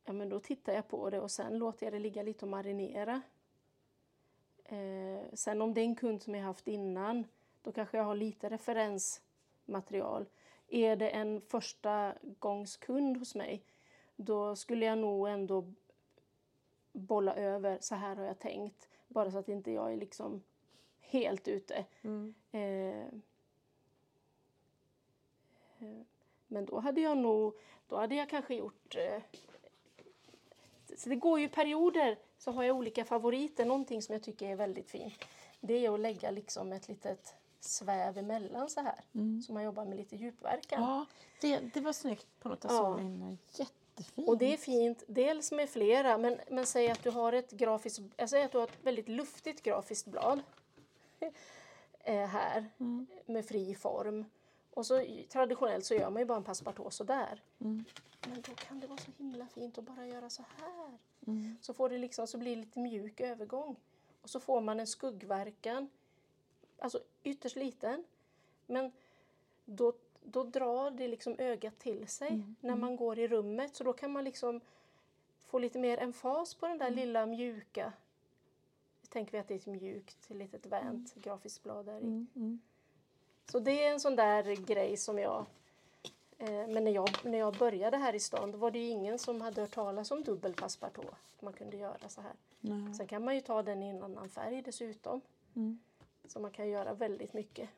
ja 0.04 0.12
men 0.12 0.28
då 0.28 0.40
tittar 0.40 0.72
jag 0.72 0.88
på 0.88 1.10
det 1.10 1.20
och 1.20 1.30
sen 1.30 1.58
låter 1.58 1.86
jag 1.86 1.92
det 1.92 1.98
ligga 1.98 2.22
lite 2.22 2.44
och 2.44 2.50
marinera. 2.50 3.22
Eh, 4.64 5.22
sen 5.32 5.62
om 5.62 5.74
det 5.74 5.80
är 5.80 5.84
en 5.84 5.96
kund 5.96 6.22
som 6.22 6.34
jag 6.34 6.44
haft 6.44 6.68
innan, 6.68 7.26
då 7.62 7.72
kanske 7.72 7.96
jag 7.96 8.04
har 8.04 8.14
lite 8.14 8.48
referensmaterial. 8.48 10.26
Är 10.68 10.96
det 10.96 11.08
en 11.08 11.40
första 11.40 12.14
gångs 12.38 12.76
kund 12.76 13.16
hos 13.16 13.34
mig, 13.34 13.64
då 14.16 14.56
skulle 14.56 14.86
jag 14.86 14.98
nog 14.98 15.28
ändå 15.28 15.72
bolla 16.92 17.34
över, 17.34 17.78
så 17.80 17.94
här 17.94 18.16
har 18.16 18.24
jag 18.24 18.38
tänkt. 18.38 18.88
Bara 19.08 19.30
så 19.30 19.38
att 19.38 19.48
inte 19.48 19.70
jag 19.70 19.92
är 19.92 19.96
liksom 19.96 20.42
helt 21.00 21.48
ute. 21.48 21.84
Mm. 22.02 22.34
Eh, 25.84 26.06
men 26.46 26.66
då 26.66 26.80
hade 26.80 27.00
jag 27.00 27.18
nog, 27.18 27.54
då 27.88 27.96
hade 27.96 28.14
jag 28.14 28.28
kanske 28.28 28.54
gjort... 28.54 28.96
Eh, 28.96 29.22
så 30.96 31.08
det 31.08 31.16
går 31.16 31.40
ju 31.40 31.48
perioder, 31.48 32.18
så 32.38 32.50
har 32.52 32.62
jag 32.62 32.76
olika 32.76 33.04
favoriter. 33.04 33.64
Någonting 33.64 34.02
som 34.02 34.12
jag 34.12 34.22
tycker 34.22 34.48
är 34.48 34.56
väldigt 34.56 34.90
fint, 34.90 35.24
det 35.60 35.86
är 35.86 35.94
att 35.94 36.00
lägga 36.00 36.30
liksom 36.30 36.72
ett 36.72 36.88
litet 36.88 37.34
sväv 37.60 38.18
emellan 38.18 38.70
så 38.70 38.80
här. 38.80 39.00
Mm. 39.14 39.42
Så 39.42 39.52
man 39.52 39.62
jobbar 39.62 39.84
med 39.84 39.96
lite 39.96 40.16
djupverkan. 40.16 40.82
Ja, 40.82 41.06
det, 41.40 41.58
det 41.74 41.80
var 41.80 41.92
snyggt 41.92 42.26
på 42.40 42.48
något 42.48 42.64
Ja. 42.68 43.00
Jättefint. 43.52 44.28
Och 44.28 44.38
det 44.38 44.52
är 44.52 44.56
fint, 44.56 45.02
dels 45.06 45.52
med 45.52 45.70
flera, 45.70 46.18
men, 46.18 46.40
men 46.50 46.66
säg 46.66 46.90
att 46.90 47.02
du 47.02 47.10
har 47.10 47.32
ett 47.32 47.50
grafiskt, 47.50 48.00
jag 48.16 48.30
säger 48.30 48.44
att 48.44 48.52
du 48.52 48.58
har 48.58 48.64
ett 48.64 48.78
väldigt 48.84 49.08
luftigt 49.08 49.62
grafiskt 49.62 50.06
blad 50.06 50.42
eh, 52.00 52.26
här 52.26 52.70
Mm. 52.80 53.06
med 53.26 53.46
fri 53.46 53.74
form. 53.74 54.24
Och 54.74 54.86
så 54.86 55.04
traditionellt 55.28 55.84
så 55.84 55.94
gör 55.94 56.10
man 56.10 56.22
ju 56.22 56.26
bara 56.26 56.38
en 56.38 56.44
passepartout 56.44 56.92
sådär. 56.92 57.42
Mm. 57.58 57.84
Men 58.28 58.42
då 58.42 58.54
kan 58.54 58.80
det 58.80 58.86
vara 58.86 58.98
så 58.98 59.10
himla 59.18 59.46
fint 59.46 59.78
att 59.78 59.84
bara 59.84 60.06
göra 60.06 60.30
så 60.30 60.44
här. 60.56 60.98
Mm. 61.26 61.56
Så, 61.60 61.74
får 61.74 61.88
det 61.88 61.98
liksom, 61.98 62.26
så 62.26 62.38
blir 62.38 62.56
det 62.56 62.60
lite 62.62 62.78
mjuk 62.78 63.20
övergång. 63.20 63.76
Och 64.22 64.30
så 64.30 64.40
får 64.40 64.60
man 64.60 64.80
en 64.80 64.86
skuggverkan, 64.86 65.88
alltså 66.78 67.00
ytterst 67.22 67.56
liten. 67.56 68.04
Men 68.66 68.92
då, 69.64 69.92
då 70.24 70.44
drar 70.44 70.90
det 70.90 71.08
liksom 71.08 71.34
ögat 71.38 71.78
till 71.78 72.08
sig 72.08 72.28
Mm, 72.28 72.56
när 72.60 72.76
man 72.76 72.96
går 72.96 73.18
i 73.18 73.28
rummet. 73.28 73.76
Så 73.76 73.84
då 73.84 73.92
kan 73.92 74.12
man 74.12 74.24
liksom 74.24 74.60
få 75.40 75.58
lite 75.58 75.78
mer 75.78 75.98
emfas 75.98 76.54
på 76.54 76.66
den 76.66 76.76
Mm. 76.80 76.88
där 76.94 76.96
lilla 77.02 77.26
mjuka. 77.26 77.92
Tänker 79.08 79.32
vi 79.32 79.38
att 79.38 79.48
det 79.48 79.54
är 79.54 79.58
ett 79.58 79.66
mjukt, 79.66 80.30
litet 80.30 80.66
vänt 80.66 81.14
grafiskt 81.14 81.62
blad 81.62 81.86
där 81.86 82.00
i. 82.00 82.26
Så 83.50 83.58
det 83.58 83.84
är 83.84 83.92
en 83.92 84.00
sån 84.00 84.16
där 84.16 84.56
grej 84.56 84.96
som 84.96 85.18
jag... 85.18 85.46
Eh, 86.38 86.66
men 86.68 86.84
när 86.84 86.90
jag, 86.90 87.10
när 87.22 87.38
jag 87.38 87.54
började 87.54 87.96
här 87.96 88.14
i 88.14 88.20
stan 88.20 88.52
då 88.52 88.58
var 88.58 88.70
det 88.70 88.78
ju 88.78 88.88
ingen 88.88 89.18
som 89.18 89.40
hade 89.40 89.60
hört 89.60 89.74
talas 89.74 90.10
om 90.10 90.22
dubbel 90.22 90.54
passepartout. 90.54 91.06
Att 91.36 91.42
man 91.42 91.52
kunde 91.52 91.76
göra 91.76 92.08
så 92.08 92.20
här. 92.20 92.32
Nej. 92.60 92.94
Sen 92.94 93.06
kan 93.06 93.24
man 93.24 93.34
ju 93.34 93.40
ta 93.40 93.62
den 93.62 93.82
i 93.82 93.88
en 93.88 94.02
annan 94.02 94.28
färg 94.28 94.62
dessutom. 94.62 95.20
Mm. 95.56 95.78
Så 96.26 96.40
man 96.40 96.50
kan 96.50 96.68
göra 96.68 96.94
väldigt 96.94 97.32
mycket. 97.32 97.68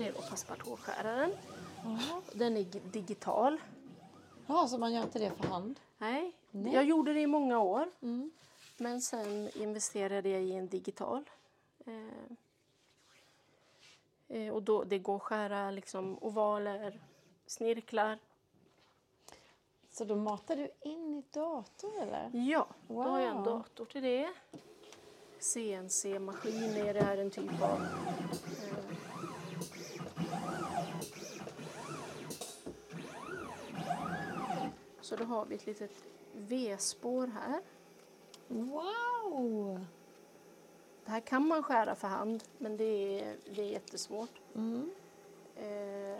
Det 0.00 0.06
är 0.08 0.12
då 0.12 0.20
passepartoutskäraren. 0.20 1.32
Den 2.32 2.56
är 2.56 2.60
gi- 2.60 2.80
digital. 2.92 3.60
ja, 4.46 4.68
så 4.68 4.78
man 4.78 4.92
gör 4.92 5.02
inte 5.02 5.18
det 5.18 5.30
för 5.30 5.48
hand? 5.48 5.80
Nej, 5.98 6.32
Nej. 6.50 6.74
jag 6.74 6.84
gjorde 6.84 7.12
det 7.12 7.20
i 7.20 7.26
många 7.26 7.58
år. 7.58 7.90
Mm. 8.02 8.30
Men 8.76 9.00
sen 9.00 9.50
investerade 9.54 10.28
jag 10.28 10.42
i 10.42 10.52
en 10.52 10.68
digital. 10.68 11.30
Eh, 11.86 12.36
eh, 14.28 14.54
och 14.54 14.62
då, 14.62 14.84
det 14.84 14.98
går 14.98 15.16
att 15.16 15.22
skära 15.22 15.70
liksom 15.70 16.18
ovaler, 16.20 17.00
snirklar. 17.46 18.18
Så 19.90 20.04
då 20.04 20.16
matar 20.16 20.56
du 20.56 20.70
in 20.80 21.14
i 21.14 21.22
datorn 21.30 21.98
eller? 22.02 22.30
Ja, 22.32 22.66
då 22.88 23.02
har 23.02 23.20
jag 23.20 23.28
en 23.28 23.36
Wow. 23.36 23.44
dator 23.44 23.84
till 23.84 24.02
det. 24.02 24.32
CNC-maskin 25.38 26.76
är 26.76 26.94
det 26.94 27.02
här 27.04 27.16
en 27.18 27.30
typ 27.30 27.62
av. 27.62 27.82
Eh, 27.82 28.89
Så 35.10 35.16
då 35.16 35.24
har 35.24 35.44
vi 35.44 35.54
ett 35.54 35.66
litet 35.66 36.04
V-spår 36.32 37.26
här. 37.26 37.60
Wow! 38.48 39.84
Det 41.04 41.10
här 41.10 41.20
kan 41.20 41.48
man 41.48 41.62
skära 41.62 41.94
för 41.94 42.08
hand, 42.08 42.44
men 42.58 42.76
det 42.76 43.20
är, 43.20 43.36
det 43.54 43.62
är 43.62 43.66
jättesvårt. 43.66 44.40
Mm. 44.54 44.90
Eh, 45.56 46.18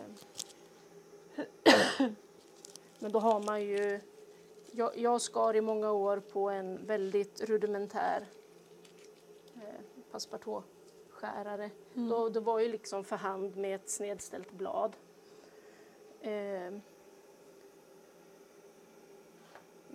Men 2.99 3.11
då 3.11 3.19
har 3.19 3.39
man 3.39 3.61
ju... 3.61 3.99
Jag, 4.71 4.97
jag 4.97 5.21
skar 5.21 5.55
i 5.55 5.61
många 5.61 5.91
år 5.91 6.19
på 6.19 6.49
en 6.49 6.85
väldigt 6.85 7.41
rudimentär 7.41 8.25
eh, 9.55 9.81
passepartout-skärare. 10.11 11.69
Då, 11.93 12.29
det 12.29 12.39
var 12.39 12.59
ju 12.59 12.67
liksom 12.67 13.03
för 13.03 13.15
hand 13.15 13.57
med 13.57 13.75
ett 13.75 13.89
snedställt 13.89 14.51
blad. 14.51 14.95
Eh, 16.21 16.71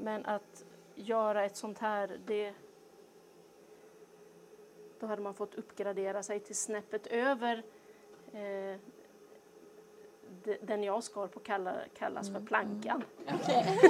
men 0.06 0.26
att 0.26 0.64
göra 0.94 1.44
ett 1.44 1.56
sånt 1.56 1.78
här, 1.78 2.20
det... 2.26 2.54
Då 5.00 5.06
hade 5.06 5.22
man 5.22 5.34
fått 5.34 5.54
uppgradera 5.54 6.22
sig 6.22 6.40
till 6.40 6.56
snäppet 6.56 7.06
över 7.06 7.62
eh, 8.32 8.80
de- 10.44 10.58
den 10.62 10.82
jag 10.82 11.04
skar 11.04 11.26
på 11.26 11.40
kallas 11.98 12.30
för 12.32 12.40
plankan. 12.40 13.04
Okej. 13.34 13.80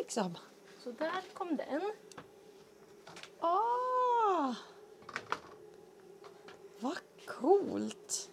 liksom. 0.10 0.38
Så 0.84 0.92
där 0.92 1.34
kom 1.34 1.58
den. 1.58 1.82
Ah! 3.40 4.56
Vad 6.80 6.98
coolt! 7.26 8.30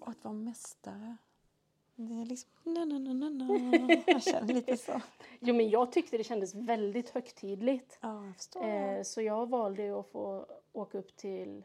att 0.00 0.24
vara 0.24 0.34
mästare? 0.34 1.16
Det 1.96 2.20
är 2.20 2.26
liksom... 2.26 2.50
Na, 2.62 2.84
na, 2.84 2.98
na, 2.98 3.12
na, 3.12 3.28
na. 3.28 4.02
Jag 4.06 4.22
känner 4.22 4.54
lite 4.54 4.76
så. 4.76 5.00
Jo, 5.40 5.54
men 5.54 5.70
jag 5.70 5.92
tyckte 5.92 6.16
det 6.16 6.24
kändes 6.24 6.54
väldigt 6.54 7.10
högtidligt. 7.10 7.98
Ja, 8.00 8.32
jag. 8.54 8.98
Eh, 8.98 9.02
så 9.02 9.22
jag 9.22 9.48
valde 9.48 10.00
att 10.00 10.06
få 10.06 10.46
åka 10.72 10.98
upp 10.98 11.16
till 11.16 11.64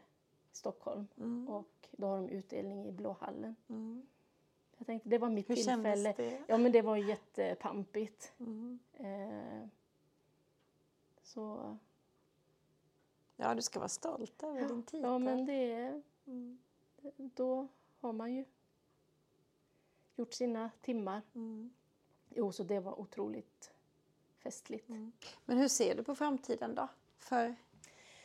Stockholm 0.56 1.06
Mm. 1.16 1.48
och 1.48 1.88
då 1.90 2.06
har 2.06 2.16
de 2.16 2.28
utdelning 2.28 2.86
i 2.86 2.92
Blåhallen. 2.92 3.56
Mm. 3.68 4.06
Jag 4.78 4.86
tänkte 4.86 5.08
det 5.08 5.18
var 5.18 5.30
mitt 5.30 5.50
Hur 5.50 5.54
tillfälle. 5.54 6.14
det? 6.16 6.42
Ja, 6.48 6.58
men 6.58 6.72
det 6.72 6.82
var 6.82 6.96
jättepampigt. 6.96 8.32
Mm. 8.38 8.78
Eh, 8.92 9.68
så 11.22 11.76
Ja, 13.36 13.54
du 13.54 13.62
ska 13.62 13.78
vara 13.78 13.88
stolt 13.88 14.42
över 14.42 14.68
din 14.68 14.82
titel. 14.82 15.00
ja, 15.02 15.18
men 15.18 15.44
det 15.46 16.02
Mm. 16.26 16.58
då 17.16 17.68
har 18.00 18.12
man 18.12 18.34
ju 18.34 18.44
gjort 20.16 20.32
sina 20.32 20.70
timmar. 20.80 21.22
Mm. 21.34 21.70
Jo, 22.28 22.52
så 22.52 22.62
det 22.62 22.80
var 22.80 23.00
otroligt 23.00 23.72
festligt. 24.38 24.88
Mm. 24.88 25.12
Men 25.44 25.58
hur 25.58 25.68
ser 25.68 25.94
du 25.94 26.02
på 26.04 26.14
framtiden 26.14 26.74
då? 26.74 26.88
För 27.18 27.54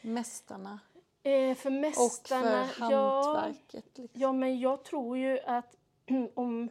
mästarna 0.02 0.80
Eh, 1.24 1.56
för 1.56 1.70
och 1.70 1.74
mästarna, 1.74 2.66
för 2.68 2.92
ja, 2.92 3.24
hantverket? 3.24 3.98
Liksom. 3.98 4.22
ja, 4.22 4.32
men 4.34 4.60
jag 4.60 4.84
tror 4.84 5.18
ju 5.18 5.40
att 5.40 5.78
om, 6.34 6.70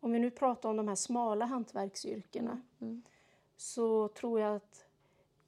om 0.00 0.12
vi 0.12 0.18
nu 0.18 0.30
pratar 0.30 0.68
om 0.68 0.76
de 0.76 0.88
här 0.88 0.94
smala 0.94 1.44
hantverksyrkena 1.44 2.60
Mm. 2.80 3.02
så 3.56 4.08
tror 4.08 4.40
jag 4.40 4.56
att 4.56 4.84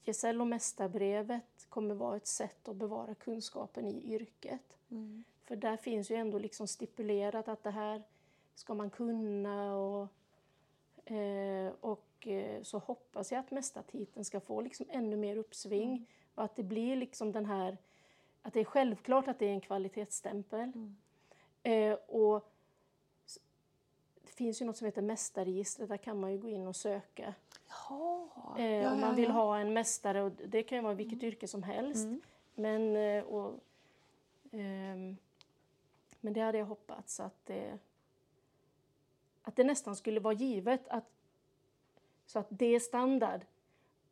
gesäll 0.02 0.40
och 0.40 0.46
mästarbrevet 0.46 1.66
kommer 1.68 1.94
vara 1.94 2.16
ett 2.16 2.26
sätt 2.26 2.68
att 2.68 2.76
bevara 2.76 3.14
kunskapen 3.14 3.86
i 3.86 4.14
yrket. 4.14 4.78
Mm. 4.90 5.24
För 5.44 5.56
där 5.56 5.76
finns 5.76 6.10
ju 6.10 6.16
ändå 6.16 6.38
liksom 6.38 6.66
stipulerat 6.68 7.48
att 7.48 7.62
det 7.62 7.70
här 7.70 8.02
ska 8.54 8.74
man 8.74 8.90
kunna 8.90 9.76
och, 9.76 10.08
eh, 11.12 11.72
och 11.80 12.26
eh, 12.28 12.62
så 12.62 12.78
hoppas 12.78 13.32
jag 13.32 13.38
att 13.40 13.50
mästartiteln 13.50 14.24
ska 14.24 14.40
få 14.40 14.60
liksom 14.60 14.86
ännu 14.90 15.16
mer 15.16 15.36
uppsving 15.36 15.90
Mm. 15.90 16.06
och 16.34 16.44
att 16.44 16.56
det 16.56 16.62
blir 16.62 16.96
liksom 16.96 17.32
den 17.32 17.46
här 17.46 17.76
att 18.42 18.52
det 18.52 18.60
är 18.60 18.64
självklart 18.64 19.28
att 19.28 19.38
det 19.38 19.46
är 19.46 19.52
en 19.52 19.60
kvalitetsstämpel. 19.60 20.72
Mm. 20.74 20.96
Eh, 21.62 21.98
och 22.06 22.52
det 24.22 24.32
finns 24.32 24.62
ju 24.62 24.66
något 24.66 24.76
som 24.76 24.84
heter 24.84 25.02
mästarregistret, 25.02 25.88
där 25.88 25.96
kan 25.96 26.20
man 26.20 26.32
ju 26.32 26.38
gå 26.38 26.48
in 26.48 26.66
och 26.66 26.76
söka 26.76 27.34
Jaha. 27.68 28.58
eh, 28.58 28.64
ja, 28.64 28.92
om 28.92 29.00
man 29.00 29.14
vill 29.14 29.24
ja. 29.24 29.32
ha 29.32 29.58
en 29.58 29.72
mästare. 29.72 30.22
Och 30.22 30.32
det 30.32 30.62
kan 30.62 30.78
ju 30.78 30.82
vara 30.82 30.94
vilket 30.94 31.22
yrke 31.22 31.48
som 31.48 31.62
helst. 31.62 32.04
Mm. 32.04 32.20
Men, 32.54 32.96
eh, 32.96 33.24
och, 33.24 33.60
ehm, 34.52 35.16
men 36.20 36.32
det 36.32 36.40
hade 36.40 36.58
jag 36.58 36.66
hoppats 36.66 37.20
att 37.20 37.46
det, 37.46 37.78
att 39.42 39.56
det 39.56 39.64
nästan 39.64 39.96
skulle 39.96 40.20
vara 40.20 40.34
givet 40.34 40.88
att, 40.88 41.10
så 42.26 42.38
att 42.38 42.46
det 42.48 42.66
är 42.66 42.80
standard 42.80 43.40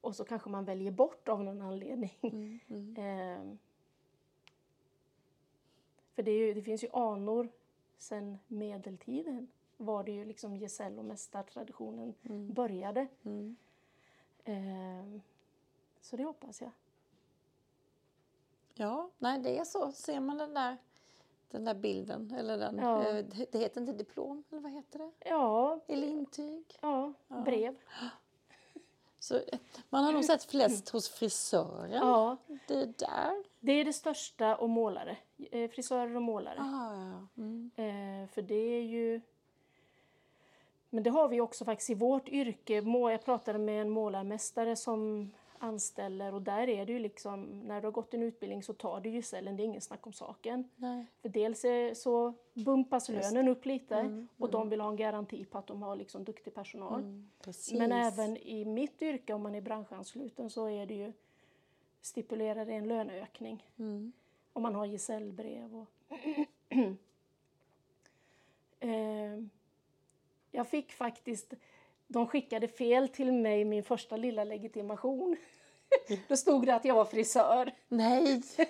och 0.00 0.16
så 0.16 0.24
kanske 0.24 0.50
man 0.50 0.64
väljer 0.64 0.90
bort 0.90 1.28
av 1.28 1.44
någon 1.44 1.62
anledning. 1.62 2.60
Mm. 2.68 3.58
För 6.18 6.22
det, 6.22 6.30
ju, 6.32 6.54
det 6.54 6.62
finns 6.62 6.84
ju 6.84 6.88
anor 6.92 7.48
sedan 7.98 8.38
medeltiden 8.46 9.48
var 9.76 10.04
det 10.04 10.12
ju 10.12 10.24
liksom 10.24 10.56
gesäll 10.56 10.98
och 10.98 11.04
mästartraditionen 11.04 12.14
Mm. 12.24 12.52
började. 12.52 13.06
Mm. 13.24 13.56
Ehm, 14.44 15.20
så 16.00 16.16
det 16.16 16.24
hoppas 16.24 16.60
jag. 16.60 16.70
Ja, 18.74 19.10
nej 19.18 19.38
det 19.40 19.58
är 19.58 19.64
så. 19.64 19.92
Ser 19.92 20.20
man 20.20 20.38
den 20.38 20.54
där, 20.54 20.76
den 21.50 21.64
där 21.64 21.74
bilden, 21.74 22.34
eller 22.38 22.58
den, 22.58 22.78
Ja. 22.78 23.08
eh, 23.08 23.24
det 23.50 23.58
heter 23.58 23.80
inte 23.80 23.92
diplom, 23.92 24.44
eller 24.50 24.60
vad 24.60 24.72
heter 24.72 24.98
det? 24.98 25.10
Ja, 25.28 25.80
Eller 25.86 26.06
intyg. 26.06 26.78
ja, 26.80 27.12
Ja. 27.28 27.44
Så, 29.28 29.40
man 29.88 30.04
har 30.04 30.12
nog 30.12 30.24
sett 30.24 30.44
flest 30.44 30.88
hos 30.88 31.08
frisören. 31.08 31.92
Ja, 31.92 32.36
Det 32.66 32.98
där. 32.98 33.44
det 33.60 33.72
är 33.72 33.84
det 33.84 33.92
största 33.92 34.56
och 34.56 34.68
målare. 34.70 35.16
Eh, 35.50 35.70
frisörer 35.70 36.16
och 36.16 36.22
målare. 36.22 36.58
Ah, 36.60 36.94
ja. 36.94 37.42
Mm. 37.42 37.70
Eh, 37.76 38.28
för 38.34 38.42
det 38.42 38.54
är 38.54 38.82
ju... 38.82 39.20
Men 40.90 41.02
det 41.02 41.10
har 41.10 41.28
vi 41.28 41.40
också 41.40 41.64
faktiskt 41.64 41.90
i 41.90 41.94
vårt 41.94 42.28
yrke. 42.28 42.74
Jag 42.74 43.24
pratade 43.24 43.58
med 43.58 43.80
en 43.82 43.90
målarmästare 43.90 44.76
som 44.76 45.30
anställer 45.60 46.34
och 46.34 46.42
där 46.42 46.68
är 46.68 46.86
det 46.86 46.92
ju 46.92 46.98
liksom, 46.98 47.60
när 47.60 47.80
du 47.80 47.86
har 47.86 47.92
gått 47.92 48.14
en 48.14 48.22
utbildning 48.22 48.62
så 48.62 48.72
tar 48.72 49.00
du 49.00 49.10
gesällen, 49.10 49.56
det 49.56 49.62
är 49.62 49.64
ingen 49.64 49.80
snack 49.80 50.06
om 50.06 50.12
saken. 50.12 50.70
Nej. 50.76 51.06
För 51.22 51.28
dels 51.28 51.64
är, 51.64 51.94
så 51.94 52.34
bumpas 52.54 53.08
Just 53.08 53.32
lönen 53.32 53.48
upp 53.48 53.64
lite 53.66 53.94
Mm, 53.94 54.28
och 54.38 54.50
de 54.50 54.68
vill 54.68 54.80
ha 54.80 54.88
en 54.88 54.96
garanti 54.96 55.44
på 55.44 55.58
att 55.58 55.66
de 55.66 55.82
har 55.82 55.96
liksom 55.96 56.24
duktig 56.24 56.54
personal. 56.54 57.00
Mm. 57.00 57.30
Men 57.72 57.92
även 57.92 58.36
i 58.36 58.64
mitt 58.64 59.02
yrke, 59.02 59.32
om 59.32 59.42
man 59.42 59.54
är 59.54 59.60
branschansluten, 59.60 60.50
så 60.50 60.68
är 60.68 60.86
det 60.86 60.94
ju 60.94 61.12
stipulerade 62.00 62.72
en 62.72 62.88
löneökning 62.88 63.66
Mm. 63.78 64.12
om 64.52 64.62
man 64.62 64.74
har 64.74 64.86
gesällbrev. 64.86 65.76
Och 65.76 65.88
eh, 68.80 69.42
jag 70.50 70.68
fick 70.68 70.92
faktiskt, 70.92 71.54
de 72.08 72.26
skickade 72.26 72.68
fel 72.68 73.08
till 73.08 73.32
mig 73.32 73.64
min 73.64 73.84
första 73.84 74.16
lilla 74.16 74.44
legitimation. 74.44 75.36
Då 76.28 76.36
stod 76.36 76.66
det 76.66 76.74
att 76.74 76.84
jag 76.84 76.94
var 76.94 77.04
frisör. 77.04 77.72
Nej! 77.88 78.42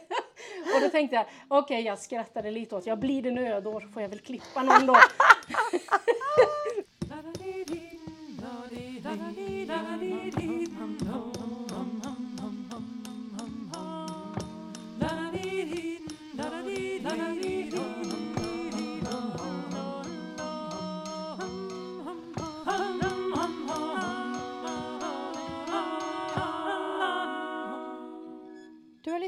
Och 0.74 0.80
då 0.82 0.88
tänkte 0.88 1.16
jag, 1.16 1.26
okej 1.48 1.82
jag 1.82 1.98
skrattade 1.98 2.50
lite 2.50 2.76
åt, 2.76 2.86
jag 2.86 2.98
blir 2.98 3.22
det 3.22 3.30
nödår 3.30 3.80
får 3.80 4.02
jag 4.02 4.08
väl 4.08 4.20
klippa 4.20 4.62
någon 4.62 4.86
dag. 4.86 4.98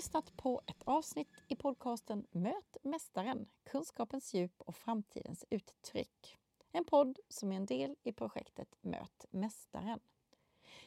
Lyssnat 0.00 0.36
på 0.36 0.62
ett 0.66 0.82
avsnitt 0.84 1.28
i 1.48 1.56
podcasten 1.56 2.26
Möt 2.30 2.76
Mästaren, 2.82 3.48
kunskapens 3.64 4.34
djup 4.34 4.60
och 4.60 4.76
framtidens 4.76 5.44
uttryck. 5.50 6.38
En 6.72 6.84
podd 6.84 7.18
som 7.28 7.52
är 7.52 7.56
en 7.56 7.66
del 7.66 7.96
i 8.02 8.12
projektet 8.12 8.76
Möt 8.80 9.26
Mästaren. 9.30 10.00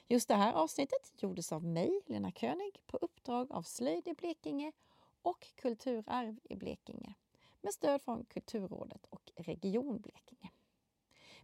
Just 0.07 0.27
det 0.27 0.35
här 0.35 0.53
avsnittet 0.53 1.13
gjordes 1.17 1.51
av 1.51 1.63
mig, 1.63 2.01
Lena 2.05 2.31
König, 2.31 2.81
på 2.85 2.97
uppdrag 2.97 3.51
av 3.51 3.63
Slöjd 3.63 4.07
i 4.07 4.13
Blekinge 4.13 4.71
och 5.21 5.47
Kulturarv 5.55 6.39
i 6.43 6.55
Blekinge 6.55 7.13
med 7.61 7.73
stöd 7.73 8.01
från 8.01 8.25
Kulturrådet 8.25 9.05
och 9.05 9.31
Region 9.35 10.01
Blekinge. 10.01 10.51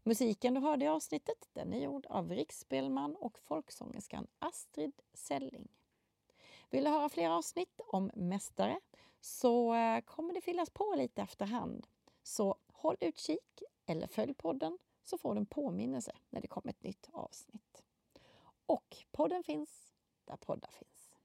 Musiken 0.03 0.53
du 0.53 0.59
hörde 0.59 0.85
i 0.85 0.87
avsnittet 0.87 1.49
den 1.53 1.73
är 1.73 1.79
gjord 1.83 2.05
av 2.05 2.31
riksspelman 2.31 3.15
och 3.15 3.39
folksångerskan 3.39 4.27
Astrid 4.39 5.01
Selling. 5.13 5.67
Vill 6.69 6.83
du 6.83 6.89
höra 6.89 7.09
fler 7.09 7.29
avsnitt 7.29 7.81
om 7.87 8.11
mästare 8.13 8.79
så 9.21 9.73
eh, 9.73 10.01
kommer 10.01 10.33
det 10.33 10.41
fyllas 10.41 10.69
på 10.69 10.95
lite 10.97 11.21
efterhand. 11.21 11.87
Så 12.23 12.55
håll 12.67 12.97
utkik 12.99 13.63
eller 13.85 14.07
följ 14.07 14.33
podden 14.33 14.77
så 15.03 15.17
får 15.17 15.35
du 15.35 15.39
en 15.39 15.45
påminnelse 15.45 16.11
när 16.29 16.41
det 16.41 16.47
kommer 16.47 16.69
ett 16.69 16.83
nytt 16.83 17.09
avsnitt. 17.11 17.83
Och 18.65 18.97
podden 19.11 19.43
finns 19.43 19.93
där 20.25 20.35
poddar 20.35 20.71
finns. 20.71 21.15